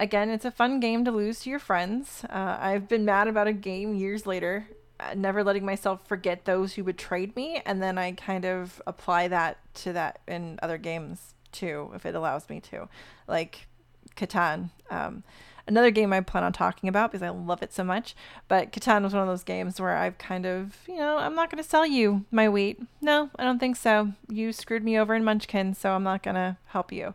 Again, 0.00 0.30
it's 0.30 0.44
a 0.44 0.50
fun 0.50 0.80
game 0.80 1.04
to 1.04 1.12
lose 1.12 1.40
to 1.40 1.50
your 1.50 1.60
friends. 1.60 2.24
Uh, 2.28 2.56
I've 2.60 2.88
been 2.88 3.04
mad 3.04 3.28
about 3.28 3.46
a 3.46 3.52
game 3.52 3.94
years 3.94 4.26
later, 4.26 4.66
never 5.14 5.44
letting 5.44 5.64
myself 5.64 6.06
forget 6.06 6.44
those 6.44 6.74
who 6.74 6.84
betrayed 6.84 7.34
me, 7.36 7.62
and 7.66 7.82
then 7.82 7.98
I 7.98 8.12
kind 8.12 8.44
of 8.44 8.80
apply 8.86 9.28
that 9.28 9.58
to 9.76 9.92
that 9.92 10.20
in 10.26 10.58
other 10.62 10.78
games 10.78 11.34
too, 11.52 11.90
if 11.94 12.04
it 12.06 12.14
allows 12.14 12.48
me 12.48 12.60
to, 12.60 12.88
like 13.26 13.66
Catan. 14.16 14.70
Um, 14.90 15.22
another 15.66 15.90
game 15.90 16.12
I 16.12 16.20
plan 16.20 16.44
on 16.44 16.52
talking 16.52 16.88
about 16.88 17.10
because 17.10 17.22
I 17.22 17.30
love 17.30 17.62
it 17.62 17.72
so 17.72 17.84
much. 17.84 18.14
But 18.48 18.72
Catan 18.72 19.02
was 19.02 19.12
one 19.12 19.22
of 19.22 19.28
those 19.28 19.44
games 19.44 19.80
where 19.80 19.96
I've 19.96 20.18
kind 20.18 20.46
of, 20.46 20.76
you 20.86 20.96
know, 20.96 21.16
I'm 21.18 21.34
not 21.34 21.50
going 21.50 21.62
to 21.62 21.68
sell 21.68 21.86
you 21.86 22.24
my 22.30 22.48
wheat. 22.48 22.80
No, 23.00 23.30
I 23.38 23.44
don't 23.44 23.58
think 23.58 23.76
so. 23.76 24.12
You 24.28 24.52
screwed 24.52 24.84
me 24.84 24.98
over 24.98 25.14
in 25.14 25.24
Munchkin, 25.24 25.74
so 25.74 25.92
I'm 25.92 26.04
not 26.04 26.22
going 26.22 26.36
to 26.36 26.56
help 26.66 26.92
you. 26.92 27.14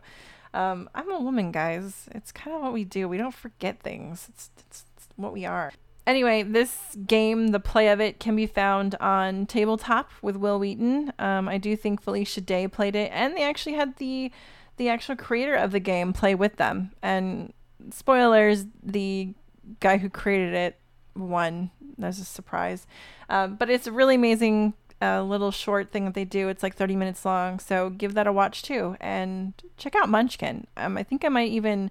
Um, 0.52 0.90
I'm 0.94 1.10
a 1.10 1.20
woman, 1.20 1.52
guys. 1.52 2.08
It's 2.12 2.32
kind 2.32 2.56
of 2.56 2.62
what 2.62 2.72
we 2.72 2.84
do. 2.84 3.08
We 3.08 3.18
don't 3.18 3.34
forget 3.34 3.80
things. 3.80 4.26
It's, 4.28 4.50
it's, 4.58 4.84
it's 4.96 5.08
what 5.16 5.32
we 5.32 5.44
are. 5.44 5.72
Anyway, 6.06 6.42
this 6.42 6.96
game, 7.06 7.48
the 7.48 7.60
play 7.60 7.88
of 7.88 8.00
it, 8.00 8.18
can 8.18 8.34
be 8.34 8.46
found 8.46 8.94
on 8.96 9.46
tabletop 9.46 10.10
with 10.22 10.36
Wil 10.36 10.58
Wheaton. 10.58 11.12
Um, 11.18 11.48
I 11.48 11.58
do 11.58 11.76
think 11.76 12.02
Felicia 12.02 12.40
Day 12.40 12.66
played 12.66 12.96
it, 12.96 13.10
and 13.12 13.36
they 13.36 13.42
actually 13.42 13.74
had 13.74 13.96
the 13.96 14.32
the 14.76 14.88
actual 14.88 15.14
creator 15.14 15.54
of 15.54 15.72
the 15.72 15.80
game 15.80 16.12
play 16.12 16.34
with 16.34 16.56
them. 16.56 16.90
And 17.02 17.52
spoilers, 17.90 18.64
the 18.82 19.34
guy 19.80 19.98
who 19.98 20.08
created 20.08 20.54
it 20.54 20.78
won. 21.14 21.70
That's 21.98 22.18
a 22.18 22.24
surprise. 22.24 22.86
Um, 23.28 23.56
but 23.56 23.68
it's 23.68 23.86
a 23.86 23.92
really 23.92 24.14
amazing 24.14 24.72
a 25.02 25.22
little 25.22 25.50
short 25.50 25.92
thing 25.92 26.04
that 26.04 26.14
they 26.14 26.24
do. 26.24 26.48
It's 26.48 26.62
like 26.62 26.76
30 26.76 26.96
minutes 26.96 27.24
long, 27.24 27.58
so 27.58 27.90
give 27.90 28.14
that 28.14 28.26
a 28.26 28.32
watch 28.32 28.62
too. 28.62 28.96
And 29.00 29.54
check 29.76 29.94
out 29.94 30.08
Munchkin. 30.08 30.66
Um, 30.76 30.96
I 30.96 31.02
think 31.02 31.24
I 31.24 31.28
might 31.28 31.50
even 31.50 31.90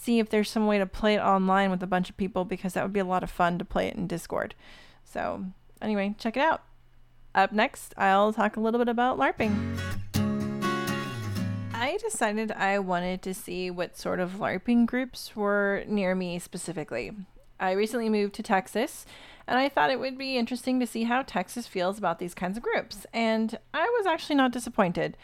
see 0.00 0.18
if 0.18 0.30
there's 0.30 0.50
some 0.50 0.66
way 0.66 0.78
to 0.78 0.86
play 0.86 1.14
it 1.14 1.20
online 1.20 1.70
with 1.70 1.82
a 1.82 1.86
bunch 1.86 2.08
of 2.08 2.16
people 2.16 2.44
because 2.44 2.74
that 2.74 2.84
would 2.84 2.92
be 2.92 3.00
a 3.00 3.04
lot 3.04 3.22
of 3.22 3.30
fun 3.30 3.58
to 3.58 3.64
play 3.64 3.88
it 3.88 3.96
in 3.96 4.06
Discord. 4.06 4.54
So, 5.04 5.46
anyway, 5.82 6.14
check 6.18 6.36
it 6.36 6.40
out. 6.40 6.62
Up 7.34 7.52
next, 7.52 7.94
I'll 7.96 8.32
talk 8.32 8.56
a 8.56 8.60
little 8.60 8.78
bit 8.78 8.88
about 8.88 9.18
LARPing. 9.18 9.78
I 11.74 11.98
decided 11.98 12.52
I 12.52 12.78
wanted 12.78 13.22
to 13.22 13.34
see 13.34 13.70
what 13.70 13.96
sort 13.96 14.20
of 14.20 14.32
LARPing 14.32 14.86
groups 14.86 15.36
were 15.36 15.84
near 15.86 16.14
me 16.14 16.38
specifically. 16.38 17.12
I 17.60 17.72
recently 17.72 18.08
moved 18.08 18.34
to 18.34 18.42
Texas 18.42 19.04
and 19.46 19.58
I 19.58 19.68
thought 19.68 19.90
it 19.90 19.98
would 19.98 20.18
be 20.18 20.36
interesting 20.36 20.78
to 20.80 20.86
see 20.86 21.04
how 21.04 21.22
Texas 21.22 21.66
feels 21.66 21.96
about 21.96 22.18
these 22.18 22.34
kinds 22.34 22.56
of 22.56 22.62
groups. 22.62 23.06
And 23.12 23.58
I 23.72 23.84
was 23.98 24.06
actually 24.06 24.36
not 24.36 24.52
disappointed. 24.52 25.16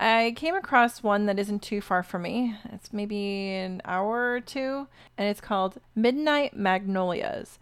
I 0.00 0.32
came 0.36 0.54
across 0.54 1.02
one 1.02 1.26
that 1.26 1.38
isn't 1.38 1.62
too 1.62 1.80
far 1.80 2.02
from 2.02 2.22
me. 2.22 2.56
It's 2.72 2.92
maybe 2.92 3.54
an 3.54 3.82
hour 3.84 4.32
or 4.32 4.40
two, 4.40 4.88
and 5.16 5.28
it's 5.28 5.40
called 5.40 5.78
Midnight 5.94 6.56
Magnolias. 6.56 7.58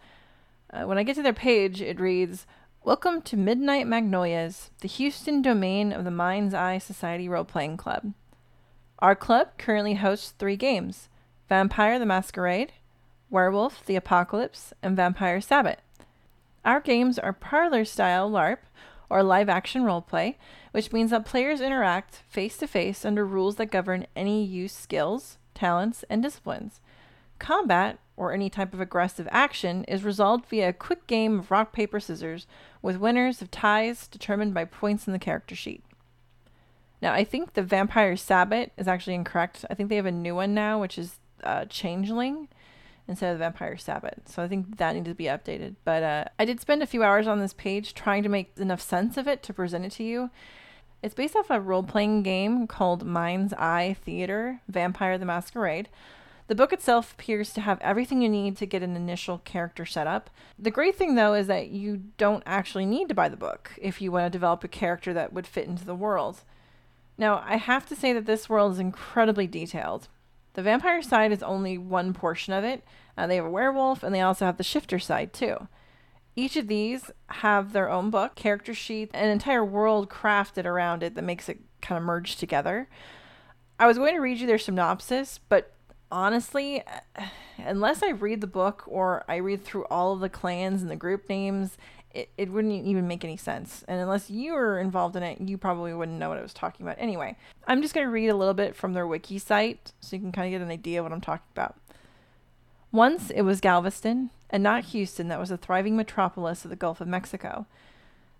Uh, 0.71 0.83
when 0.83 0.97
I 0.97 1.03
get 1.03 1.15
to 1.17 1.23
their 1.23 1.33
page, 1.33 1.81
it 1.81 1.99
reads 1.99 2.47
Welcome 2.83 3.21
to 3.23 3.37
Midnight 3.37 3.85
Magnolias, 3.85 4.71
the 4.79 4.87
Houston 4.87 5.41
domain 5.41 5.91
of 5.91 6.03
the 6.03 6.11
Mind's 6.11 6.53
Eye 6.53 6.79
Society 6.79 7.29
Role 7.29 7.43
Playing 7.43 7.77
Club. 7.77 8.13
Our 8.99 9.15
club 9.15 9.49
currently 9.57 9.95
hosts 9.95 10.33
three 10.37 10.55
games 10.55 11.09
Vampire 11.49 11.99
the 11.99 12.05
Masquerade, 12.05 12.71
Werewolf 13.29 13.85
the 13.85 13.95
Apocalypse, 13.95 14.73
and 14.81 14.95
Vampire 14.95 15.41
Sabbat. 15.41 15.79
Our 16.63 16.79
games 16.79 17.19
are 17.19 17.33
parlor 17.33 17.85
style 17.85 18.29
LARP, 18.29 18.59
or 19.11 19.21
live 19.21 19.49
action 19.49 19.83
roleplay, 19.83 20.35
which 20.71 20.93
means 20.93 21.11
that 21.11 21.25
players 21.25 21.59
interact 21.59 22.23
face 22.29 22.55
to 22.57 22.65
face 22.65 23.03
under 23.03 23.25
rules 23.25 23.57
that 23.57 23.69
govern 23.69 24.07
any 24.15 24.43
use 24.43 24.71
skills, 24.71 25.37
talents, 25.53 26.05
and 26.09 26.23
disciplines. 26.23 26.79
Combat, 27.37 27.99
or 28.15 28.31
any 28.31 28.49
type 28.49 28.73
of 28.73 28.79
aggressive 28.79 29.27
action, 29.29 29.83
is 29.83 30.05
resolved 30.05 30.45
via 30.45 30.69
a 30.69 30.73
quick 30.73 31.07
game 31.07 31.39
of 31.39 31.51
rock, 31.51 31.73
paper, 31.73 31.99
scissors, 31.99 32.47
with 32.81 32.97
winners 32.97 33.41
of 33.41 33.51
ties 33.51 34.07
determined 34.07 34.53
by 34.53 34.63
points 34.63 35.07
in 35.07 35.13
the 35.13 35.19
character 35.19 35.55
sheet. 35.55 35.83
Now, 37.01 37.13
I 37.13 37.25
think 37.25 37.53
the 37.53 37.63
Vampire 37.63 38.15
Sabbat 38.15 38.71
is 38.77 38.87
actually 38.87 39.15
incorrect. 39.15 39.65
I 39.69 39.73
think 39.73 39.89
they 39.89 39.95
have 39.97 40.05
a 40.05 40.11
new 40.11 40.35
one 40.35 40.53
now, 40.53 40.79
which 40.79 40.97
is 40.97 41.17
uh, 41.43 41.65
Changeling 41.65 42.47
instead 43.11 43.31
of 43.31 43.37
the 43.37 43.43
Vampire 43.43 43.77
Sabbat. 43.77 44.27
So 44.27 44.41
I 44.41 44.47
think 44.47 44.77
that 44.77 44.95
needs 44.95 45.07
to 45.07 45.13
be 45.13 45.25
updated. 45.25 45.75
But 45.83 46.01
uh, 46.01 46.25
I 46.39 46.45
did 46.45 46.59
spend 46.59 46.81
a 46.81 46.87
few 46.87 47.03
hours 47.03 47.27
on 47.27 47.39
this 47.39 47.53
page 47.53 47.93
trying 47.93 48.23
to 48.23 48.29
make 48.29 48.53
enough 48.57 48.81
sense 48.81 49.17
of 49.17 49.27
it 49.27 49.43
to 49.43 49.53
present 49.53 49.85
it 49.85 49.91
to 49.93 50.03
you. 50.03 50.31
It's 51.03 51.13
based 51.13 51.35
off 51.35 51.49
a 51.49 51.59
role 51.59 51.83
playing 51.83 52.23
game 52.23 52.67
called 52.67 53.05
Mind's 53.05 53.53
Eye 53.53 53.95
Theater 54.03 54.61
Vampire 54.67 55.17
the 55.17 55.25
Masquerade. 55.25 55.89
The 56.47 56.55
book 56.55 56.73
itself 56.73 57.13
appears 57.13 57.53
to 57.53 57.61
have 57.61 57.79
everything 57.81 58.21
you 58.21 58.29
need 58.29 58.57
to 58.57 58.65
get 58.65 58.83
an 58.83 58.95
initial 58.95 59.37
character 59.39 59.85
set 59.85 60.05
up. 60.05 60.29
The 60.59 60.71
great 60.71 60.95
thing, 60.95 61.15
though, 61.15 61.33
is 61.33 61.47
that 61.47 61.69
you 61.69 62.03
don't 62.17 62.43
actually 62.45 62.85
need 62.85 63.07
to 63.09 63.15
buy 63.15 63.29
the 63.29 63.37
book 63.37 63.71
if 63.77 64.01
you 64.01 64.11
want 64.11 64.25
to 64.25 64.29
develop 64.29 64.63
a 64.63 64.67
character 64.67 65.13
that 65.13 65.31
would 65.31 65.47
fit 65.47 65.67
into 65.67 65.85
the 65.85 65.95
world. 65.95 66.41
Now, 67.17 67.43
I 67.45 67.57
have 67.57 67.85
to 67.87 67.95
say 67.95 68.13
that 68.13 68.25
this 68.25 68.49
world 68.49 68.73
is 68.73 68.79
incredibly 68.79 69.47
detailed. 69.47 70.07
The 70.53 70.63
vampire 70.63 71.01
side 71.01 71.31
is 71.31 71.43
only 71.43 71.77
one 71.77 72.13
portion 72.13 72.53
of 72.53 72.63
it. 72.63 72.83
Uh, 73.17 73.27
they 73.27 73.37
have 73.37 73.45
a 73.45 73.49
werewolf, 73.49 74.03
and 74.03 74.13
they 74.13 74.21
also 74.21 74.45
have 74.45 74.57
the 74.57 74.63
shifter 74.63 74.99
side, 74.99 75.33
too. 75.33 75.67
Each 76.35 76.55
of 76.55 76.67
these 76.67 77.11
have 77.27 77.73
their 77.73 77.89
own 77.89 78.09
book, 78.09 78.35
character 78.35 78.73
sheet, 78.73 79.11
an 79.13 79.29
entire 79.29 79.65
world 79.65 80.09
crafted 80.09 80.65
around 80.65 81.03
it 81.03 81.15
that 81.15 81.23
makes 81.23 81.49
it 81.49 81.59
kind 81.81 81.97
of 81.97 82.03
merge 82.03 82.35
together. 82.35 82.87
I 83.79 83.87
was 83.87 83.97
going 83.97 84.13
to 84.13 84.21
read 84.21 84.39
you 84.39 84.47
their 84.47 84.57
synopsis, 84.57 85.39
but 85.49 85.73
honestly, 86.11 86.83
unless 87.57 88.03
I 88.03 88.11
read 88.11 88.41
the 88.41 88.47
book 88.47 88.83
or 88.85 89.23
I 89.27 89.37
read 89.37 89.63
through 89.63 89.85
all 89.85 90.13
of 90.13 90.19
the 90.19 90.29
clans 90.29 90.81
and 90.81 90.91
the 90.91 90.95
group 90.95 91.27
names, 91.27 91.77
it, 92.13 92.29
it 92.37 92.51
wouldn't 92.51 92.85
even 92.85 93.07
make 93.07 93.23
any 93.23 93.37
sense. 93.37 93.83
And 93.87 93.99
unless 93.99 94.29
you 94.29 94.53
were 94.53 94.79
involved 94.79 95.15
in 95.15 95.23
it, 95.23 95.41
you 95.41 95.57
probably 95.57 95.93
wouldn't 95.93 96.19
know 96.19 96.29
what 96.29 96.37
I 96.37 96.41
was 96.41 96.53
talking 96.53 96.85
about. 96.85 96.97
Anyway, 96.99 97.37
I'm 97.67 97.81
just 97.81 97.93
going 97.93 98.05
to 98.05 98.11
read 98.11 98.29
a 98.29 98.35
little 98.35 98.53
bit 98.53 98.75
from 98.75 98.93
their 98.93 99.07
wiki 99.07 99.39
site 99.39 99.93
so 99.99 100.15
you 100.15 100.21
can 100.21 100.31
kind 100.31 100.47
of 100.47 100.57
get 100.57 100.65
an 100.65 100.71
idea 100.71 100.99
of 100.99 101.05
what 101.05 101.13
I'm 101.13 101.21
talking 101.21 101.47
about. 101.53 101.75
Once 102.91 103.29
it 103.29 103.43
was 103.43 103.61
Galveston, 103.61 104.31
and 104.49 104.61
not 104.61 104.85
Houston, 104.85 105.29
that 105.29 105.39
was 105.39 105.49
a 105.49 105.57
thriving 105.57 105.95
metropolis 105.95 106.65
of 106.65 106.69
the 106.69 106.75
Gulf 106.75 106.99
of 106.99 107.07
Mexico. 107.07 107.65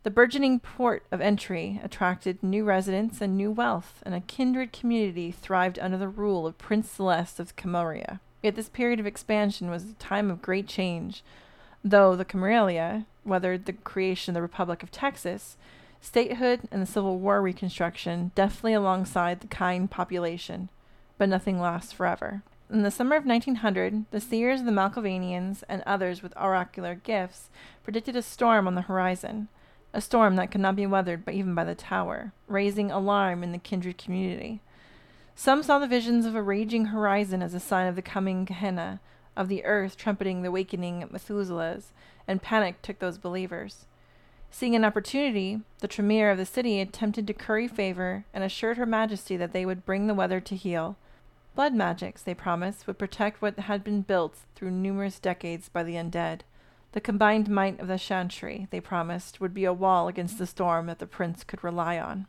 The 0.03 0.09
burgeoning 0.09 0.59
port 0.59 1.05
of 1.11 1.21
entry 1.21 1.79
attracted 1.83 2.43
new 2.43 2.65
residents 2.65 3.21
and 3.21 3.37
new 3.37 3.51
wealth, 3.51 4.01
and 4.05 4.13
a 4.13 4.19
kindred 4.19 4.73
community 4.73 5.31
thrived 5.31 5.79
under 5.79 5.97
the 5.97 6.09
rule 6.09 6.45
of 6.45 6.57
Prince 6.57 6.89
Celeste 6.89 7.39
of 7.39 7.55
Camarilla. 7.55 8.19
Yet 8.43 8.55
this 8.55 8.67
period 8.67 8.99
of 8.99 9.05
expansion 9.05 9.69
was 9.69 9.85
a 9.85 9.93
time 9.93 10.29
of 10.29 10.41
great 10.41 10.67
change, 10.67 11.23
though 11.83 12.15
the 12.15 12.25
Camarilla, 12.25 13.05
whether 13.23 13.57
the 13.57 13.73
creation 13.73 14.31
of 14.31 14.35
the 14.35 14.41
Republic 14.41 14.83
of 14.83 14.91
Texas, 14.91 15.57
statehood, 15.99 16.61
and 16.71 16.81
the 16.81 16.87
Civil 16.87 17.19
War 17.19 17.41
reconstruction 17.41 18.31
deftly 18.35 18.73
alongside 18.73 19.39
the 19.39 19.47
kine 19.47 19.87
population, 19.87 20.69
but 21.17 21.29
nothing 21.29 21.59
lasts 21.59 21.91
forever. 21.91 22.43
In 22.71 22.83
the 22.83 22.91
summer 22.91 23.15
of 23.15 23.25
1900, 23.25 24.05
the 24.11 24.21
seers 24.21 24.61
of 24.61 24.65
the 24.65 24.71
Malkavians 24.71 25.63
and 25.67 25.83
others 25.85 26.23
with 26.23 26.33
oracular 26.37 26.95
gifts 26.95 27.49
predicted 27.83 28.15
a 28.15 28.21
storm 28.21 28.65
on 28.65 28.75
the 28.75 28.83
horizon, 28.83 29.49
a 29.93 29.99
storm 29.99 30.37
that 30.37 30.51
could 30.51 30.61
not 30.61 30.75
be 30.75 30.87
weathered 30.87 31.27
even 31.29 31.53
by 31.53 31.65
the 31.65 31.75
tower, 31.75 32.31
raising 32.47 32.89
alarm 32.89 33.43
in 33.43 33.51
the 33.51 33.57
kindred 33.57 33.97
community. 33.97 34.61
Some 35.35 35.63
saw 35.63 35.79
the 35.79 35.87
visions 35.87 36.25
of 36.25 36.35
a 36.35 36.41
raging 36.41 36.85
horizon 36.85 37.41
as 37.41 37.53
a 37.53 37.59
sign 37.59 37.87
of 37.87 37.95
the 37.95 38.01
coming 38.01 38.45
Gehenna, 38.45 39.01
of 39.35 39.47
the 39.47 39.63
earth 39.65 39.97
trumpeting 39.97 40.41
the 40.41 40.49
awakening 40.49 41.07
Methuselahs, 41.11 41.91
and 42.27 42.41
panic 42.41 42.81
took 42.81 42.99
those 42.99 43.17
believers. 43.17 43.85
Seeing 44.49 44.75
an 44.75 44.83
opportunity, 44.83 45.61
the 45.79 45.87
Tremere 45.87 46.31
of 46.31 46.37
the 46.37 46.45
city 46.45 46.81
attempted 46.81 47.25
to 47.27 47.33
curry 47.33 47.67
favor 47.67 48.25
and 48.33 48.43
assured 48.43 48.77
Her 48.77 48.85
Majesty 48.85 49.37
that 49.37 49.53
they 49.53 49.65
would 49.65 49.85
bring 49.85 50.07
the 50.07 50.13
weather 50.13 50.41
to 50.41 50.55
heal. 50.55 50.97
Blood 51.55 51.73
magics, 51.73 52.21
they 52.21 52.33
promised, 52.33 52.87
would 52.87 52.97
protect 52.97 53.41
what 53.41 53.57
had 53.59 53.83
been 53.83 54.01
built 54.01 54.35
through 54.55 54.71
numerous 54.71 55.19
decades 55.19 55.69
by 55.69 55.83
the 55.83 55.95
undead. 55.95 56.41
The 56.93 57.01
combined 57.01 57.49
might 57.49 57.79
of 57.79 57.87
the 57.87 57.97
Chantry, 57.97 58.67
they 58.71 58.81
promised, 58.81 59.39
would 59.39 59.53
be 59.53 59.63
a 59.63 59.73
wall 59.73 60.09
against 60.09 60.37
the 60.37 60.45
storm 60.45 60.87
that 60.87 60.99
the 60.99 61.07
prince 61.07 61.45
could 61.45 61.63
rely 61.63 61.97
on. 61.97 62.27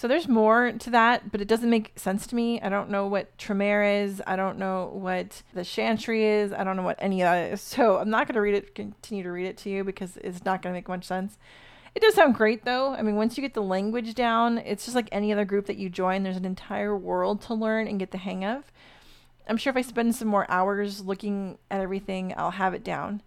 So 0.00 0.08
there's 0.08 0.28
more 0.28 0.72
to 0.72 0.90
that, 0.92 1.30
but 1.30 1.42
it 1.42 1.46
doesn't 1.46 1.68
make 1.68 1.92
sense 1.94 2.26
to 2.28 2.34
me. 2.34 2.58
I 2.62 2.70
don't 2.70 2.88
know 2.88 3.06
what 3.06 3.36
Tremere 3.36 3.82
is. 3.82 4.22
I 4.26 4.34
don't 4.34 4.56
know 4.56 4.90
what 4.94 5.42
the 5.52 5.62
Chantry 5.62 6.24
is. 6.24 6.54
I 6.54 6.64
don't 6.64 6.78
know 6.78 6.82
what 6.82 6.96
any 7.02 7.20
of 7.20 7.26
that 7.26 7.52
is. 7.52 7.60
So 7.80 7.98
I'm 7.98 8.08
not 8.08 8.26
going 8.26 8.36
to 8.36 8.40
read 8.40 8.54
it, 8.54 8.74
continue 8.74 9.22
to 9.22 9.30
read 9.30 9.44
it 9.44 9.58
to 9.58 9.68
you 9.68 9.84
because 9.84 10.16
it's 10.16 10.42
not 10.42 10.62
going 10.62 10.72
to 10.72 10.78
make 10.78 10.88
much 10.88 11.04
sense. 11.04 11.36
It 11.94 12.00
does 12.00 12.14
sound 12.14 12.34
great 12.34 12.64
though. 12.64 12.94
I 12.94 13.02
mean, 13.02 13.16
once 13.16 13.36
you 13.36 13.42
get 13.42 13.52
the 13.52 13.60
language 13.60 14.14
down, 14.14 14.56
it's 14.56 14.86
just 14.86 14.94
like 14.94 15.10
any 15.12 15.34
other 15.34 15.44
group 15.44 15.66
that 15.66 15.76
you 15.76 15.90
join. 15.90 16.22
There's 16.22 16.38
an 16.38 16.46
entire 16.46 16.96
world 16.96 17.42
to 17.42 17.52
learn 17.52 17.86
and 17.86 17.98
get 17.98 18.10
the 18.10 18.16
hang 18.16 18.42
of. 18.42 18.72
I'm 19.46 19.58
sure 19.58 19.70
if 19.70 19.76
I 19.76 19.82
spend 19.82 20.14
some 20.14 20.28
more 20.28 20.50
hours 20.50 21.04
looking 21.04 21.58
at 21.70 21.82
everything, 21.82 22.32
I'll 22.38 22.52
have 22.52 22.72
it 22.72 22.84
down. 22.84 23.20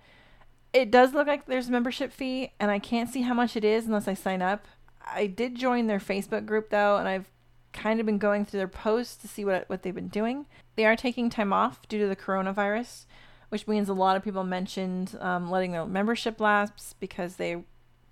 It 0.74 0.90
does 0.90 1.14
look 1.14 1.28
like 1.28 1.46
there's 1.46 1.68
a 1.68 1.72
membership 1.72 2.12
fee, 2.12 2.52
and 2.60 2.72
I 2.72 2.80
can't 2.80 3.12
see 3.12 3.22
how 3.22 3.36
much 3.36 3.56
it 3.56 3.64
is 3.64 3.86
unless 3.86 4.08
I 4.08 4.16
sign 4.16 4.42
up. 4.42 4.66
I 5.06 5.28
did 5.28 5.56
join 5.56 5.88
their 5.88 6.00
Facebook 6.00 6.46
group 6.46 6.70
though, 6.70 6.98
and 6.98 7.08
I've 7.08 7.30
kind 7.74 8.00
of 8.00 8.06
been 8.06 8.20
going 8.20 8.46
through 8.46 8.60
their 8.60 8.68
posts 8.68 9.16
to 9.18 9.28
see 9.28 9.44
what 9.44 9.70
what 9.70 9.84
they've 9.84 9.94
been 9.94 10.08
doing. 10.08 10.46
They 10.76 10.86
are 10.86 10.96
taking 10.96 11.30
time 11.30 11.54
off 11.54 11.88
due 11.88 12.00
to 12.00 12.08
the 12.08 12.16
coronavirus, 12.16 13.06
which 13.50 13.68
means 13.68 13.90
a 13.90 13.94
lot 13.94 14.16
of 14.16 14.24
people 14.24 14.44
mentioned 14.44 15.18
um, 15.20 15.50
letting 15.50 15.72
their 15.72 15.86
membership 15.86 16.40
lapse 16.40 16.96
because 17.00 17.36
they 17.36 17.64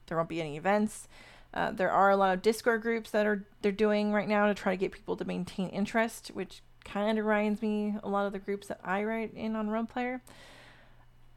there 0.08 0.18
won't 0.18 0.30
be 0.30 0.42
any 0.42 0.58
events. 0.58 1.08
Uh, 1.54 1.72
there 1.72 1.92
are 1.92 2.10
a 2.10 2.16
lot 2.16 2.34
of 2.34 2.42
Discord 2.42 2.82
groups 2.82 3.12
that 3.12 3.26
are 3.26 3.46
they're 3.62 3.72
doing 3.72 4.14
right 4.14 4.28
now 4.28 4.48
to 4.48 4.54
try 4.54 4.74
to 4.74 4.78
get 4.78 4.92
people 4.92 5.16
to 5.18 5.26
maintain 5.26 5.70
interest, 5.70 6.30
which 6.34 6.62
kind 6.84 7.20
of 7.20 7.26
reminds 7.26 7.62
me 7.62 7.96
a 8.04 8.10
lot 8.10 8.26
of 8.26 8.34
the 8.34 8.40
groups 8.40 8.68
that 8.68 8.80
I 8.84 9.04
write 9.04 9.34
in 9.34 9.56
on 9.56 9.68
Roleplayer. 9.68 9.90
Player. 9.90 10.22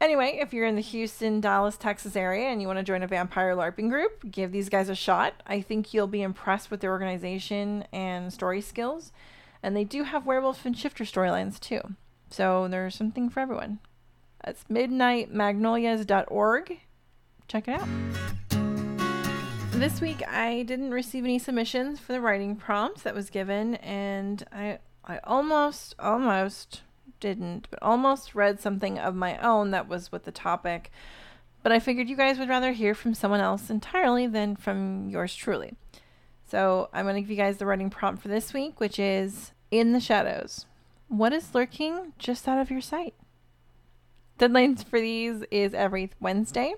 Anyway, 0.01 0.39
if 0.41 0.53
you're 0.53 0.67
in 0.67 0.77
the 0.77 0.83
Houston, 0.83 1.41
Dallas, 1.41 1.77
Texas 1.77 2.17
area 2.17 2.49
and 2.49 2.61
you 2.61 2.67
want 2.67 2.79
to 2.79 2.85
join 2.85 3.03
a 3.03 3.07
vampire 3.07 3.55
LARPing 3.55 3.89
group, 3.89 4.31
give 4.31 4.53
these 4.53 4.69
guys 4.69 4.89
a 4.89 4.95
shot. 4.95 5.35
I 5.47 5.61
think 5.61 5.95
you'll 5.95 6.07
be 6.07 6.23
impressed 6.23 6.71
with 6.71 6.81
their 6.81 6.91
organization 6.91 7.85
and 7.93 8.33
story 8.33 8.61
skills. 8.61 9.13
And 9.63 9.77
they 9.77 9.85
do 9.85 10.03
have 10.03 10.27
werewolf 10.27 10.67
and 10.67 10.77
shifter 10.77 11.05
storylines 11.05 11.59
too. 11.59 11.81
So 12.29 12.69
there's 12.69 12.95
something 12.95 13.31
for 13.31 13.41
everyone. 13.41 13.79
That's 14.45 14.65
midnightmagnolias.org. 14.65 16.81
Check 17.49 17.69
it 17.69 17.81
out. 17.81 17.89
This 19.73 20.01
week 20.01 20.23
I 20.29 20.63
didn't 20.63 20.91
receive 20.91 21.25
any 21.25 21.39
submissions 21.39 21.99
for 21.99 22.13
the 22.13 22.21
writing 22.21 22.57
prompts 22.57 23.03
that 23.03 23.15
was 23.15 23.31
given 23.31 23.77
and 23.77 24.45
I 24.53 24.79
I 25.05 25.21
almost 25.25 25.95
almost 25.99 26.83
didn't, 27.25 27.69
but 27.71 27.83
almost 27.83 28.35
read 28.35 28.61
something 28.61 28.99
of 28.99 29.15
my 29.15 29.39
own 29.39 29.71
that 29.71 29.89
was 29.89 30.13
with 30.13 30.25
the 30.25 30.31
topic. 30.31 30.93
But 31.63 31.73
I 31.73 31.79
figured 31.79 32.11
you 32.11 32.17
guys 32.17 32.39
would 32.39 32.51
rather 32.51 32.73
hear 32.73 32.95
from 32.95 33.15
someone 33.15 33.41
else 33.41 33.71
entirely 33.71 34.27
than 34.27 34.57
from 34.57 35.09
yours 35.09 35.35
truly. 35.35 35.73
So 36.47 36.91
I'm 36.93 37.07
going 37.07 37.15
to 37.15 37.23
give 37.23 37.31
you 37.31 37.37
guys 37.37 37.57
the 37.57 37.65
writing 37.65 37.89
prompt 37.89 38.21
for 38.21 38.29
this 38.29 38.53
week, 38.53 38.79
which 38.79 38.99
is 38.99 39.53
In 39.71 39.93
the 39.93 40.01
Shadows. 40.01 40.67
What 41.09 41.33
is 41.33 41.55
lurking 41.55 42.13
just 42.19 42.47
out 42.47 42.59
of 42.59 42.71
your 42.71 42.83
sight? 42.83 43.15
Deadlines 44.39 44.85
for 44.85 45.01
these 45.01 45.43
is 45.51 45.73
every 45.73 46.11
Wednesday. 46.21 46.75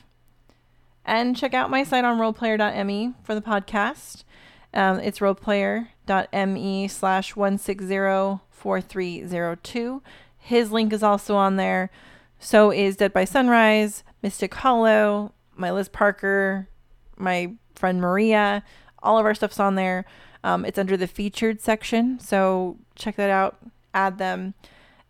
And 1.03 1.35
check 1.35 1.55
out 1.55 1.71
my 1.71 1.83
site 1.83 2.05
on 2.05 2.19
roleplayer.me 2.19 3.13
for 3.23 3.33
the 3.33 3.41
podcast. 3.41 4.25
Um, 4.73 4.99
it's 4.99 5.19
roleplayer.me 5.19 6.87
slash 6.87 7.33
1604302. 7.33 10.01
His 10.41 10.71
link 10.71 10.91
is 10.91 11.03
also 11.03 11.35
on 11.35 11.55
there. 11.55 11.91
So 12.39 12.71
is 12.71 12.97
Dead 12.97 13.13
by 13.13 13.25
Sunrise, 13.25 14.03
Mystic 14.23 14.53
Hollow, 14.55 15.33
my 15.55 15.71
Liz 15.71 15.87
Parker, 15.87 16.67
my 17.15 17.53
friend 17.75 18.01
Maria. 18.01 18.63
All 19.03 19.19
of 19.19 19.25
our 19.25 19.35
stuff's 19.35 19.59
on 19.59 19.75
there. 19.75 20.03
Um, 20.43 20.65
it's 20.65 20.79
under 20.79 20.97
the 20.97 21.07
featured 21.07 21.61
section. 21.61 22.19
So 22.19 22.77
check 22.95 23.15
that 23.17 23.29
out. 23.29 23.57
Add 23.93 24.17
them. 24.17 24.55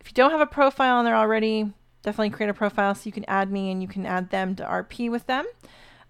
If 0.00 0.08
you 0.08 0.12
don't 0.12 0.30
have 0.30 0.40
a 0.40 0.46
profile 0.46 0.96
on 0.96 1.06
there 1.06 1.16
already, 1.16 1.72
definitely 2.02 2.30
create 2.30 2.50
a 2.50 2.54
profile 2.54 2.94
so 2.94 3.02
you 3.04 3.12
can 3.12 3.24
add 3.26 3.50
me 3.50 3.70
and 3.70 3.80
you 3.80 3.88
can 3.88 4.04
add 4.04 4.28
them 4.28 4.54
to 4.56 4.64
RP 4.64 5.10
with 5.10 5.26
them. 5.26 5.46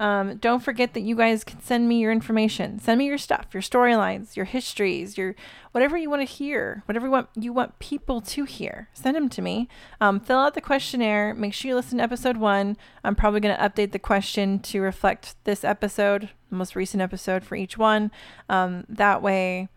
Um, 0.00 0.36
don't 0.36 0.62
forget 0.62 0.94
that 0.94 1.02
you 1.02 1.16
guys 1.16 1.44
can 1.44 1.60
send 1.60 1.88
me 1.88 2.00
your 2.00 2.12
information. 2.12 2.78
Send 2.78 2.98
me 2.98 3.06
your 3.06 3.18
stuff, 3.18 3.46
your 3.52 3.62
storylines, 3.62 4.36
your 4.36 4.44
histories, 4.44 5.16
your 5.16 5.34
whatever 5.72 5.96
you 5.96 6.10
want 6.10 6.26
to 6.26 6.34
hear, 6.34 6.82
whatever 6.86 7.06
you 7.06 7.12
want 7.12 7.28
you 7.34 7.52
want 7.52 7.78
people 7.78 8.20
to 8.20 8.44
hear. 8.44 8.88
Send 8.92 9.16
them 9.16 9.28
to 9.30 9.42
me. 9.42 9.68
Um, 10.00 10.20
fill 10.20 10.38
out 10.38 10.54
the 10.54 10.60
questionnaire. 10.60 11.34
Make 11.34 11.54
sure 11.54 11.68
you 11.68 11.74
listen 11.74 11.98
to 11.98 12.04
episode 12.04 12.36
one. 12.36 12.76
I'm 13.04 13.14
probably 13.14 13.40
going 13.40 13.56
to 13.56 13.62
update 13.62 13.92
the 13.92 13.98
question 13.98 14.58
to 14.60 14.80
reflect 14.80 15.34
this 15.44 15.64
episode, 15.64 16.30
the 16.50 16.56
most 16.56 16.76
recent 16.76 17.02
episode 17.02 17.44
for 17.44 17.56
each 17.56 17.78
one. 17.78 18.10
Um, 18.48 18.84
that 18.88 19.22
way, 19.22 19.68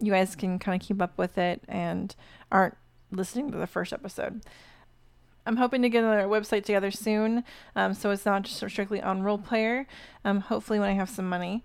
you 0.00 0.12
guys 0.12 0.34
can 0.36 0.58
kind 0.58 0.80
of 0.80 0.86
keep 0.86 1.00
up 1.00 1.16
with 1.16 1.38
it 1.38 1.62
and 1.68 2.14
aren't 2.50 2.76
listening 3.10 3.50
to 3.52 3.58
the 3.58 3.66
first 3.66 3.92
episode. 3.92 4.42
I'm 5.44 5.56
hoping 5.56 5.82
to 5.82 5.88
get 5.88 6.04
another 6.04 6.28
website 6.28 6.64
together 6.64 6.90
soon, 6.90 7.44
um, 7.74 7.94
so 7.94 8.10
it's 8.10 8.24
not 8.24 8.42
just 8.42 8.56
strictly 8.56 9.02
on 9.02 9.22
Role 9.22 9.38
Player. 9.38 9.86
Um, 10.24 10.40
hopefully, 10.40 10.78
when 10.78 10.88
I 10.88 10.94
have 10.94 11.10
some 11.10 11.28
money. 11.28 11.64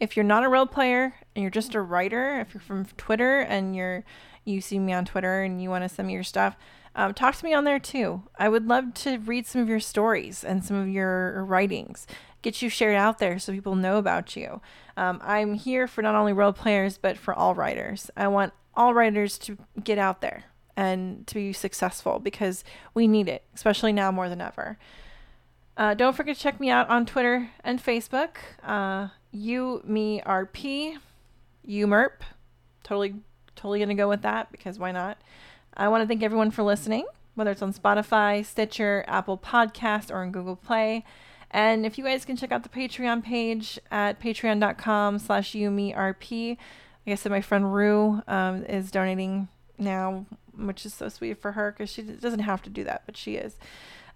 If 0.00 0.16
you're 0.16 0.24
not 0.24 0.44
a 0.44 0.48
role 0.48 0.66
player 0.66 1.14
and 1.34 1.42
you're 1.42 1.50
just 1.50 1.74
a 1.74 1.80
writer, 1.80 2.40
if 2.40 2.52
you're 2.52 2.60
from 2.60 2.84
Twitter 2.96 3.40
and 3.40 3.76
you're 3.76 4.04
you 4.44 4.60
see 4.60 4.78
me 4.78 4.92
on 4.92 5.04
Twitter 5.04 5.42
and 5.42 5.62
you 5.62 5.70
want 5.70 5.84
to 5.84 5.88
send 5.88 6.08
me 6.08 6.14
your 6.14 6.24
stuff, 6.24 6.56
um, 6.96 7.14
talk 7.14 7.36
to 7.36 7.44
me 7.44 7.54
on 7.54 7.64
there 7.64 7.78
too. 7.78 8.22
I 8.38 8.48
would 8.48 8.66
love 8.66 8.92
to 8.94 9.18
read 9.18 9.46
some 9.46 9.62
of 9.62 9.68
your 9.68 9.80
stories 9.80 10.44
and 10.44 10.64
some 10.64 10.76
of 10.76 10.88
your 10.88 11.44
writings, 11.44 12.06
get 12.42 12.60
you 12.60 12.68
shared 12.68 12.96
out 12.96 13.18
there 13.18 13.38
so 13.38 13.52
people 13.52 13.76
know 13.76 13.96
about 13.96 14.36
you. 14.36 14.60
Um, 14.96 15.20
I'm 15.22 15.54
here 15.54 15.86
for 15.86 16.02
not 16.02 16.16
only 16.16 16.32
role 16.32 16.52
players 16.52 16.98
but 16.98 17.16
for 17.16 17.32
all 17.32 17.54
writers. 17.54 18.10
I 18.16 18.28
want 18.28 18.52
all 18.74 18.94
writers 18.94 19.38
to 19.38 19.56
get 19.82 19.96
out 19.96 20.20
there 20.20 20.44
and 20.76 21.26
to 21.26 21.34
be 21.34 21.52
successful 21.52 22.18
because 22.18 22.64
we 22.94 23.06
need 23.06 23.28
it, 23.28 23.42
especially 23.54 23.92
now 23.92 24.10
more 24.10 24.28
than 24.28 24.40
ever. 24.40 24.78
Uh, 25.76 25.94
don't 25.94 26.14
forget 26.14 26.36
to 26.36 26.42
check 26.42 26.60
me 26.60 26.70
out 26.70 26.88
on 26.88 27.04
Twitter 27.04 27.50
and 27.64 27.82
Facebook. 27.82 28.36
Uh, 28.62 29.08
me, 29.32 30.22
RP. 30.24 30.96
Totally, 32.84 33.14
totally 33.56 33.80
gonna 33.80 33.94
go 33.94 34.08
with 34.08 34.22
that 34.22 34.52
because 34.52 34.78
why 34.78 34.92
not? 34.92 35.18
I 35.76 35.88
want 35.88 36.02
to 36.02 36.06
thank 36.06 36.22
everyone 36.22 36.52
for 36.52 36.62
listening, 36.62 37.06
whether 37.34 37.50
it's 37.50 37.62
on 37.62 37.72
Spotify, 37.72 38.44
Stitcher, 38.44 39.04
Apple 39.08 39.38
Podcast, 39.38 40.12
or 40.12 40.18
on 40.18 40.30
Google 40.30 40.56
Play. 40.56 41.04
And 41.50 41.86
if 41.86 41.98
you 41.98 42.04
guys 42.04 42.24
can 42.24 42.36
check 42.36 42.52
out 42.52 42.62
the 42.62 42.68
Patreon 42.68 43.22
page 43.22 43.78
at 43.90 44.20
patreon.com 44.20 45.18
slash 45.18 45.52
RP. 45.52 46.56
Like 47.06 47.12
I 47.12 47.14
said, 47.14 47.32
my 47.32 47.40
friend 47.40 47.72
Rue 47.72 48.22
um, 48.26 48.64
is 48.64 48.90
donating 48.90 49.48
now 49.78 50.26
which 50.56 50.86
is 50.86 50.94
so 50.94 51.08
sweet 51.08 51.40
for 51.40 51.52
her 51.52 51.72
because 51.72 51.90
she 51.90 52.02
doesn't 52.02 52.40
have 52.40 52.62
to 52.62 52.70
do 52.70 52.84
that, 52.84 53.02
but 53.06 53.16
she 53.16 53.36
is. 53.36 53.56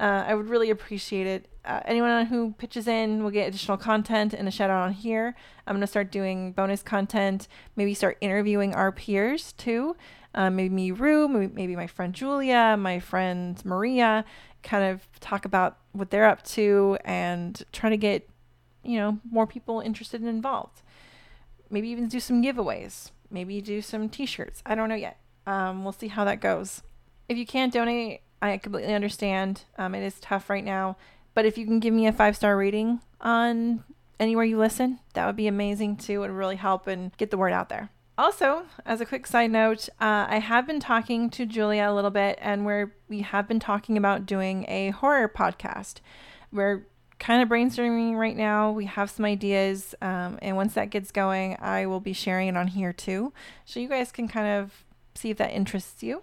Uh, 0.01 0.25
I 0.29 0.35
would 0.35 0.49
really 0.49 0.71
appreciate 0.71 1.27
it. 1.27 1.49
Uh, 1.65 1.81
anyone 1.85 2.27
who 2.27 2.53
pitches 2.53 2.87
in 2.87 3.25
will 3.25 3.33
get 3.33 3.49
additional 3.49 3.77
content 3.77 4.33
and 4.33 4.47
a 4.47 4.51
shout 4.51 4.71
out 4.71 4.83
on 4.83 4.93
here. 4.93 5.35
I'm 5.67 5.75
going 5.75 5.81
to 5.81 5.89
start 5.89 6.13
doing 6.13 6.53
bonus 6.53 6.83
content, 6.83 7.49
maybe 7.75 7.95
start 7.95 8.17
interviewing 8.21 8.75
our 8.75 8.93
peers 8.93 9.53
too. 9.55 9.97
Uh, 10.35 10.51
maybe 10.51 10.73
me, 10.73 10.91
Rue, 10.93 11.27
maybe, 11.27 11.75
my 11.75 11.87
friend 11.87 12.15
Julia, 12.15 12.77
my 12.79 13.01
friend 13.01 13.61
Maria, 13.65 14.25
kind 14.63 14.85
of 14.85 15.09
talk 15.21 15.45
about 15.45 15.79
what 15.93 16.11
they're 16.11 16.27
up 16.27 16.45
to 16.45 16.97
and 17.05 17.65
try 17.73 17.91
to 17.91 17.97
get, 17.97 18.29
you 18.85 18.99
know, 18.99 19.19
more 19.29 19.47
people 19.47 19.81
interested 19.81 20.21
and 20.21 20.29
involved. 20.29 20.83
Maybe 21.71 21.89
even 21.89 22.09
do 22.09 22.21
some 22.21 22.43
giveaways. 22.43 23.11
Maybe 23.31 23.61
do 23.61 23.83
some 23.83 24.09
t 24.09 24.27
shirts. 24.27 24.63
I 24.65 24.75
don't 24.75 24.89
know 24.89 24.95
yet. 24.95 25.19
Um, 25.49 25.83
we'll 25.83 25.93
see 25.93 26.09
how 26.09 26.25
that 26.27 26.43
goes. 26.43 26.83
If 27.27 27.39
you 27.39 27.47
can't 27.47 27.73
donate, 27.73 28.21
I 28.43 28.59
completely 28.59 28.93
understand. 28.93 29.63
Um, 29.79 29.95
it 29.95 30.05
is 30.05 30.21
tough 30.21 30.51
right 30.51 30.65
now. 30.65 30.99
But 31.33 31.47
if 31.47 31.57
you 31.57 31.65
can 31.65 31.81
give 31.81 31.95
me 31.95 32.07
a 32.07 32.13
five 32.13 32.37
star 32.37 32.57
rating 32.57 33.01
on 33.21 33.83
anywhere 34.21 34.45
you 34.45 34.59
listen, 34.59 34.99
that 35.15 35.27
would 35.27 35.37
be 35.37 35.47
amazing 35.47 35.97
too. 35.97 36.13
It 36.13 36.19
would 36.19 36.31
really 36.31 36.57
help 36.57 36.87
and 36.87 37.17
get 37.17 37.31
the 37.31 37.39
word 37.39 37.53
out 37.53 37.71
there. 37.71 37.89
Also, 38.19 38.65
as 38.85 39.01
a 39.01 39.07
quick 39.07 39.27
side 39.27 39.51
note, 39.51 39.89
uh, 40.01 40.27
I 40.29 40.39
have 40.39 40.67
been 40.67 40.81
talking 40.81 41.31
to 41.31 41.47
Julia 41.47 41.89
a 41.89 41.95
little 41.95 42.11
bit, 42.11 42.37
and 42.43 42.65
where 42.65 42.93
we 43.09 43.21
have 43.21 43.47
been 43.47 43.61
talking 43.61 43.97
about 43.97 44.27
doing 44.27 44.67
a 44.69 44.91
horror 44.91 45.29
podcast. 45.29 46.01
We're 46.53 46.87
kind 47.21 47.43
of 47.43 47.49
brainstorming 47.49 48.17
right 48.17 48.37
now. 48.37 48.73
We 48.73 48.87
have 48.87 49.09
some 49.09 49.25
ideas, 49.25 49.95
um, 50.03 50.39
and 50.43 50.57
once 50.57 50.75
that 50.75 50.91
gets 50.91 51.13
going, 51.13 51.57
I 51.61 51.87
will 51.87 52.01
be 52.01 52.13
sharing 52.13 52.49
it 52.49 52.57
on 52.57 52.67
here 52.67 52.93
too, 52.93 53.33
so 53.65 53.79
you 53.79 53.89
guys 53.89 54.11
can 54.11 54.27
kind 54.27 54.49
of 54.49 54.85
see 55.19 55.31
if 55.31 55.37
that 55.39 55.53
interests 55.53 56.03
you. 56.03 56.23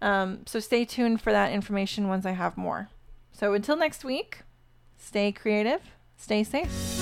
Um, 0.00 0.40
so 0.46 0.58
stay 0.60 0.84
tuned 0.84 1.20
for 1.20 1.32
that 1.32 1.52
information 1.52 2.08
once 2.08 2.26
I 2.26 2.32
have 2.32 2.56
more. 2.56 2.88
So 3.32 3.54
until 3.54 3.76
next 3.76 4.04
week, 4.04 4.40
stay 4.98 5.32
creative, 5.32 5.80
stay 6.16 6.44
safe. 6.44 7.01